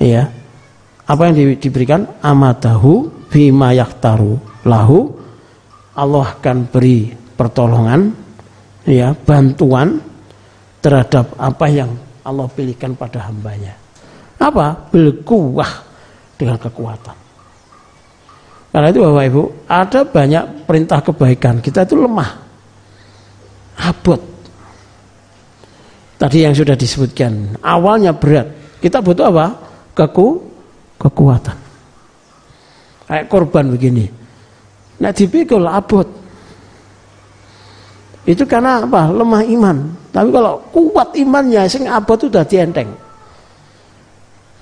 Ya. 0.04 0.28
Apa 1.08 1.32
yang 1.32 1.36
di, 1.40 1.44
diberikan? 1.56 2.04
Amadahu 2.20 3.08
bima 3.32 3.72
yahtaru 3.72 4.36
lahu. 4.68 5.08
Allah 5.96 6.36
akan 6.36 6.68
beri 6.68 7.16
pertolongan, 7.36 8.12
ya, 8.88 9.16
bantuan 9.16 10.00
terhadap 10.80 11.36
apa 11.36 11.68
yang 11.68 11.92
Allah 12.28 12.48
pilihkan 12.52 12.96
pada 12.96 13.28
hambanya. 13.28 13.76
Apa? 14.40 14.88
Bilkuwah 14.92 15.72
dengan 16.40 16.58
kekuatan. 16.60 17.18
Karena 18.72 18.88
itu 18.88 19.00
Bapak 19.04 19.24
Ibu, 19.28 19.44
ada 19.68 20.00
banyak 20.08 20.44
perintah 20.64 21.00
kebaikan. 21.04 21.60
Kita 21.60 21.84
itu 21.84 22.00
lemah. 22.00 22.51
Abot. 23.80 24.22
Tadi 26.22 26.46
yang 26.46 26.54
sudah 26.54 26.78
disebutkan, 26.78 27.58
awalnya 27.66 28.14
berat. 28.14 28.46
Kita 28.78 29.02
butuh 29.02 29.30
apa? 29.34 29.58
Keku, 29.98 30.38
kekuatan. 31.02 31.58
Kayak 33.10 33.26
korban 33.28 33.74
begini. 33.74 34.06
Nah 35.02 35.10
dipikul 35.10 35.66
abot. 35.66 36.06
Itu 38.22 38.46
karena 38.46 38.86
apa? 38.86 39.10
Lemah 39.10 39.42
iman. 39.50 39.78
Tapi 40.14 40.30
kalau 40.30 40.62
kuat 40.70 41.18
imannya, 41.18 41.66
sing 41.66 41.90
abot 41.90 42.22
itu 42.22 42.30
udah 42.30 42.46
dienteng. 42.46 42.90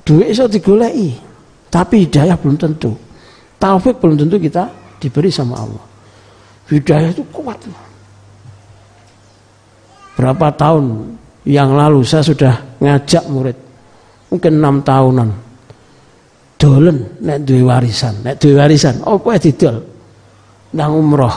Duit 0.08 0.32
iso 0.32 0.48
digoleki, 0.48 1.20
tapi 1.68 2.08
hidayah 2.08 2.40
belum 2.40 2.56
tentu. 2.56 2.96
Taufik 3.60 4.00
belum 4.00 4.16
tentu 4.16 4.40
kita 4.40 4.72
diberi 4.98 5.28
sama 5.28 5.60
Allah. 5.60 5.86
Hidayah 6.72 7.12
itu 7.12 7.22
kuat. 7.36 7.60
Berapa 10.20 10.52
tahun 10.52 11.16
yang 11.48 11.72
lalu 11.80 12.04
saya 12.04 12.28
sudah 12.28 12.76
ngajak 12.84 13.24
murid, 13.32 13.56
mungkin 14.28 14.60
enam 14.60 14.84
tahunan, 14.84 15.30
dolen 16.60 17.24
nek 17.24 17.48
duwe 17.48 17.64
warisan, 17.64 18.20
nek 18.20 18.36
duwe 18.36 18.60
warisan, 18.60 19.00
oh 19.08 19.16
kowe 19.24 19.40
didol? 19.40 19.80
Nang 20.76 20.92
umroh. 20.92 21.36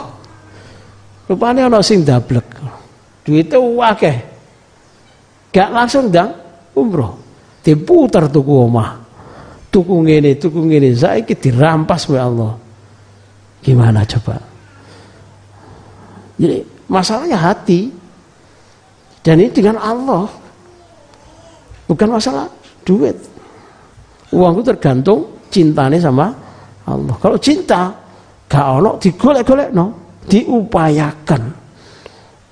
Rupane 1.30 1.62
ana 1.62 1.78
sing 1.78 2.02
dablek. 2.02 2.58
Duite 3.22 3.54
akeh. 3.54 4.16
Gak 5.54 5.70
langsung 5.70 6.10
ndang 6.10 6.34
umroh. 6.74 7.16
Diputar 7.62 8.26
tuku 8.26 8.52
omah. 8.66 8.98
Tuku 9.70 9.94
ngene 10.04 10.36
tuku 10.36 10.58
ngene. 10.68 10.92
Saiki 10.92 11.38
dirampas 11.38 12.10
oleh 12.10 12.20
Allah. 12.20 12.52
Gimana 13.62 14.02
coba? 14.04 14.36
Jadi 16.36 16.66
masalahnya 16.90 17.38
hati 17.38 18.01
dan 19.22 19.38
ini 19.38 19.50
dengan 19.50 19.78
Allah. 19.78 20.26
Bukan 21.86 22.08
masalah 22.10 22.46
duit. 22.82 23.14
Uang 24.34 24.58
itu 24.58 24.64
tergantung 24.74 25.20
cintanya 25.52 25.98
sama 26.02 26.34
Allah. 26.88 27.14
Kalau 27.22 27.38
cinta 27.38 27.94
gak 28.50 28.66
ono 28.82 28.98
digolek-golek 28.98 29.70
no 29.70 30.18
diupayakan. 30.26 31.42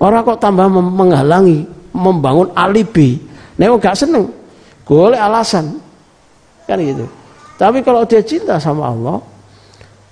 Orang 0.01 0.21
kok 0.25 0.39
tambah 0.41 0.67
menghalangi 0.71 1.65
membangun 1.93 2.49
alibi. 2.55 3.19
Nek 3.59 3.77
gak 3.81 3.97
seneng 3.97 4.29
boleh 4.87 5.19
alasan. 5.19 5.79
Kan 6.67 6.79
gitu. 6.83 7.07
Tapi 7.55 7.79
kalau 7.85 8.03
dia 8.03 8.19
cinta 8.25 8.57
sama 8.57 8.89
Allah, 8.89 9.21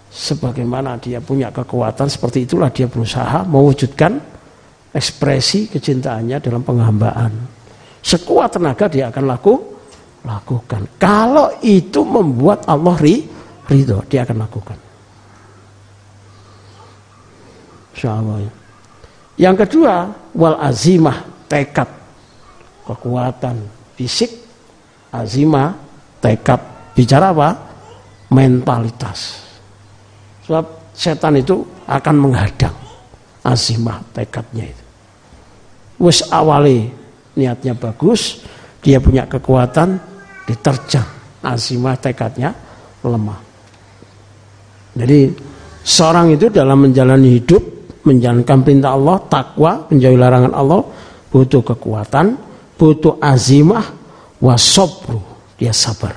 sebagaimana 0.09 0.95
dia 1.01 1.19
punya 1.21 1.49
kekuatan 1.49 2.07
seperti 2.09 2.45
itulah 2.45 2.69
dia 2.69 2.85
berusaha 2.85 3.45
mewujudkan 3.45 4.17
ekspresi 4.93 5.69
kecintaannya 5.69 6.37
dalam 6.41 6.61
penghambaan. 6.65 7.31
Sekuat 7.99 8.57
tenaga 8.57 8.87
dia 8.87 9.11
akan 9.11 9.23
laku 9.27 9.53
lakukan. 10.23 10.87
Kalau 10.99 11.51
itu 11.63 12.01
membuat 12.03 12.65
Allah 12.67 12.95
ri, 12.99 13.27
ridho, 13.69 14.03
dia 14.07 14.23
akan 14.23 14.37
lakukan. 14.39 14.77
Insya 17.95 18.15
Allah. 18.15 18.37
Ya. 18.43 18.51
Yang 19.39 19.55
kedua, 19.67 20.11
wal 20.35 20.57
azimah, 20.59 21.23
tekad, 21.47 21.87
kekuatan 22.87 23.55
fisik 23.95 24.31
azima, 25.11 25.75
tekad. 26.23 26.59
Bicara 26.95 27.31
apa? 27.31 27.49
Mentalitas. 28.31 29.47
Sebab 30.43 30.91
setan 30.95 31.39
itu 31.39 31.63
akan 31.87 32.15
menghadang 32.19 32.75
azimah 33.43 34.03
tekadnya 34.11 34.67
itu. 34.67 34.78
Wes 35.99 36.23
awali 36.31 36.87
niatnya 37.35 37.75
bagus, 37.75 38.43
dia 38.79 39.03
punya 39.03 39.27
kekuatan, 39.27 39.99
diterjang. 40.47 41.05
Azimah 41.39 41.95
tekadnya 41.95 42.51
lemah. 43.03 43.39
Jadi 44.95 45.31
seorang 45.83 46.35
itu 46.35 46.51
dalam 46.51 46.87
menjalani 46.87 47.39
hidup, 47.39 47.63
menjalankan 48.03 48.59
perintah 48.63 48.95
Allah, 48.95 49.17
takwa, 49.27 49.87
menjauhi 49.87 50.19
larangan 50.19 50.51
Allah, 50.55 50.81
butuh 51.31 51.63
kekuatan, 51.63 52.35
butuh 52.75 53.19
azimah, 53.23 53.85
wasobru 54.43 55.19
dia 55.55 55.71
sabar. 55.75 56.15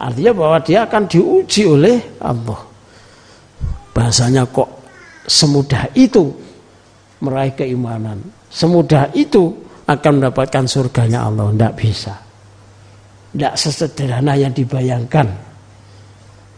Artinya 0.00 0.32
bahwa 0.32 0.58
dia 0.64 0.88
akan 0.88 1.04
diuji 1.04 1.68
oleh 1.68 2.00
Allah. 2.24 2.60
Bahasanya 3.92 4.48
kok 4.48 4.68
semudah 5.28 5.92
itu 5.92 6.32
meraih 7.20 7.52
keimanan 7.56 8.20
semudah 8.48 9.12
itu 9.16 9.52
akan 9.86 10.12
mendapatkan 10.20 10.64
surganya 10.66 11.26
Allah 11.28 11.52
tidak 11.52 11.74
bisa 11.76 12.14
tidak 13.30 13.54
sesederhana 13.56 14.34
yang 14.36 14.52
dibayangkan 14.52 15.26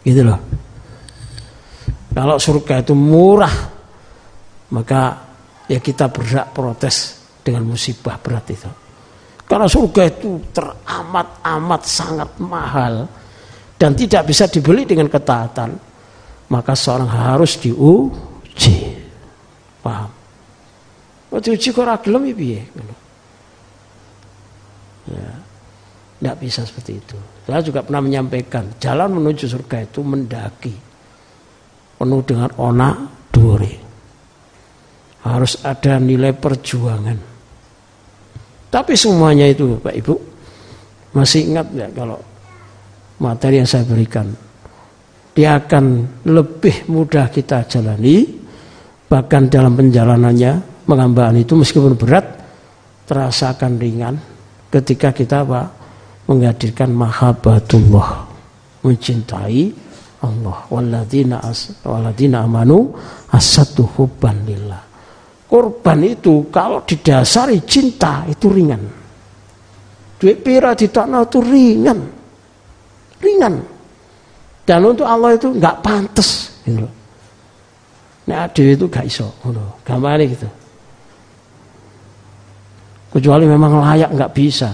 gitu 0.03 0.21
loh 0.23 0.39
kalau 2.13 2.37
surga 2.37 2.83
itu 2.83 2.93
murah 2.95 3.55
maka 4.73 5.01
ya 5.69 5.79
kita 5.79 6.09
berhak 6.09 6.49
protes 6.55 7.21
dengan 7.43 7.67
musibah 7.67 8.17
berat 8.17 8.45
itu 8.49 8.71
karena 9.43 9.67
surga 9.67 10.01
itu 10.07 10.39
teramat-amat 10.55 11.81
sangat 11.83 12.29
mahal 12.39 13.05
dan 13.83 13.91
tidak 13.99 14.31
bisa 14.31 14.47
dibeli 14.47 14.87
dengan 14.87 15.11
ketaatan. 15.11 15.75
Maka 16.47 16.71
seorang 16.71 17.11
harus 17.11 17.59
diuji. 17.59 18.95
Paham? 19.83 20.22
Oh, 21.33 21.41
diuji 21.41 21.73
kok 21.73 21.81
ora 21.81 21.97
gelem 21.97 22.29
piye? 22.37 22.61
Ya. 25.09 25.33
Tidak 26.21 26.35
bisa 26.37 26.61
seperti 26.63 27.01
itu. 27.01 27.17
Saya 27.49 27.59
juga 27.65 27.81
pernah 27.81 28.05
menyampaikan, 28.05 28.77
jalan 28.77 29.17
menuju 29.17 29.49
surga 29.49 29.83
itu 29.83 29.99
mendaki. 30.05 30.75
Penuh 31.97 32.21
dengan 32.21 32.53
onak 32.55 32.95
duri. 33.33 33.75
Harus 35.25 35.57
ada 35.65 35.97
nilai 35.97 36.31
perjuangan 36.37 37.33
tapi 38.73 38.97
semuanya 38.97 39.45
itu 39.45 39.77
Pak 39.77 39.93
Ibu 40.01 40.15
masih 41.13 41.53
ingat 41.53 41.69
ya 41.77 41.85
kalau 41.93 42.17
materi 43.21 43.61
yang 43.61 43.69
saya 43.69 43.85
berikan 43.85 44.33
dia 45.37 45.61
akan 45.61 46.09
lebih 46.25 46.89
mudah 46.89 47.29
kita 47.29 47.69
jalani 47.69 48.25
bahkan 49.05 49.45
dalam 49.45 49.77
penjalanannya 49.77 50.72
pengambahan 50.85 51.39
itu 51.39 51.53
meskipun 51.57 51.95
berat 51.95 52.25
terasakan 53.07 53.79
ringan 53.79 54.15
ketika 54.71 55.11
kita 55.11 55.43
apa 55.43 55.71
menghadirkan 56.27 56.91
mahabbatullah 56.91 58.27
mencintai 58.83 59.71
Allah 60.23 60.57
waladina 60.71 61.43
as 61.43 61.75
waladina 61.83 62.47
amanu 62.47 62.95
asatu 63.31 63.83
hubban 63.99 64.47
lillah 64.47 64.93
Korban 65.53 66.01
itu 66.01 66.49
kalau 66.49 66.81
didasari 66.81 67.61
cinta 67.61 68.25
itu 68.25 68.49
ringan. 68.49 68.81
Duit 70.17 70.41
pira 70.41 70.73
di 70.73 70.89
tanah 70.89 71.29
itu 71.29 71.45
ringan. 71.45 71.99
Ringan. 73.21 73.61
Dan 74.65 74.81
untuk 74.81 75.05
Allah 75.05 75.37
itu 75.37 75.53
nggak 75.53 75.77
pantas. 75.85 76.57
Gitu. 76.65 76.89
Ada 78.25 78.63
itu 78.65 78.89
gak 78.89 79.05
iso. 79.05 79.29
Gambarnya 79.85 80.25
gitu. 80.33 80.49
Kecuali 83.13 83.45
memang 83.45 83.77
layak 83.77 84.09
nggak 84.09 84.33
bisa. 84.33 84.73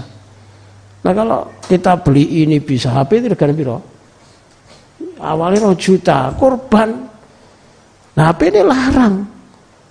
Nah 1.00 1.12
kalau 1.12 1.60
kita 1.64 2.00
beli 2.00 2.44
ini 2.44 2.56
bisa 2.60 2.92
HP 2.92 3.20
itu 3.20 3.26
regane 3.36 3.52
piro? 3.52 3.76
Awalnya 5.20 5.76
juta, 5.76 6.32
korban. 6.32 6.88
Nah 8.16 8.24
HP 8.32 8.40
ini 8.48 8.60
larang. 8.64 9.14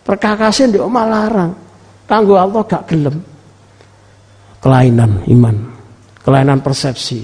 Perkakasin 0.01 0.73
di 0.73 0.81
omah 0.81 1.05
larang. 1.05 1.51
Kanggo 2.09 2.41
Allah 2.41 2.65
gak 2.65 2.89
gelem. 2.89 3.21
Kelainan 4.57 5.21
iman, 5.29 5.55
kelainan 6.25 6.59
persepsi. 6.65 7.21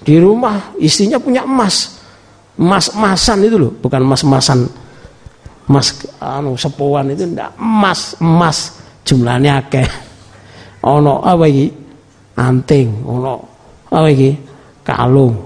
Di 0.00 0.16
rumah 0.16 0.72
istrinya 0.80 1.20
punya 1.20 1.44
emas. 1.44 2.00
Emas-emasan 2.56 3.44
itu 3.44 3.56
loh, 3.60 3.72
bukan 3.76 4.00
emas-emasan 4.04 4.68
Emas 5.70 5.94
anu 6.18 6.58
sepuan 6.58 7.14
itu 7.14 7.30
ndak 7.30 7.54
emas, 7.54 8.18
emas 8.18 8.79
jumlahnya 9.04 9.60
akeh. 9.66 9.88
Ono 10.86 11.20
apa 11.20 11.44
iki? 11.44 11.68
Anting, 12.40 12.88
ono 13.04 13.34
apa 13.92 14.08
iki? 14.08 14.30
Kalung. 14.80 15.36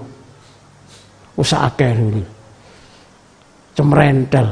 Usah 1.35 1.67
akeh 1.67 1.91
dulu. 1.91 2.23
Cemrentel. 3.75 4.47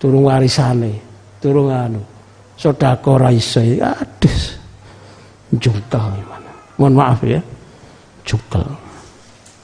Turung 0.00 0.24
warisane, 0.32 0.96
turung 1.42 1.68
anu. 1.68 2.00
Sedekah 2.56 3.16
ra 3.18 3.28
iso. 3.34 3.60
Aduh. 3.60 4.40
Jungkel 5.58 6.04
gimana. 6.16 6.50
Mohon 6.78 6.94
maaf 6.94 7.20
ya. 7.26 7.40
Jungkel. 8.24 8.64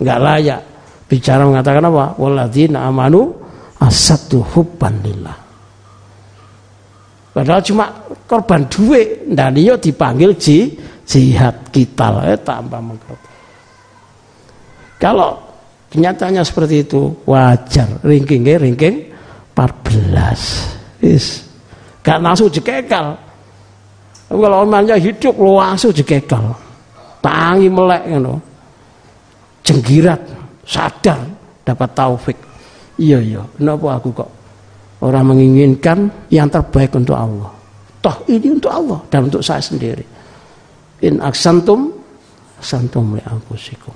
Enggak 0.03 0.19
layak 0.21 0.61
bicara 1.09 1.47
mengatakan 1.47 1.89
apa? 1.89 2.19
Walladzina 2.19 2.91
amanu 2.91 3.33
asatu 3.81 4.43
hubban 4.43 4.99
lillah. 5.01 5.46
Padahal 7.37 7.61
cuma 7.61 7.93
korban 8.25 8.65
duit, 8.65 9.29
dan 9.29 9.53
dia 9.53 9.77
dipanggil 9.77 10.33
ji, 10.41 10.73
jihad 11.05 11.69
kita 11.69 12.33
eh, 12.33 12.41
tambah 12.41 12.81
mengkot. 12.81 13.21
Kalau 14.97 15.37
kenyataannya 15.93 16.41
seperti 16.41 16.89
itu 16.89 17.13
wajar, 17.29 18.01
ringkingnya 18.01 18.57
ringking 18.57 19.13
14. 19.53 21.05
Is, 21.05 21.45
gak 22.01 22.25
langsung 22.25 22.49
jekekal. 22.49 23.13
Kalau 24.33 24.65
orangnya 24.65 24.97
hidup 24.97 25.37
langsung 25.37 25.93
jekekal. 25.93 26.57
Tangi 27.21 27.69
melek 27.69 28.03
you 28.09 28.17
know. 28.17 28.41
Jenggirat, 29.61 30.25
sadar 30.65 31.21
dapat 31.69 31.91
taufik. 31.93 32.39
Iya 32.97 33.21
iya, 33.21 33.43
kenapa 33.61 34.01
aku 34.01 34.09
kok 34.17 34.36
orang 35.07 35.31
menginginkan 35.31 36.11
yang 36.35 36.51
terbaik 36.51 36.91
untuk 36.99 37.15
Allah. 37.15 37.55
Toh 38.03 38.17
ini 38.27 38.59
untuk 38.59 38.71
Allah 38.75 38.99
dan 39.07 39.31
untuk 39.31 39.43
saya 39.43 39.63
sendiri. 39.63 40.03
In 41.07 41.23
aksantum 41.23 41.95
santum 42.59 43.15
li 43.15 43.23
anfusikum. 43.23 43.95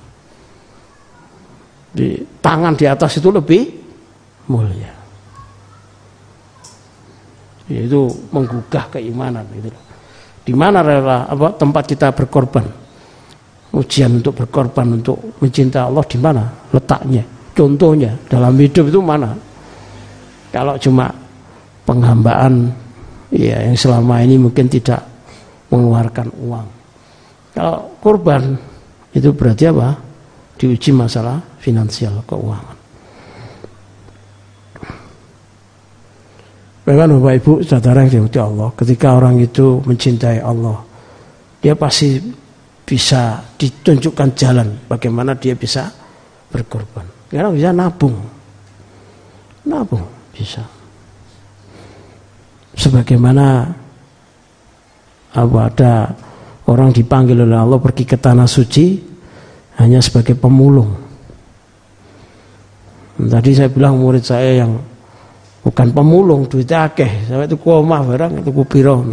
Di 1.91 2.23
tangan 2.39 2.79
di 2.79 2.87
atas 2.87 3.19
itu 3.19 3.35
lebih 3.35 3.67
mulia. 4.47 4.95
Itu 7.71 8.11
menggugah 8.31 8.99
keimanan 8.99 9.47
itu. 9.55 9.71
Di 10.43 10.55
mana 10.55 10.83
rela 10.83 11.27
apa 11.27 11.55
tempat 11.55 11.87
kita 11.87 12.11
berkorban? 12.15 12.67
Ujian 13.71 14.19
untuk 14.19 14.35
berkorban 14.35 14.99
untuk 14.99 15.39
mencinta 15.39 15.87
Allah 15.87 16.03
di 16.03 16.19
mana 16.19 16.43
letaknya? 16.75 17.23
Contohnya 17.55 18.19
dalam 18.27 18.59
hidup 18.59 18.91
itu 18.91 18.99
mana? 18.99 19.50
Kalau 20.51 20.75
cuma 20.83 21.07
penghambaan 21.87 22.71
ya 23.31 23.63
yang 23.63 23.79
selama 23.79 24.23
ini 24.23 24.37
mungkin 24.37 24.67
tidak 24.67 25.03
mengeluarkan 25.71 26.29
uang. 26.43 26.67
Kalau 27.55 27.95
korban 28.03 28.59
itu 29.15 29.31
berarti 29.31 29.71
apa? 29.71 29.95
Diuji 30.59 30.91
masalah 30.93 31.41
finansial 31.63 32.21
keuangan. 32.27 32.79
Bahkan 36.85 37.09
Bapak 37.17 37.35
Ibu 37.39 37.53
saudara 37.63 38.03
yang 38.03 38.13
dimuti 38.27 38.39
Allah, 38.43 38.69
ketika 38.75 39.15
orang 39.15 39.39
itu 39.39 39.79
mencintai 39.87 40.43
Allah, 40.43 40.83
dia 41.63 41.79
pasti 41.79 42.19
bisa 42.83 43.39
ditunjukkan 43.55 44.29
jalan 44.35 44.69
bagaimana 44.91 45.39
dia 45.39 45.55
bisa 45.55 45.87
berkorban. 46.51 47.07
Sekarang 47.31 47.55
bisa 47.55 47.71
nabung. 47.71 48.19
Nabung 49.71 50.20
bisa. 50.41 50.65
Sebagaimana 52.73 53.69
apa 55.37 55.59
ada 55.69 55.93
orang 56.73 56.97
dipanggil 56.97 57.45
oleh 57.45 57.61
Allah 57.61 57.77
pergi 57.77 58.09
ke 58.09 58.17
tanah 58.17 58.49
suci 58.49 58.97
hanya 59.77 60.01
sebagai 60.01 60.33
pemulung. 60.33 60.97
Tadi 63.21 63.51
saya 63.53 63.69
bilang 63.69 64.01
murid 64.01 64.25
saya 64.25 64.65
yang 64.65 64.81
bukan 65.61 65.93
pemulung 65.93 66.49
duitnya 66.49 66.89
akeh. 66.89 67.29
Sampai 67.29 67.45
itu 67.45 67.61
koma 67.61 68.01
barang 68.01 68.41
itu 68.41 68.49
kupiro 68.49 69.05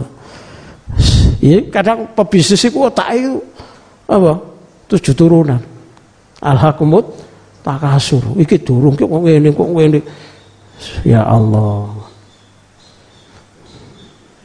ya 1.44 1.60
kadang 1.70 2.08
pebisnis 2.16 2.64
itu 2.64 2.80
otak 2.80 3.12
itu 3.14 3.36
apa 4.08 4.40
tujuh 4.88 5.14
turunan. 5.14 5.60
Alhakumut 6.40 7.06
takasur. 7.66 8.24
Iki 8.40 8.64
durung 8.64 8.96
kok 8.96 9.10
ngene 9.10 9.52
kok 9.52 9.70
ngene 9.76 10.00
ya 11.04 11.26
Allah. 11.26 11.94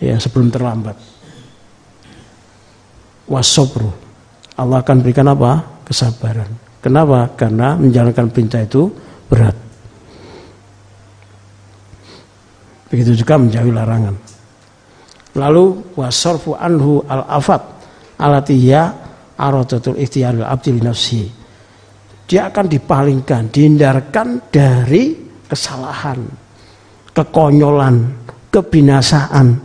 Ya 0.03 0.19
sebelum 0.19 0.51
terlambat. 0.51 0.99
Wasobru 3.31 3.89
Allah 4.59 4.83
akan 4.83 4.97
berikan 5.01 5.31
apa? 5.31 5.83
Kesabaran. 5.87 6.51
Kenapa? 6.83 7.31
Karena 7.39 7.79
menjalankan 7.79 8.27
perintah 8.29 8.61
itu 8.61 8.91
berat. 9.31 9.55
Begitu 12.91 13.25
juga 13.25 13.41
menjauhi 13.41 13.73
larangan. 13.73 14.17
Lalu 15.33 15.97
wasorfu 15.97 16.53
anhu 16.59 17.01
al 17.09 17.25
afat 17.25 17.63
alatiya 18.21 18.93
arodatul 19.41 19.97
ikhtiyaril 19.97 20.45
abdi 20.45 20.77
dia 22.33 22.49
akan 22.49 22.65
dipalingkan, 22.65 23.53
dihindarkan 23.53 24.49
dari 24.49 25.22
kesalahan, 25.53 26.25
kekonyolan, 27.13 28.09
kebinasaan. 28.49 29.61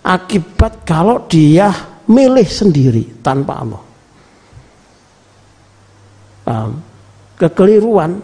Akibat 0.00 0.80
kalau 0.88 1.28
dia 1.28 1.68
milih 2.08 2.48
sendiri 2.48 3.20
tanpa 3.20 3.60
Allah. 3.60 3.82
Kekeliruan, 7.36 8.16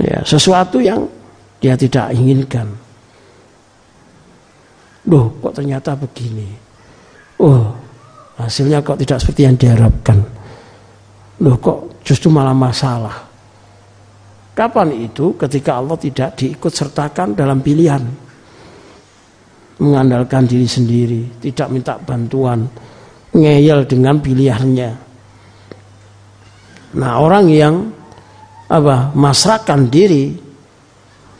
ya, 0.00 0.24
sesuatu 0.24 0.80
yang 0.80 1.04
dia 1.60 1.76
tidak 1.76 2.08
inginkan. 2.16 2.72
Loh, 5.12 5.28
kok 5.44 5.60
ternyata 5.60 5.92
begini? 5.92 6.48
Oh, 7.36 7.68
hasilnya 8.40 8.80
kok 8.80 8.96
tidak 8.96 9.20
seperti 9.20 9.44
yang 9.44 9.56
diharapkan. 9.60 10.18
Loh, 11.44 11.56
kok 11.60 12.00
justru 12.00 12.32
malah 12.32 12.56
masalah. 12.56 13.25
Kapan 14.56 14.88
itu? 15.04 15.36
Ketika 15.36 15.84
Allah 15.84 16.00
tidak 16.00 16.32
diikut 16.40 16.72
sertakan 16.72 17.36
dalam 17.36 17.60
pilihan. 17.60 18.00
Mengandalkan 19.76 20.48
diri 20.48 20.64
sendiri, 20.64 21.36
tidak 21.44 21.68
minta 21.68 22.00
bantuan, 22.00 22.64
ngeyel 23.36 23.84
dengan 23.84 24.16
pilihannya. 24.16 24.90
Nah, 26.96 27.12
orang 27.20 27.52
yang 27.52 27.84
apa? 28.72 29.12
masrakan 29.12 29.92
diri 29.92 30.32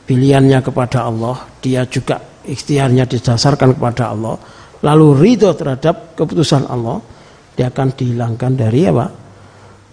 pilihannya 0.04 0.60
kepada 0.60 1.08
Allah, 1.08 1.48
dia 1.64 1.88
juga 1.88 2.20
ikhtiarnya 2.44 3.08
didasarkan 3.08 3.80
kepada 3.80 4.12
Allah, 4.12 4.36
lalu 4.84 5.06
ridho 5.16 5.56
terhadap 5.56 6.12
keputusan 6.12 6.68
Allah, 6.68 7.00
dia 7.56 7.72
akan 7.72 7.88
dihilangkan 7.96 8.52
dari 8.52 8.84
apa? 8.84 9.08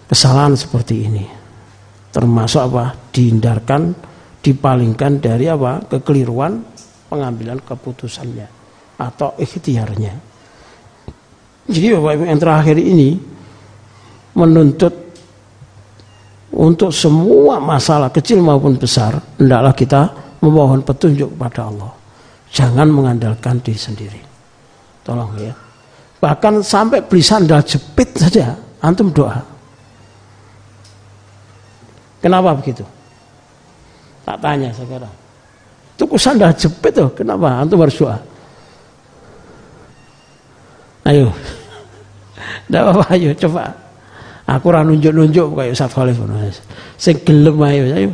kesalahan 0.04 0.52
seperti 0.52 0.96
ini. 1.08 1.43
Termasuk 2.14 2.62
apa? 2.70 2.94
Dihindarkan, 3.10 3.90
dipalingkan 4.38 5.18
dari 5.18 5.50
apa? 5.50 5.82
Kekeliruan 5.82 6.62
pengambilan 7.10 7.58
keputusannya 7.66 8.46
atau 9.02 9.34
ikhtiarnya. 9.34 10.14
Jadi 11.64 11.86
Bapak 11.96 12.12
Ibu 12.14 12.24
yang 12.28 12.40
terakhir 12.40 12.76
ini 12.78 13.18
menuntut 14.38 14.94
untuk 16.54 16.94
semua 16.94 17.58
masalah 17.58 18.14
kecil 18.14 18.38
maupun 18.38 18.78
besar 18.78 19.18
hendaklah 19.40 19.74
kita 19.74 20.02
memohon 20.38 20.86
petunjuk 20.86 21.34
kepada 21.34 21.66
Allah. 21.66 21.90
Jangan 22.54 22.86
mengandalkan 22.94 23.58
diri 23.58 23.80
sendiri. 23.80 24.20
Tolong 25.02 25.34
ya. 25.42 25.54
Bahkan 26.22 26.62
sampai 26.62 27.02
beli 27.02 27.24
sandal 27.24 27.66
jepit 27.66 28.14
saja 28.14 28.54
antum 28.78 29.10
doa. 29.10 29.53
Kenapa 32.24 32.56
begitu? 32.56 32.80
Tak 34.24 34.40
tanya 34.40 34.72
sekarang. 34.72 35.12
Tuku 36.00 36.16
sandal 36.16 36.56
jepit 36.56 36.96
tuh, 36.96 37.12
kenapa? 37.12 37.60
Antum 37.60 37.84
harus 37.84 38.00
doa. 38.00 38.16
Ayo. 41.04 41.28
Tidak 42.64 42.80
apa-apa, 42.80 43.04
ayo 43.12 43.36
coba. 43.36 43.68
Aku 44.48 44.72
ora 44.72 44.80
nunjuk-nunjuk 44.80 45.52
kayak 45.52 45.76
Ustaz 45.76 45.92
Khalif. 45.92 46.16
Sing 46.96 47.20
gelem 47.28 47.60
ayo, 47.60 47.82
ayo. 47.92 48.10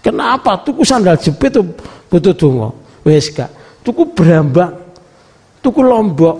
Kenapa 0.00 0.56
tuku 0.64 0.88
sandal 0.88 1.20
jepit 1.20 1.52
tuh 1.52 1.68
butuh 2.08 2.32
donga? 2.32 2.72
Wis 3.04 3.28
gak. 3.28 3.52
Tuku 3.84 4.08
berambang. 4.16 4.72
Tuku 5.60 5.84
lombok. 5.84 6.36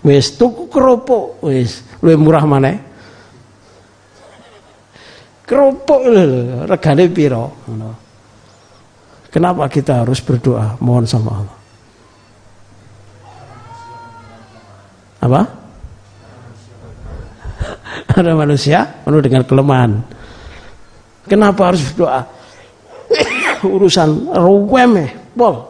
Wis 0.00 0.32
tuku 0.32 0.64
kerupuk. 0.72 1.44
Wis 1.44 1.84
luwih 2.00 2.16
murah 2.16 2.48
mana? 2.48 2.85
Kerupuk 5.46 6.02
lho 6.10 6.66
regane 6.66 7.06
ngono 7.06 8.06
Kenapa 9.36 9.68
kita 9.68 10.00
harus 10.00 10.24
berdoa 10.24 10.80
mohon 10.80 11.04
sama 11.04 11.44
Allah? 11.44 11.58
Apa? 15.20 15.42
Ada 18.16 18.32
manusia 18.32 18.88
penuh 19.04 19.20
dengan 19.20 19.44
kelemahan. 19.44 19.92
Kenapa 21.28 21.68
harus 21.68 21.84
berdoa? 21.92 22.24
Urusan 23.76 24.32
ruweme, 24.40 25.36
pol. 25.36 25.60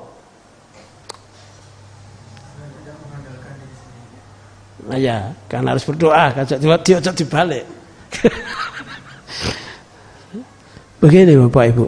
Nah 4.87 4.99
ya, 5.03 5.35
karena 5.51 5.75
harus 5.75 5.83
berdoa, 5.83 6.31
kajak 6.39 6.63
dia 6.87 7.03
dibalik. 7.19 7.67
Begini 11.07 11.39
Bapak 11.39 11.71
Ibu, 11.71 11.87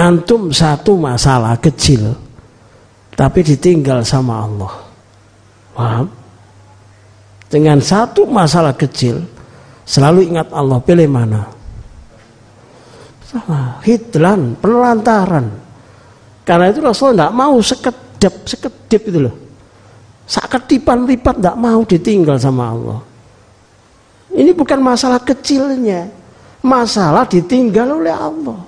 antum 0.00 0.48
satu 0.48 0.96
masalah 0.96 1.60
kecil, 1.60 2.16
tapi 3.12 3.44
ditinggal 3.44 4.00
sama 4.00 4.48
Allah. 4.48 4.72
Paham? 5.76 6.08
Dengan 7.52 7.84
satu 7.84 8.24
masalah 8.24 8.72
kecil, 8.72 9.20
selalu 9.84 10.32
ingat 10.32 10.48
Allah, 10.56 10.80
pilih 10.80 11.04
mana? 11.04 11.52
Sama, 13.28 13.76
hidlan, 13.84 14.56
penelantaran. 14.56 15.44
Karena 16.40 16.72
itu 16.72 16.80
Rasulullah 16.80 17.28
tidak 17.28 17.36
mau 17.36 17.60
sekedap, 17.60 18.34
sekedip 18.48 19.02
itu 19.04 19.20
loh. 19.20 19.36
Saketipan 20.24 21.04
lipat 21.04 21.44
tidak 21.44 21.60
mau 21.60 21.84
ditinggal 21.84 22.40
sama 22.40 22.72
Allah. 22.72 23.00
Ini 24.32 24.56
bukan 24.56 24.80
masalah 24.80 25.20
kecilnya. 25.20 26.19
Masalah 26.60 27.24
ditinggal 27.24 27.88
oleh 28.00 28.12
Allah. 28.12 28.60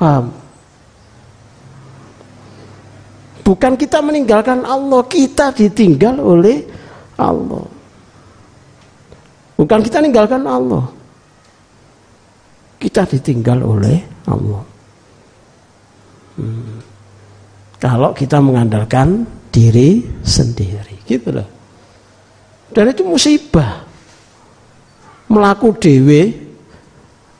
Paham? 0.00 0.26
Bukan 3.44 3.80
kita 3.80 4.04
meninggalkan 4.04 4.60
Allah, 4.64 5.00
kita 5.08 5.52
ditinggal 5.56 6.20
oleh 6.20 6.64
Allah. 7.16 7.64
Bukan 9.56 9.80
kita 9.80 10.04
meninggalkan 10.04 10.44
Allah. 10.44 10.84
Kita 12.78 13.08
ditinggal 13.08 13.58
oleh 13.64 13.98
Allah. 14.28 14.62
Hmm. 16.38 16.78
Kalau 17.80 18.10
kita 18.14 18.38
mengandalkan 18.38 19.26
diri 19.50 20.04
sendiri, 20.22 21.02
gitu 21.08 21.34
loh. 21.34 21.48
Dan 22.70 22.92
itu 22.92 23.02
musibah. 23.02 23.82
Melaku 25.28 25.76
dewe 25.76 26.47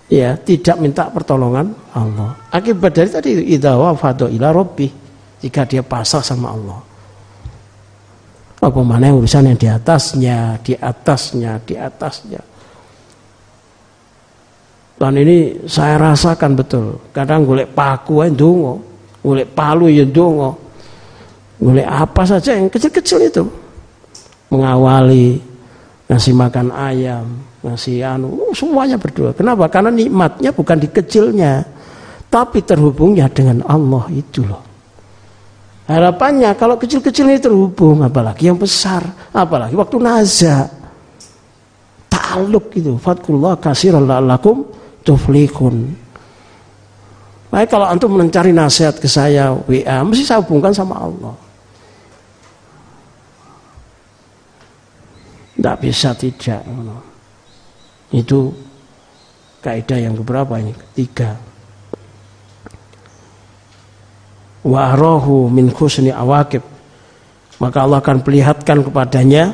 ya 0.08 0.34
tidak 0.40 0.76
minta 0.80 1.06
pertolongan 1.12 1.72
Allah. 1.92 2.34
Akibat 2.48 2.96
dari 2.96 3.08
tadi 3.12 3.30
idza 3.52 3.76
wafadu 3.76 4.26
ila 4.32 4.50
rabbi 4.50 4.88
jika 5.38 5.68
dia 5.68 5.84
pasrah 5.84 6.24
sama 6.24 6.50
Allah. 6.52 6.80
Apa 8.58 8.80
mana 8.82 9.14
urusan 9.14 9.54
yang 9.54 9.58
di 9.60 9.70
atasnya, 9.70 10.58
di 10.58 10.74
atasnya, 10.74 11.62
di 11.62 11.78
atasnya. 11.78 12.42
Dan 14.98 15.14
ini 15.14 15.62
saya 15.70 15.94
rasakan 15.94 16.58
betul. 16.58 16.98
Kadang 17.14 17.46
golek 17.46 17.70
paku 17.70 18.26
ae 18.26 18.34
ndonga, 18.34 18.74
golek 19.22 19.54
palu 19.54 19.86
ya 19.86 20.02
ndonga. 20.02 20.50
Golek 21.62 21.86
apa 21.86 22.22
saja 22.26 22.58
yang 22.58 22.66
kecil-kecil 22.66 23.30
itu. 23.30 23.46
Mengawali 24.50 25.38
ngasih 26.10 26.34
makan 26.34 26.74
ayam, 26.74 27.26
ngasih 27.68 28.00
anu, 28.04 28.50
semuanya 28.56 28.96
berdoa. 28.96 29.36
Kenapa? 29.36 29.68
Karena 29.68 29.92
nikmatnya 29.92 30.50
bukan 30.50 30.76
di 30.80 30.88
kecilnya, 30.88 31.62
tapi 32.32 32.64
terhubungnya 32.64 33.28
dengan 33.28 33.64
Allah 33.68 34.08
itu 34.12 34.44
loh. 34.44 34.64
Harapannya 35.88 36.52
kalau 36.56 36.76
kecil-kecil 36.76 37.24
ini 37.32 37.40
terhubung, 37.40 38.04
apalagi 38.04 38.52
yang 38.52 38.60
besar, 38.60 39.00
apalagi 39.32 39.72
waktu 39.72 39.96
naza. 39.96 40.68
Ta'aluk 42.12 42.76
itu, 42.76 43.00
fatkullah 43.00 43.56
kasiran 43.56 44.04
la'alakum 44.04 44.68
tuflihun. 45.00 46.08
Baik 47.48 47.72
kalau 47.72 47.88
antum 47.88 48.12
mencari 48.12 48.52
nasihat 48.52 49.00
ke 49.00 49.08
saya 49.08 49.56
WA, 49.64 50.04
mesti 50.04 50.28
saya 50.28 50.44
hubungkan 50.44 50.76
sama 50.76 51.00
Allah. 51.00 51.32
Tidak 55.56 55.76
bisa 55.80 56.12
tidak. 56.12 56.60
Itu 58.08 58.56
kaidah 59.60 59.98
yang 60.00 60.14
keberapa 60.16 60.56
ini? 60.60 60.72
Ketiga. 60.72 61.36
Wa 64.64 64.96
arahu 64.96 65.48
min 65.52 65.68
khusni 65.72 66.12
awakib. 66.12 66.64
Maka 67.58 67.78
Allah 67.84 67.98
akan 67.98 68.22
perlihatkan 68.22 68.86
kepadanya 68.86 69.50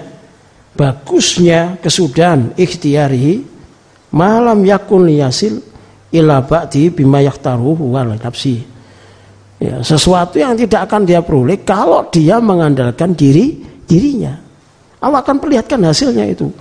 bagusnya 0.77 1.81
kesudahan 1.81 2.53
ikhtiari 2.59 3.41
malam 4.13 4.61
yakun 4.67 5.09
yasil 5.09 5.63
ila 6.13 6.45
ba'di 6.45 6.93
bima 6.93 7.25
yaktaruhu 7.25 7.91
wal 7.91 8.15
nafsi. 8.15 8.63
Ya, 9.59 9.81
sesuatu 9.81 10.37
yang 10.37 10.59
tidak 10.59 10.91
akan 10.91 11.09
dia 11.09 11.25
peroleh 11.25 11.65
kalau 11.65 12.05
dia 12.13 12.37
mengandalkan 12.39 13.17
diri 13.17 13.65
dirinya. 13.89 14.37
Allah 15.01 15.25
akan 15.25 15.41
perlihatkan 15.41 15.81
hasilnya 15.81 16.29
itu. 16.29 16.53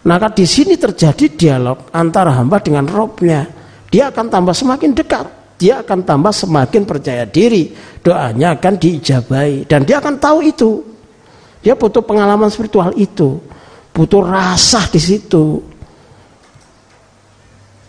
Maka 0.00 0.32
di 0.32 0.48
sini 0.48 0.80
terjadi 0.80 1.28
dialog 1.36 1.92
antara 1.92 2.32
hamba 2.32 2.56
dengan 2.64 2.88
robnya. 2.88 3.44
Dia 3.92 4.08
akan 4.08 4.32
tambah 4.32 4.56
semakin 4.56 4.96
dekat. 4.96 5.26
Dia 5.60 5.84
akan 5.84 6.00
tambah 6.08 6.32
semakin 6.32 6.88
percaya 6.88 7.28
diri. 7.28 7.68
Doanya 8.00 8.56
akan 8.56 8.80
diijabai. 8.80 9.68
Dan 9.68 9.84
dia 9.84 10.00
akan 10.00 10.16
tahu 10.16 10.38
itu. 10.40 10.80
Dia 11.60 11.76
butuh 11.76 12.00
pengalaman 12.00 12.48
spiritual 12.48 12.96
itu. 12.96 13.36
Butuh 13.92 14.24
rasa 14.24 14.88
di 14.88 14.96
situ. 14.96 15.60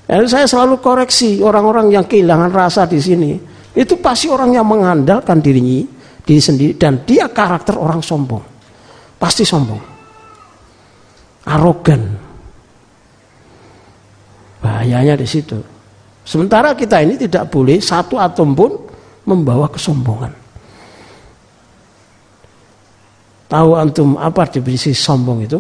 Dan 0.03 0.27
saya 0.27 0.43
selalu 0.43 0.83
koreksi 0.83 1.39
orang-orang 1.39 1.95
yang 1.95 2.03
kehilangan 2.03 2.51
rasa 2.51 2.83
di 2.83 2.99
sini. 2.99 3.39
Itu 3.71 4.03
pasti 4.03 4.27
orang 4.27 4.51
yang 4.51 4.67
mengandalkan 4.67 5.39
dirinya, 5.39 5.87
diri 6.27 6.43
sendiri. 6.43 6.75
Dan 6.75 7.07
dia 7.07 7.31
karakter 7.31 7.79
orang 7.79 8.03
sombong. 8.03 8.43
Pasti 9.15 9.47
sombong 9.47 9.90
arogan. 11.45 12.01
Bahayanya 14.61 15.17
di 15.17 15.25
situ. 15.25 15.57
Sementara 16.21 16.77
kita 16.77 17.01
ini 17.01 17.17
tidak 17.17 17.49
boleh 17.49 17.81
satu 17.81 18.21
atom 18.21 18.53
pun 18.53 18.71
membawa 19.25 19.65
kesombongan. 19.73 20.33
Tahu 23.51 23.69
antum 23.75 24.15
apa 24.15 24.47
definisi 24.47 24.95
sombong 24.95 25.39
itu? 25.43 25.59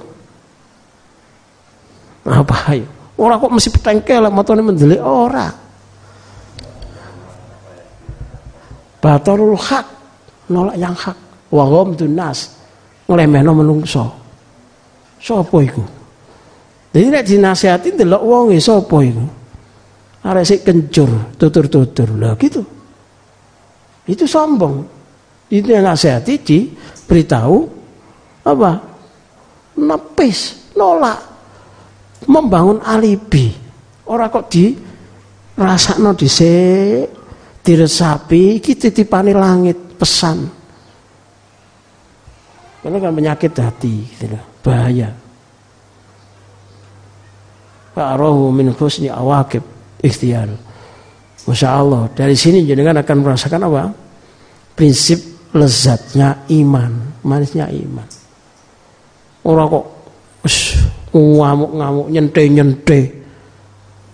Apa 2.29 2.71
ayo? 2.71 2.87
Orang 3.19 3.41
kok 3.41 3.51
mesti 3.51 3.69
petengkel 3.73 4.23
matane 4.31 4.61
mendelik 4.63 5.01
ora. 5.01 5.49
Batarul 9.01 9.57
hak 9.57 9.85
nolak 10.53 10.77
yang 10.77 10.93
hak. 10.93 11.17
Wa 11.51 11.67
ghamdun 11.67 12.13
nas 12.15 12.53
nglemehno 13.09 13.51
menungso. 13.51 14.20
Sapa 15.21 15.57
iku? 15.61 15.85
Jadi 16.91 17.07
nek 17.07 17.23
dinasihati 17.23 17.87
ndelok 17.93 18.23
wonge 18.25 18.57
sapa 18.57 18.97
iku? 19.05 19.25
Arek 20.25 20.45
sik 20.45 20.61
kencur, 20.65 21.37
tutur-tutur. 21.37 22.09
Lah 22.17 22.33
gitu. 22.35 22.61
Itu 24.09 24.25
sombong. 24.25 24.81
Itu 25.47 25.69
yang 25.69 25.85
nasihati 25.85 26.33
di 26.41 26.59
beritahu 27.05 27.57
apa? 28.45 28.71
Nepis, 29.77 30.71
nolak. 30.73 31.19
Membangun 32.25 32.81
alibi. 32.81 33.49
Orang 34.09 34.29
kok 34.29 34.51
di 34.51 34.73
rasakno 35.57 36.13
dhisik, 36.13 37.07
diresapi 37.61 38.61
iki 38.61 38.77
titipane 38.77 39.33
langit 39.33 39.97
pesan. 39.97 40.37
Karena 42.81 42.97
kan 42.97 43.13
penyakit 43.13 43.51
hati 43.57 43.95
gitu 44.09 44.25
loh 44.33 44.50
bahaya. 44.61 45.09
Fa'arahu 47.91 48.49
min 48.55 48.71
husni 48.71 49.11
awakib 49.11 49.61
ikhtiar. 49.99 50.47
Masya 51.41 51.69
Allah, 51.73 52.05
dari 52.13 52.37
sini 52.37 52.63
jenengan 52.63 53.01
akan 53.01 53.17
merasakan 53.25 53.65
apa? 53.65 53.89
Prinsip 54.77 55.19
lezatnya 55.51 56.47
iman, 56.53 57.19
manisnya 57.25 57.67
iman. 57.67 58.07
Orang 59.41 59.67
kok 59.73 59.85
us, 60.45 60.77
ngamuk-ngamuk, 61.11 62.07
nyente-nyente. 62.13 63.01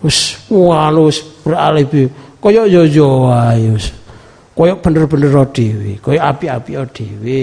Us, 0.00 0.40
walus 0.48 1.20
beralibi. 1.44 2.08
Koyok 2.40 2.66
yo-yo 2.66 3.28
ayo. 3.28 3.76
Koyok 4.56 4.78
bener-bener 4.82 5.30
dhewe, 5.52 6.00
koyok 6.00 6.24
api-api 6.24 6.72
dhewe. 6.90 7.40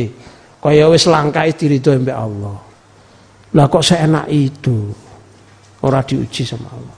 Koyok 0.60 0.92
wis 0.98 1.06
langkai 1.06 1.54
diridho 1.54 1.94
mbek 1.94 2.18
Allah. 2.18 2.65
Lah 3.56 3.66
kok 3.72 3.84
seenak 3.84 4.28
itu? 4.28 4.92
Orang 5.86 6.04
diuji 6.04 6.44
sama 6.44 6.68
Allah. 6.76 6.98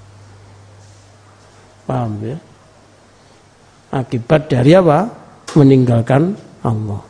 Paham 1.86 2.14
ya? 2.26 2.38
Akibat 3.94 4.50
dari 4.50 4.74
apa? 4.74 5.08
Meninggalkan 5.54 6.34
Allah. 6.66 7.02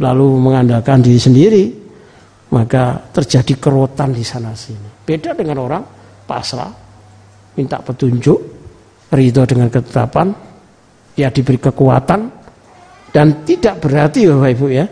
Lalu 0.00 0.26
mengandalkan 0.40 1.00
diri 1.00 1.20
sendiri, 1.20 1.64
maka 2.50 2.98
terjadi 3.14 3.54
kerotan 3.56 4.10
di 4.10 4.24
sana 4.26 4.52
sini. 4.52 5.06
Beda 5.06 5.32
dengan 5.32 5.62
orang 5.62 5.82
pasrah, 6.26 6.70
minta 7.54 7.78
petunjuk, 7.78 8.38
ridho 9.10 9.42
dengan 9.46 9.68
ketetapan, 9.70 10.30
dia 11.14 11.28
diberi 11.30 11.58
kekuatan, 11.58 12.20
dan 13.10 13.26
tidak 13.42 13.82
berarti 13.82 14.30
Bapak 14.30 14.50
Ibu 14.54 14.66
ya, 14.70 14.86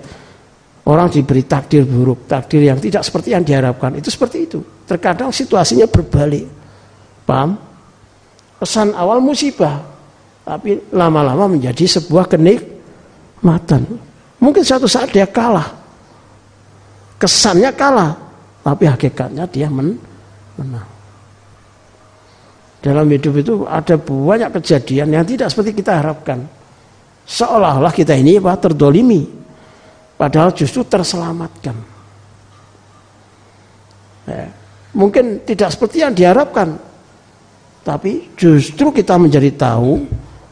orang 0.89 1.13
diberi 1.13 1.45
takdir 1.45 1.85
buruk, 1.85 2.25
takdir 2.25 2.65
yang 2.65 2.81
tidak 2.81 3.05
seperti 3.05 3.37
yang 3.37 3.45
diharapkan. 3.45 3.93
Itu 4.01 4.09
seperti 4.09 4.49
itu. 4.49 4.65
Terkadang 4.89 5.29
situasinya 5.29 5.85
berbalik. 5.85 6.49
Paham? 7.29 7.61
Pesan 8.59 8.97
awal 8.97 9.23
musibah, 9.23 9.79
tapi 10.43 10.81
lama-lama 10.91 11.47
menjadi 11.47 12.01
sebuah 12.01 12.27
kenikmatan. 12.27 13.87
Mungkin 14.41 14.63
suatu 14.65 14.89
saat 14.91 15.15
dia 15.15 15.29
kalah. 15.29 15.77
Kesannya 17.21 17.71
kalah, 17.77 18.17
tapi 18.65 18.89
hakikatnya 18.89 19.47
dia 19.47 19.71
men 19.71 19.95
menang. 20.59 20.89
Dalam 22.79 23.07
hidup 23.11 23.35
itu 23.39 23.55
ada 23.67 23.99
banyak 23.99 24.51
kejadian 24.59 25.11
yang 25.11 25.27
tidak 25.27 25.51
seperti 25.51 25.83
kita 25.83 25.99
harapkan. 25.99 26.47
Seolah-olah 27.29 27.93
kita 27.93 28.15
ini 28.17 28.39
terdolimi, 28.39 29.27
padahal 30.19 30.51
justru 30.53 30.83
terselamatkan. 30.83 31.77
Ya. 34.27 34.51
Mungkin 34.93 35.47
tidak 35.47 35.73
seperti 35.73 36.03
yang 36.03 36.13
diharapkan, 36.13 36.75
tapi 37.87 38.35
justru 38.35 38.91
kita 38.91 39.15
menjadi 39.17 39.55
tahu 39.55 40.05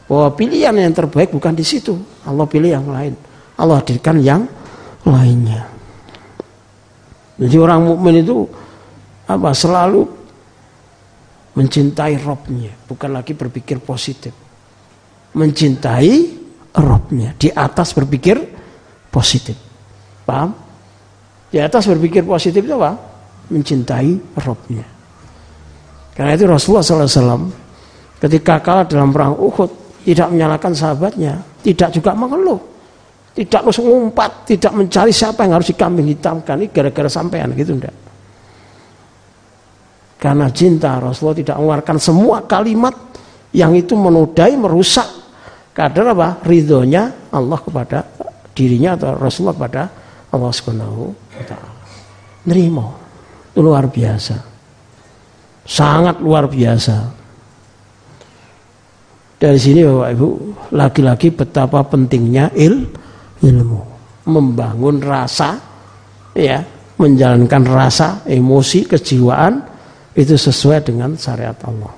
bahwa 0.07 0.31
pilihan 0.33 0.73
yang 0.73 0.95
terbaik 0.95 1.29
bukan 1.35 1.51
di 1.53 1.67
situ. 1.67 1.99
Allah 2.23 2.47
pilih 2.47 2.71
yang 2.71 2.87
lain. 2.87 3.13
Allah 3.59 3.83
hadirkan 3.83 4.17
yang 4.23 4.47
lainnya. 5.03 5.67
Jadi 7.37 7.55
orang 7.59 7.85
mukmin 7.85 8.25
itu 8.25 8.47
apa 9.29 9.53
selalu 9.53 10.07
mencintai 11.53 12.15
Robnya, 12.21 12.73
bukan 12.85 13.09
lagi 13.13 13.33
berpikir 13.33 13.81
positif. 13.81 14.33
Mencintai 15.37 16.13
Robnya, 16.77 17.33
di 17.37 17.49
atas 17.49 17.93
berpikir 17.93 18.56
positif. 19.17 19.57
Paham? 20.21 20.53
Di 21.49 21.57
atas 21.57 21.89
berpikir 21.89 22.21
positif 22.21 22.61
itu 22.61 22.77
apa? 22.77 22.93
Mencintai 23.49 24.37
Robnya. 24.45 24.85
Karena 26.13 26.37
itu 26.37 26.45
Rasulullah 26.45 26.85
SAW 26.85 27.49
ketika 28.21 28.61
kalah 28.61 28.85
dalam 28.85 29.09
perang 29.09 29.33
Uhud 29.37 30.01
tidak 30.05 30.29
menyalahkan 30.29 30.73
sahabatnya, 30.73 31.41
tidak 31.65 31.89
juga 31.93 32.13
mengeluh, 32.13 32.57
tidak 33.33 33.69
langsung 33.69 33.85
ngumpat, 33.89 34.49
tidak 34.49 34.73
mencari 34.73 35.13
siapa 35.13 35.45
yang 35.45 35.61
harus 35.61 35.69
dikambing 35.69 36.09
hitamkan 36.09 36.57
ini 36.61 36.69
gara-gara 36.73 37.09
sampean 37.09 37.53
gitu 37.57 37.77
enggak. 37.77 37.95
Karena 40.17 40.49
cinta 40.49 40.97
Rasulullah 40.97 41.37
tidak 41.37 41.55
mengeluarkan 41.61 41.97
semua 42.01 42.41
kalimat 42.49 42.95
yang 43.53 43.77
itu 43.77 43.93
menodai, 43.93 44.57
merusak 44.57 45.05
kadar 45.77 46.17
apa? 46.17 46.41
Ridhonya 46.41 47.29
Allah 47.29 47.59
kepada 47.61 48.01
dirinya 48.57 48.97
atau 48.97 49.13
Rasulullah 49.13 49.53
kepada 49.53 49.83
Allah 50.33 50.49
Subhanahu 50.49 51.01
wa 51.13 51.43
taala. 51.45 51.71
Nerimo. 52.49 52.87
Itu 53.53 53.61
luar 53.61 53.85
biasa. 53.85 54.35
Sangat 55.67 56.17
luar 56.17 56.49
biasa. 56.49 56.95
Dari 59.37 59.59
sini 59.61 59.85
Bapak 59.85 60.09
Ibu, 60.17 60.29
lagi-lagi 60.73 61.29
betapa 61.29 61.85
pentingnya 61.85 62.49
il, 62.57 62.89
ilmu. 63.45 63.81
Membangun 64.25 64.97
rasa, 64.97 65.61
ya, 66.33 66.57
menjalankan 66.97 67.63
rasa, 67.69 68.25
emosi, 68.25 68.89
kejiwaan, 68.89 69.61
itu 70.17 70.33
sesuai 70.33 70.81
dengan 70.81 71.13
syariat 71.13 71.53
Allah. 71.69 71.93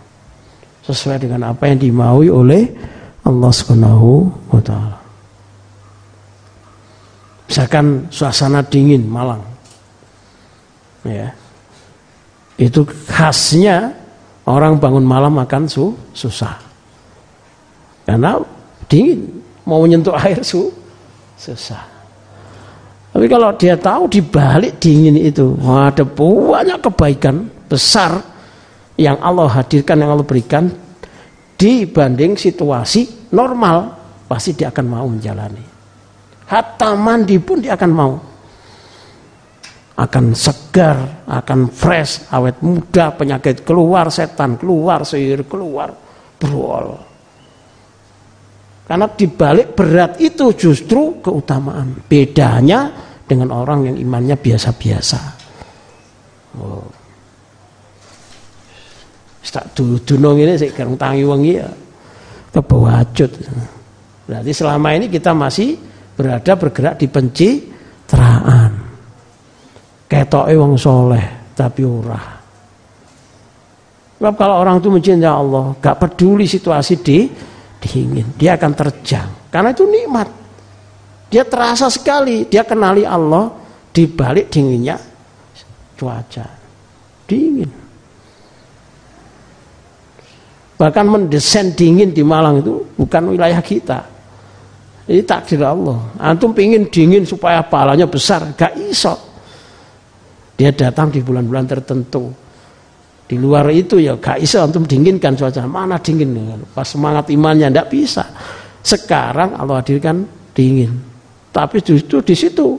Sesuai 0.83 1.23
dengan 1.23 1.55
apa 1.55 1.71
yang 1.71 1.79
dimaui 1.79 2.27
oleh 2.27 2.67
Allah 3.23 3.51
Subhanahu 3.55 4.27
wa 4.51 4.59
taala. 4.59 4.98
Misalkan 7.49 8.05
suasana 8.13 8.61
dingin 8.61 9.09
Malang. 9.09 9.41
Ya. 11.01 11.33
Itu 12.61 12.85
khasnya 13.09 13.89
orang 14.45 14.77
bangun 14.77 15.01
malam 15.01 15.33
makan 15.33 15.65
su 15.65 15.97
susah. 16.13 16.53
Karena 18.05 18.37
dingin, 18.85 19.41
mau 19.65 19.81
menyentuh 19.81 20.13
air 20.13 20.45
su 20.45 20.69
susah. 21.41 21.81
Tapi 23.09 23.25
kalau 23.25 23.49
dia 23.57 23.73
tahu 23.73 24.05
di 24.05 24.21
balik 24.21 24.77
dingin 24.77 25.17
itu 25.17 25.57
ada 25.65 26.05
banyak 26.05 26.77
kebaikan 26.85 27.49
besar 27.65 28.21
yang 28.99 29.17
Allah 29.25 29.49
hadirkan, 29.49 29.97
yang 29.97 30.13
Allah 30.13 30.27
berikan 30.27 30.69
dibanding 31.57 32.37
situasi 32.37 33.31
normal, 33.33 33.97
pasti 34.29 34.53
dia 34.53 34.69
akan 34.69 34.85
mau 34.85 35.07
menjalani. 35.09 35.68
Hatta 36.49 36.97
mandi 36.97 37.37
pun 37.37 37.61
dia 37.61 37.77
akan 37.77 37.91
mau. 37.93 38.13
Akan 39.99 40.31
segar, 40.33 41.27
akan 41.27 41.69
fresh, 41.69 42.31
awet 42.33 42.57
muda, 42.63 43.13
penyakit 43.13 43.61
keluar, 43.67 44.09
setan 44.09 44.55
keluar, 44.57 45.03
sihir 45.05 45.45
keluar, 45.45 45.93
brol. 46.39 46.97
Karena 48.89 49.05
dibalik 49.05 49.77
berat 49.77 50.17
itu 50.17 50.49
justru 50.57 51.21
keutamaan. 51.21 52.01
Bedanya 52.09 52.89
dengan 53.29 53.53
orang 53.53 53.93
yang 53.93 53.95
imannya 54.01 54.33
biasa-biasa. 54.33 55.19
Oh. 56.57 56.87
Tak 59.49 59.73
dunung 60.05 60.37
ini 60.37 60.53
sih 60.61 60.69
kerung 60.69 60.93
tangi 60.93 61.25
wangi 61.25 61.57
ya 61.57 61.69
kebawacut. 62.53 63.31
Berarti 64.29 64.51
selama 64.53 64.93
ini 64.93 65.09
kita 65.09 65.33
masih 65.33 65.73
berada 66.19 66.59
bergerak 66.59 66.99
di 66.99 67.07
pencitraan. 67.07 68.71
Ketoke 70.03 70.51
wong 70.59 70.75
soleh 70.75 71.55
tapi 71.55 71.87
ora. 71.87 72.19
Sebab 74.19 74.35
kalau 74.35 74.59
orang 74.59 74.83
itu 74.83 74.91
mencintai 74.91 75.31
Allah, 75.31 75.79
gak 75.79 75.95
peduli 75.95 76.43
situasi 76.43 76.99
di 76.99 77.23
dingin, 77.79 78.35
dia 78.35 78.59
akan 78.59 78.71
terjang. 78.75 79.47
Karena 79.47 79.71
itu 79.71 79.87
nikmat. 79.87 80.27
Dia 81.31 81.47
terasa 81.47 81.87
sekali, 81.87 82.43
dia 82.51 82.67
kenali 82.67 83.07
Allah 83.07 83.47
di 83.95 84.03
balik 84.11 84.51
dinginnya 84.51 84.99
cuaca. 85.95 86.43
Dingin. 87.23 87.71
Bahkan 90.75 91.05
mendesain 91.07 91.71
dingin 91.71 92.11
di 92.11 92.19
Malang 92.19 92.59
itu 92.59 92.83
bukan 92.99 93.23
wilayah 93.31 93.63
kita. 93.63 94.18
Ini 95.09 95.25
takdir 95.25 95.65
Allah. 95.65 95.97
Antum 96.21 96.53
pingin 96.53 96.85
dingin 96.85 97.25
supaya 97.25 97.65
palanya 97.65 98.05
besar, 98.05 98.45
gak 98.53 98.77
iso. 98.77 99.17
Dia 100.53 100.69
datang 100.69 101.09
di 101.09 101.25
bulan-bulan 101.25 101.65
tertentu 101.65 102.29
di 103.29 103.37
luar 103.37 103.69
itu 103.69 104.01
ya 104.01 104.17
gak 104.17 104.41
bisa 104.41 104.65
untuk 104.65 104.89
dinginkan 104.89 105.37
cuaca. 105.37 105.61
Mana 105.69 106.01
dingin? 106.01 106.33
Pas 106.73 106.81
semangat 106.81 107.29
imannya 107.29 107.69
tidak 107.69 107.87
bisa. 107.93 108.25
Sekarang 108.81 109.53
Allah 109.53 109.85
hadirkan 109.85 110.25
dingin. 110.57 110.97
Tapi 111.53 111.77
justru 111.85 112.25
di 112.25 112.33
situ 112.33 112.73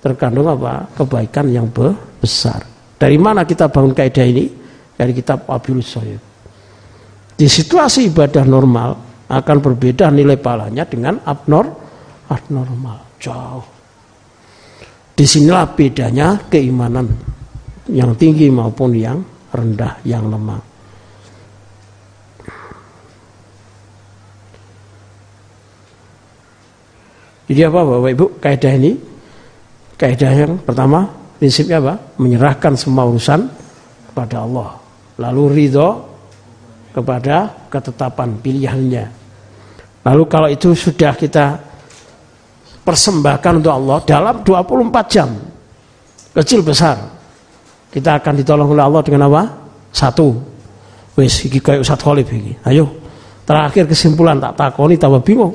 terkandung 0.00 0.48
apa? 0.48 0.88
Kebaikan 0.96 1.52
yang 1.52 1.68
besar. 2.16 2.64
Dari 2.96 3.20
mana 3.20 3.44
kita 3.44 3.68
bangun 3.68 3.92
kaidah 3.92 4.24
ini? 4.24 4.48
Dari 4.96 5.12
kitab 5.12 5.44
Soyib. 5.84 6.20
Di 7.36 7.44
situasi 7.44 8.08
ibadah 8.08 8.48
normal 8.48 9.11
akan 9.32 9.56
berbeda 9.64 10.12
nilai 10.12 10.36
palanya 10.36 10.84
dengan 10.84 11.16
abnor, 11.24 11.64
abnormal. 12.28 13.16
Jauh. 13.16 13.64
Di 15.16 15.24
sinilah 15.24 15.72
bedanya 15.72 16.36
keimanan 16.52 17.08
yang 17.88 18.12
tinggi 18.18 18.52
maupun 18.52 18.92
yang 18.92 19.24
rendah 19.52 19.96
yang 20.04 20.28
lemah. 20.28 20.60
Jadi 27.52 27.60
apa 27.68 27.80
Bapak 27.84 28.10
Ibu 28.16 28.26
kaidah 28.40 28.72
ini? 28.80 28.92
Kaidah 30.00 30.32
yang 30.32 30.52
pertama 30.64 31.04
prinsipnya 31.36 31.84
apa? 31.84 31.94
Menyerahkan 32.16 32.72
semua 32.80 33.04
urusan 33.04 33.44
kepada 34.08 34.44
Allah. 34.48 34.80
Lalu 35.20 35.42
ridho 35.52 35.88
kepada 36.96 37.68
ketetapan 37.68 38.40
pilihannya. 38.40 39.21
Lalu 40.02 40.22
kalau 40.26 40.48
itu 40.50 40.74
sudah 40.74 41.14
kita 41.14 41.58
persembahkan 42.82 43.62
untuk 43.62 43.72
Allah 43.72 43.98
dalam 44.02 44.42
24 44.42 45.14
jam 45.14 45.30
kecil 46.34 46.66
besar 46.66 46.98
kita 47.92 48.18
akan 48.18 48.34
ditolong 48.40 48.72
oleh 48.72 48.82
Allah 48.82 49.02
dengan 49.04 49.28
apa? 49.28 49.42
Satu. 49.92 50.32
Wis 51.12 51.44
iki 51.44 51.60
kayak 51.60 51.84
Ustaz 51.84 52.00
Khalif 52.00 52.24
iki. 52.32 52.56
Ayo 52.64 52.88
Terakhir 53.42 53.84
kesimpulan 53.90 54.40
tak 54.40 54.56
takoni 54.56 54.96
tambah 54.96 55.20
bingung. 55.20 55.52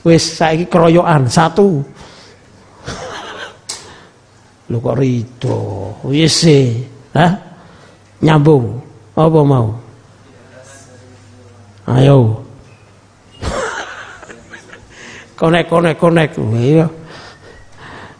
Wis 0.00 0.40
saiki 0.40 0.64
keroyokan 0.64 1.28
satu. 1.28 1.82
Lu 4.70 4.78
kok 4.80 4.96
rido? 4.96 5.58
Wis 6.08 6.46
Hah? 7.12 7.32
Nyambung. 8.24 8.80
Apa 9.12 9.40
mau? 9.44 9.76
Ayo. 11.84 12.43
Konek 15.38 15.64
konek 15.70 15.96
konek. 15.98 16.30
Iya. 16.54 16.86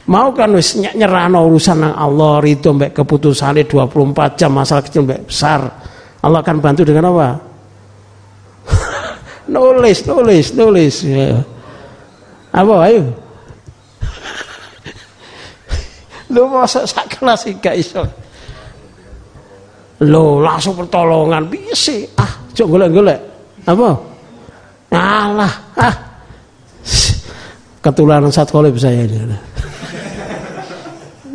Mau 0.05 0.37
kan 0.37 0.53
wis 0.53 0.77
nyerahno 0.77 1.49
urusan 1.49 1.81
nang 1.81 1.95
Allah 1.97 2.37
ridho 2.45 2.77
mbek 2.77 2.93
keputusane 2.93 3.65
24 3.65 4.37
jam 4.37 4.53
masalah 4.53 4.85
kecil 4.85 5.09
mbek 5.09 5.33
besar. 5.33 5.65
Allah 6.21 6.45
akan 6.45 6.61
bantu 6.61 6.85
dengan 6.85 7.09
apa? 7.09 7.41
nulis, 9.55 10.05
nulis, 10.05 10.53
nulis. 10.53 10.95
Ya. 11.09 11.41
Apa 12.53 12.75
ayo? 12.89 13.03
Lu 16.37 16.53
masa 16.53 16.85
sak 16.85 17.17
kelas 17.17 17.49
gak 17.65 17.77
iso. 17.77 18.05
Lo 20.05 20.43
langsung 20.45 20.77
pertolongan 20.77 21.49
sih? 21.73 22.05
Ah, 22.21 22.29
cok 22.53 22.69
golek-golek. 22.77 23.21
Apa? 23.65 23.89
Alah, 24.93 25.55
ah. 25.81 26.14
Ketularan 27.85 28.33
kolib 28.49 28.81
saya 28.81 29.05
ini. 29.05 29.37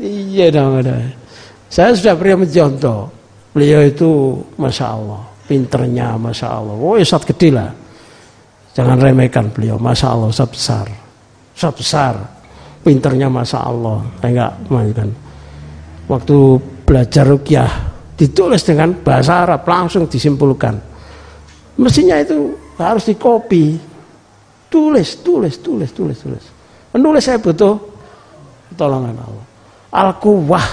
iya 0.01 0.49
dong 0.49 0.81
ada. 0.81 0.97
Saya 1.69 1.93
sudah 1.93 2.17
pernah 2.17 2.41
mencontoh. 2.41 3.05
Beliau 3.53 3.85
itu 3.85 4.33
Masya 4.57 4.85
Allah. 4.89 5.21
Pinternya 5.45 6.17
Masya 6.17 6.47
Allah. 6.49 6.73
Oh 6.73 6.97
Ustaz 6.97 7.21
gede 7.29 7.53
lah. 7.53 7.69
Jangan 8.73 8.97
remehkan 8.97 9.53
beliau. 9.53 9.77
Masya 9.77 10.07
Allah 10.09 10.33
Ustaz 10.33 10.49
besar. 10.49 10.87
Ustaz 11.53 11.73
besar. 11.77 12.13
Pinternya 12.81 13.29
Masya 13.29 13.59
Allah. 13.61 14.01
Saya 14.17 14.29
enggak 14.33 14.53
mainkan. 14.73 15.09
Waktu 16.09 16.37
belajar 16.81 17.29
rukyah 17.29 17.69
ditulis 18.17 18.65
dengan 18.65 18.97
bahasa 19.05 19.45
Arab 19.45 19.61
langsung 19.69 20.09
disimpulkan. 20.09 20.73
Mestinya 21.77 22.17
itu 22.17 22.57
harus 22.81 23.05
dikopi. 23.05 23.88
Tulis, 24.69 25.25
tulis, 25.25 25.57
tulis, 25.57 25.89
tulis, 25.89 26.17
tulis. 26.21 26.45
Menulis 26.93 27.25
saya 27.25 27.41
butuh 27.41 27.77
pertolongan 28.69 29.17
Allah. 29.17 29.45
Al-quwah, 29.89 30.67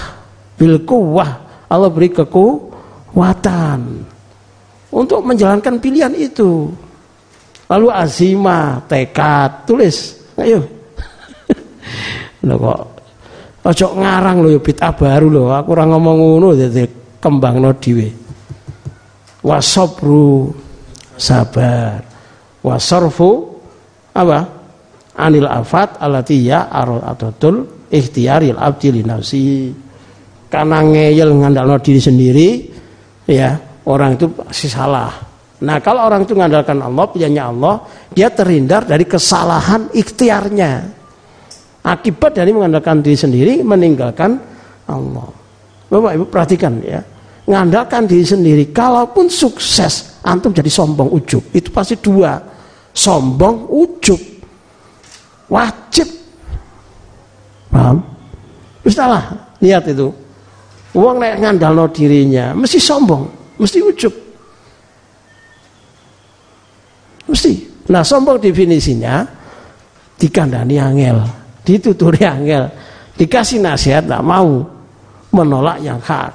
bil 0.57 0.85
quwah. 0.85 1.31
Allah 1.67 1.91
beri 1.91 2.13
kekuatan 2.13 3.79
untuk 4.93 5.19
menjalankan 5.25 5.81
pilihan 5.83 6.13
itu. 6.15 6.71
Lalu 7.67 7.87
azima, 7.91 8.79
tekad, 8.87 9.67
tulis. 9.67 10.15
Ayo. 10.39 10.63
Loh 12.47 12.55
kok 12.55 12.81
ojo 13.67 13.99
ngarang 13.99 14.47
lho 14.47 14.49
ya 14.55 14.59
bid'ah 14.63 14.93
baru 14.95 15.27
lho. 15.27 15.43
Aku 15.51 15.75
ora 15.75 15.83
ngomong 15.83 16.17
ngono 16.23 16.47
dadi 16.55 16.87
kembangno 17.19 17.75
dhewe 17.75 18.07
wasabru 19.43 20.51
sabar 21.19 22.03
wasarfu 22.63 23.56
apa 24.17 24.39
anil 25.21 25.45
afat 25.45 26.01
alati 26.01 26.49
ya 26.49 26.73
aradatul 26.73 27.85
ikhtiyaril 27.85 28.57
abdi 28.57 28.87
li 28.89 29.01
nafsi 29.05 29.69
karena 30.49 30.81
ngeyel 30.81 31.29
ngandalno 31.37 31.77
diri 31.77 32.01
sendiri 32.01 32.49
ya 33.29 33.53
orang 33.85 34.17
itu 34.17 34.25
pasti 34.33 34.65
salah 34.65 35.13
nah 35.61 35.77
kalau 35.81 36.09
orang 36.09 36.25
itu 36.25 36.33
mengandalkan 36.33 36.81
Allah 36.81 37.05
pilihannya 37.13 37.43
Allah 37.45 37.75
dia 38.09 38.33
terhindar 38.33 38.89
dari 38.89 39.05
kesalahan 39.05 39.93
ikhtiarnya 39.93 40.71
akibat 41.85 42.33
dari 42.33 42.49
mengandalkan 42.49 43.05
diri 43.05 43.17
sendiri 43.17 43.53
meninggalkan 43.61 44.37
Allah 44.89 45.37
Bapak 45.87 46.11
Ibu 46.19 46.25
perhatikan 46.27 46.83
ya. 46.83 46.99
Ngandalkan 47.47 48.03
diri 48.11 48.27
sendiri. 48.27 48.63
Kalaupun 48.75 49.31
sukses, 49.31 50.19
antum 50.27 50.51
jadi 50.51 50.67
sombong 50.67 51.07
ujub. 51.15 51.39
Itu 51.55 51.71
pasti 51.71 51.95
dua. 51.95 52.35
Sombong 52.97 53.69
ujub. 53.69 54.17
Wajib. 55.53 56.09
Paham? 57.69 58.01
Ustalah, 58.81 59.53
lihat 59.61 59.85
itu. 59.85 60.09
Uang 60.97 61.21
naik 61.21 61.45
ngandal 61.45 61.85
dirinya, 61.93 62.57
mesti 62.57 62.81
sombong, 62.81 63.29
mesti 63.61 63.77
ujub. 63.85 64.13
Mesti. 67.29 67.53
Nah, 67.93 68.01
sombong 68.01 68.41
definisinya 68.41 69.21
dikandani 70.17 70.81
angel, 70.81 71.21
dituturi 71.61 72.25
angel, 72.25 72.65
dikasih 73.13 73.61
nasihat 73.61 74.09
tak 74.09 74.25
mau, 74.25 74.65
menolak 75.29 75.77
yang 75.85 76.01
hak. 76.01 76.33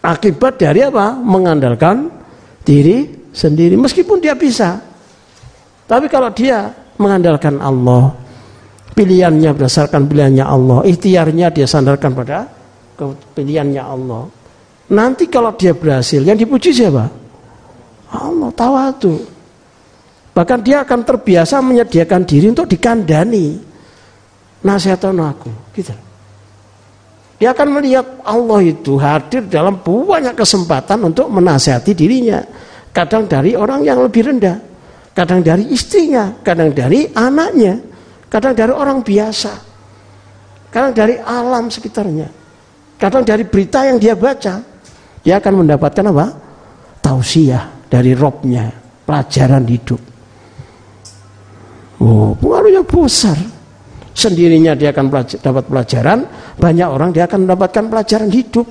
Akibat 0.00 0.56
dari 0.56 0.80
apa? 0.80 1.12
Mengandalkan 1.12 2.08
diri 2.64 3.19
sendiri 3.30 3.74
meskipun 3.78 4.18
dia 4.18 4.34
bisa. 4.34 4.78
Tapi 5.86 6.06
kalau 6.06 6.30
dia 6.30 6.70
mengandalkan 7.00 7.58
Allah, 7.58 8.14
pilihannya 8.94 9.50
berdasarkan 9.56 10.06
pilihannya 10.06 10.44
Allah, 10.46 10.86
ikhtiarnya 10.86 11.50
dia 11.50 11.66
sandarkan 11.66 12.14
pada 12.14 12.46
pilihannya 13.34 13.82
Allah. 13.82 14.28
Nanti 14.90 15.30
kalau 15.30 15.54
dia 15.54 15.74
berhasil, 15.74 16.22
yang 16.22 16.38
dipuji 16.38 16.74
siapa? 16.74 17.06
Allah, 18.10 18.50
tawadu. 18.54 19.22
Bahkan 20.34 20.58
dia 20.62 20.82
akan 20.82 21.00
terbiasa 21.06 21.62
menyediakan 21.62 22.22
diri 22.26 22.50
untuk 22.50 22.66
dikandani. 22.66 23.58
Nasihatkan 24.60 25.16
aku, 25.16 25.50
gitu. 25.74 25.94
Dia 27.40 27.56
akan 27.56 27.80
melihat 27.80 28.04
Allah 28.20 28.60
itu 28.60 29.00
hadir 29.00 29.48
dalam 29.48 29.80
banyak 29.80 30.36
kesempatan 30.36 31.00
untuk 31.08 31.32
menasihati 31.32 31.96
dirinya. 31.96 32.44
Kadang 32.90 33.30
dari 33.30 33.54
orang 33.54 33.86
yang 33.86 34.02
lebih 34.02 34.26
rendah, 34.26 34.58
kadang 35.14 35.46
dari 35.46 35.70
istrinya, 35.70 36.34
kadang 36.42 36.74
dari 36.74 37.06
anaknya, 37.14 37.78
kadang 38.26 38.50
dari 38.50 38.72
orang 38.74 39.06
biasa, 39.06 39.52
kadang 40.74 40.90
dari 40.90 41.14
alam 41.22 41.70
sekitarnya, 41.70 42.28
kadang 42.98 43.22
dari 43.22 43.46
berita 43.46 43.86
yang 43.86 43.98
dia 44.02 44.18
baca. 44.18 44.66
Dia 45.20 45.36
akan 45.38 45.62
mendapatkan 45.62 46.04
apa? 46.10 46.26
Tausiah 46.98 47.68
dari 47.86 48.16
robnya, 48.16 48.72
pelajaran 49.06 49.68
hidup. 49.68 50.00
Oh, 52.00 52.32
pengaruhnya 52.32 52.80
besar 52.80 53.36
sendirinya 54.16 54.72
dia 54.74 54.90
akan 54.90 55.06
pelajar, 55.12 55.38
dapat 55.38 55.64
pelajaran, 55.68 56.18
banyak 56.56 56.88
orang 56.88 57.10
dia 57.12 57.28
akan 57.28 57.46
mendapatkan 57.46 57.84
pelajaran 57.86 58.30
hidup. 58.32 58.66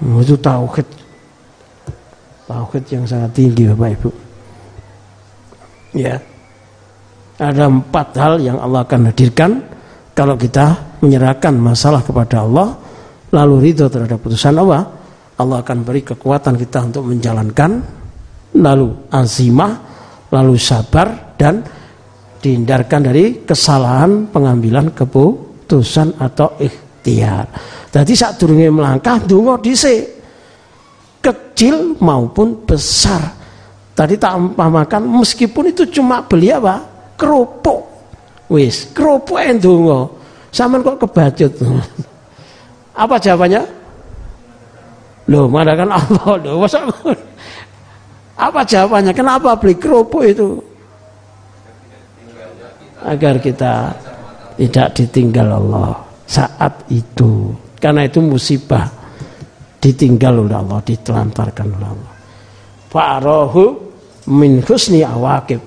Oh, 0.00 0.20
itu 0.20 0.36
tauhid. 0.36 0.99
Tauhid 2.50 2.84
yang 2.90 3.06
sangat 3.06 3.30
tinggi 3.30 3.70
Bapak 3.70 3.90
Ibu. 3.94 4.10
Ya. 5.94 6.18
Ada 7.38 7.70
empat 7.70 8.08
hal 8.18 8.42
yang 8.42 8.58
Allah 8.58 8.82
akan 8.82 9.14
hadirkan 9.14 9.62
kalau 10.12 10.34
kita 10.34 10.98
menyerahkan 11.00 11.54
masalah 11.56 12.02
kepada 12.02 12.42
Allah 12.42 12.74
lalu 13.30 13.70
ridho 13.70 13.86
terhadap 13.88 14.20
putusan 14.20 14.58
Allah 14.60 14.84
Allah 15.40 15.64
akan 15.64 15.78
beri 15.80 16.04
kekuatan 16.04 16.60
kita 16.60 16.92
untuk 16.92 17.08
menjalankan 17.08 17.80
lalu 18.60 18.92
azimah 19.08 19.72
lalu 20.28 20.60
sabar 20.60 21.32
dan 21.40 21.64
dihindarkan 22.44 23.00
dari 23.08 23.24
kesalahan 23.48 24.28
pengambilan 24.28 24.92
keputusan 24.92 26.20
atau 26.20 26.60
ikhtiar. 26.60 27.48
Jadi 27.88 28.12
saat 28.12 28.36
durunge 28.36 28.68
melangkah 28.68 29.16
dungo 29.24 29.56
dhisik. 29.56 30.19
Kecil 31.20 32.00
maupun 32.00 32.64
besar. 32.64 33.36
Tadi 33.92 34.16
tak 34.16 34.32
umpamakan 34.40 35.04
meskipun 35.20 35.68
itu 35.68 35.84
cuma 35.92 36.24
beli 36.24 36.48
apa? 36.48 36.80
Kerupuk. 37.20 37.80
Wis, 38.48 38.88
kerupuk 38.96 39.36
endungo. 39.36 40.16
Saman 40.50 40.80
kok 40.80 40.98
kebacut. 41.06 41.52
Apa 43.06 43.20
jawabannya? 43.22 43.62
Loh, 45.30 45.46
kan 45.46 45.86
Allah 45.86 46.34
loh. 46.42 46.66
Apa 48.34 48.60
jawabannya? 48.66 49.14
Kenapa 49.14 49.54
beli 49.54 49.78
kerupuk 49.78 50.26
itu? 50.26 50.58
agar 53.04 53.40
kita 53.40 53.96
tidak 54.60 54.88
ditinggal 54.96 55.48
Allah 55.56 55.96
saat 56.28 56.84
itu. 56.92 57.54
Karena 57.80 58.04
itu 58.04 58.20
musibah 58.20 58.84
ditinggal 59.80 60.44
oleh 60.46 60.56
Allah, 60.60 60.78
ditelantarkan 60.84 61.66
oleh 61.72 61.88
Allah. 61.88 62.12
Fa'arahu 62.92 63.64
min 64.36 64.60
husni 64.60 65.00
awakib. 65.00 65.58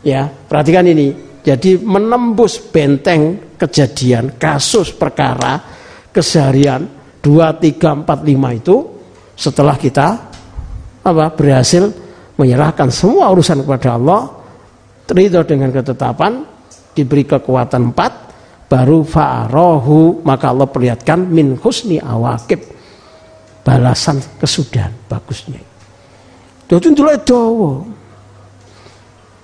Ya, 0.00 0.24
perhatikan 0.26 0.88
ini. 0.88 1.12
Jadi 1.46 1.78
menembus 1.78 2.58
benteng 2.58 3.54
kejadian, 3.54 4.34
kasus 4.34 4.90
perkara, 4.96 5.62
keseharian 6.10 6.82
2, 7.22 7.62
3, 7.62 8.02
4, 8.02 8.02
5 8.02 8.58
itu 8.58 8.76
setelah 9.38 9.78
kita 9.78 10.08
apa 11.06 11.26
berhasil 11.30 11.86
menyerahkan 12.34 12.90
semua 12.90 13.30
urusan 13.30 13.62
kepada 13.62 13.94
Allah, 13.94 14.26
ridho 15.06 15.46
dengan 15.46 15.70
ketetapan, 15.70 16.42
diberi 16.90 17.22
kekuatan 17.22 17.94
empat, 17.94 18.12
baru 18.66 19.06
fa'arohu 19.06 20.26
maka 20.26 20.50
Allah 20.50 20.66
perlihatkan 20.66 21.30
min 21.30 21.54
husni 21.62 22.02
awakib 22.02 22.75
balasan 23.66 24.22
kesudahan 24.38 24.94
bagusnya. 25.10 25.58
Dadi 26.70 26.94
dulu 26.94 27.10
dawa. 27.26 27.72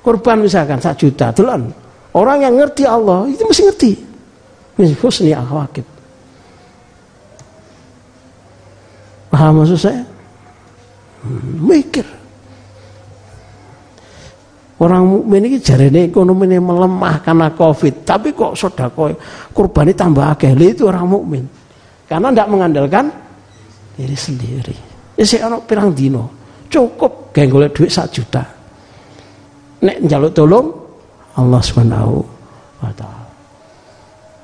Korban 0.03 0.47
misalkan 0.47 0.79
satu 0.79 1.11
juta, 1.11 1.35
telan. 1.35 1.75
Orang 2.15 2.43
yang 2.43 2.55
ngerti 2.55 2.87
Allah 2.87 3.27
itu 3.27 3.43
mesti 3.43 3.63
ngerti. 3.67 3.93
Min 4.79 4.95
husni 4.99 5.35
awakib. 5.35 5.87
Paham 9.31 9.63
maksud 9.63 9.79
saya? 9.79 10.03
Hmm, 11.23 11.63
mikir. 11.67 12.05
Orang 14.83 15.07
mukmin 15.07 15.47
ini 15.47 15.63
jarene 15.63 16.11
ekonomi 16.11 16.51
ini 16.51 16.59
melemah 16.59 17.23
karena 17.23 17.55
covid, 17.55 18.03
tapi 18.03 18.35
kok 18.35 18.59
sodako 18.59 19.15
kurban 19.55 19.95
tambah 19.95 20.35
akeh 20.35 20.51
itu 20.59 20.91
orang 20.91 21.07
mukmin. 21.07 21.47
Karena 22.11 22.35
tidak 22.35 22.51
mengandalkan 22.51 23.22
diri 23.97 24.17
sendiri. 24.17 24.77
Ya 25.17 25.25
saya 25.29 25.53
orang 25.53 25.63
pirang 25.69 25.91
dino, 25.93 26.31
cukup 26.73 27.35
gak 27.37 27.47
golek 27.49 27.73
duit 27.77 27.91
satu 27.93 28.21
juta. 28.21 28.43
Nek 29.83 29.97
njaluk 30.07 30.33
tolong 30.33 30.67
Allah 31.37 31.61
Subhanahu 31.61 32.17
wa 32.81 32.93
taala. 32.95 33.29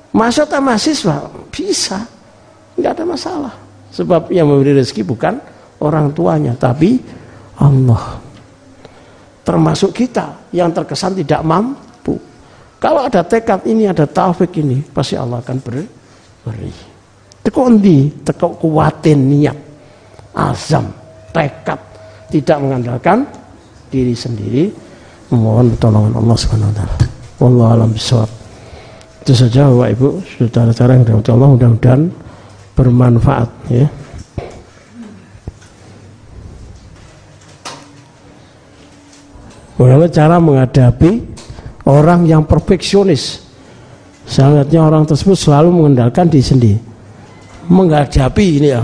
Masa 0.09 0.43
tak 0.45 0.61
mahasiswa 0.61 1.29
bisa, 1.53 2.01
nggak 2.77 2.91
ada 2.97 3.05
masalah. 3.05 3.53
Sebab 3.89 4.29
yang 4.29 4.49
memberi 4.49 4.77
rezeki 4.77 5.01
bukan 5.05 5.37
orang 5.81 6.13
tuanya, 6.13 6.53
tapi 6.57 6.97
Allah 7.57 8.29
termasuk 9.45 9.93
kita 9.97 10.49
yang 10.53 10.69
terkesan 10.69 11.17
tidak 11.17 11.41
mampu. 11.41 12.13
Kalau 12.77 13.01
ada 13.01 13.25
tekad 13.25 13.65
ini, 13.65 13.89
ada 13.89 14.05
taufik 14.05 14.53
ini, 14.61 14.85
pasti 14.85 15.17
Allah 15.17 15.41
akan 15.41 15.57
beri. 15.57 15.85
beri. 16.45 16.88
Teko 17.43 17.71
endi? 17.71 18.11
Teko 18.23 18.55
kuatin 18.59 19.19
niat, 19.31 19.57
azam, 20.35 20.91
tekad, 21.31 21.79
tidak 22.29 22.57
mengandalkan 22.59 23.25
diri 23.89 24.13
sendiri, 24.13 24.69
memohon 25.33 25.73
pertolongan 25.73 26.13
Allah 26.19 26.37
Subhanahu 26.37 26.69
wa 26.69 26.75
taala. 26.75 26.95
Wallahu 27.39 27.71
alam 27.73 27.89
bisawab. 27.95 28.29
Itu 29.23 29.33
saja 29.35 29.69
Bapak 29.69 29.89
Ibu, 29.95 30.07
saudara-saudara 30.37 30.91
yang 30.95 31.03
dirahmati 31.05 31.31
Allah 31.31 31.49
mudah-mudahan 31.53 32.01
bermanfaat 32.75 33.49
ya. 33.71 33.87
Bagaimana 39.79 40.11
cara 40.11 40.35
menghadapi 40.43 41.11
orang 41.87 42.27
yang 42.27 42.43
perfeksionis? 42.43 43.47
Sangatnya 44.27 44.83
orang 44.83 45.07
tersebut 45.07 45.39
selalu 45.39 45.71
mengandalkan 45.71 46.27
diri 46.27 46.43
sendiri. 46.43 46.88
Menghadapi 47.69 48.45
ini 48.57 48.69
ya. 48.73 48.81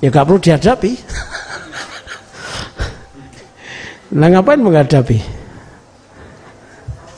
Ya 0.00 0.08
gak 0.08 0.24
perlu 0.24 0.40
dihadapi. 0.40 0.92
nah 4.16 4.26
ngapain 4.32 4.58
menghadapi? 4.64 5.18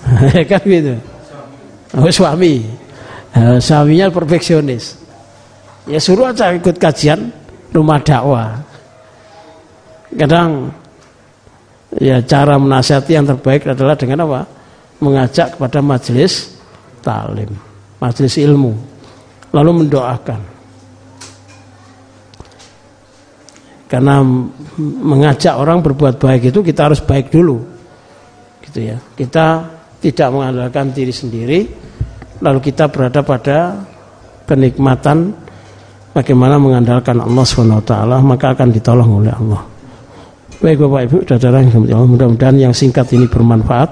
kan 0.51 0.63
gitu. 0.67 0.95
Oh, 1.95 2.11
suami. 2.11 2.67
Nah, 3.33 3.63
suaminya 3.63 4.11
perfeksionis. 4.11 4.99
Ya 5.87 5.99
suruh 5.99 6.31
aja 6.31 6.55
ikut 6.55 6.79
kajian 6.79 7.31
rumah 7.75 7.99
dakwah. 8.03 8.61
Kadang 10.15 10.71
ya 11.97 12.21
cara 12.23 12.61
menasihati 12.61 13.13
yang 13.17 13.27
terbaik 13.27 13.67
adalah 13.67 13.97
dengan 13.99 14.29
apa? 14.29 14.41
Mengajak 15.03 15.59
kepada 15.59 15.83
majelis 15.83 16.55
talim, 17.03 17.51
majelis 17.99 18.39
ilmu, 18.39 18.79
lalu 19.53 19.85
mendoakan. 19.85 20.41
Karena 23.87 24.25
mengajak 24.81 25.53
orang 25.53 25.85
berbuat 25.85 26.17
baik 26.17 26.49
itu 26.49 26.65
kita 26.65 26.89
harus 26.89 27.05
baik 27.05 27.29
dulu, 27.29 27.61
gitu 28.65 28.89
ya. 28.89 28.97
Kita 29.13 29.69
tidak 30.01 30.29
mengandalkan 30.33 30.97
diri 30.97 31.13
sendiri, 31.13 31.69
lalu 32.41 32.59
kita 32.65 32.89
berada 32.89 33.21
pada 33.21 33.85
kenikmatan 34.49 35.37
bagaimana 36.17 36.57
mengandalkan 36.57 37.21
Allah 37.21 37.45
swt, 37.45 37.93
maka 38.25 38.57
akan 38.57 38.69
ditolong 38.73 39.21
oleh 39.21 39.33
Allah. 39.37 39.63
Baik 40.63 40.89
Bapak 40.89 41.01
Ibu, 41.11 41.17
saudara 41.27 41.59
yang 41.61 41.85
mudah-mudahan 41.85 42.57
yang 42.57 42.73
singkat 42.73 43.13
ini 43.13 43.29
bermanfaat. 43.29 43.91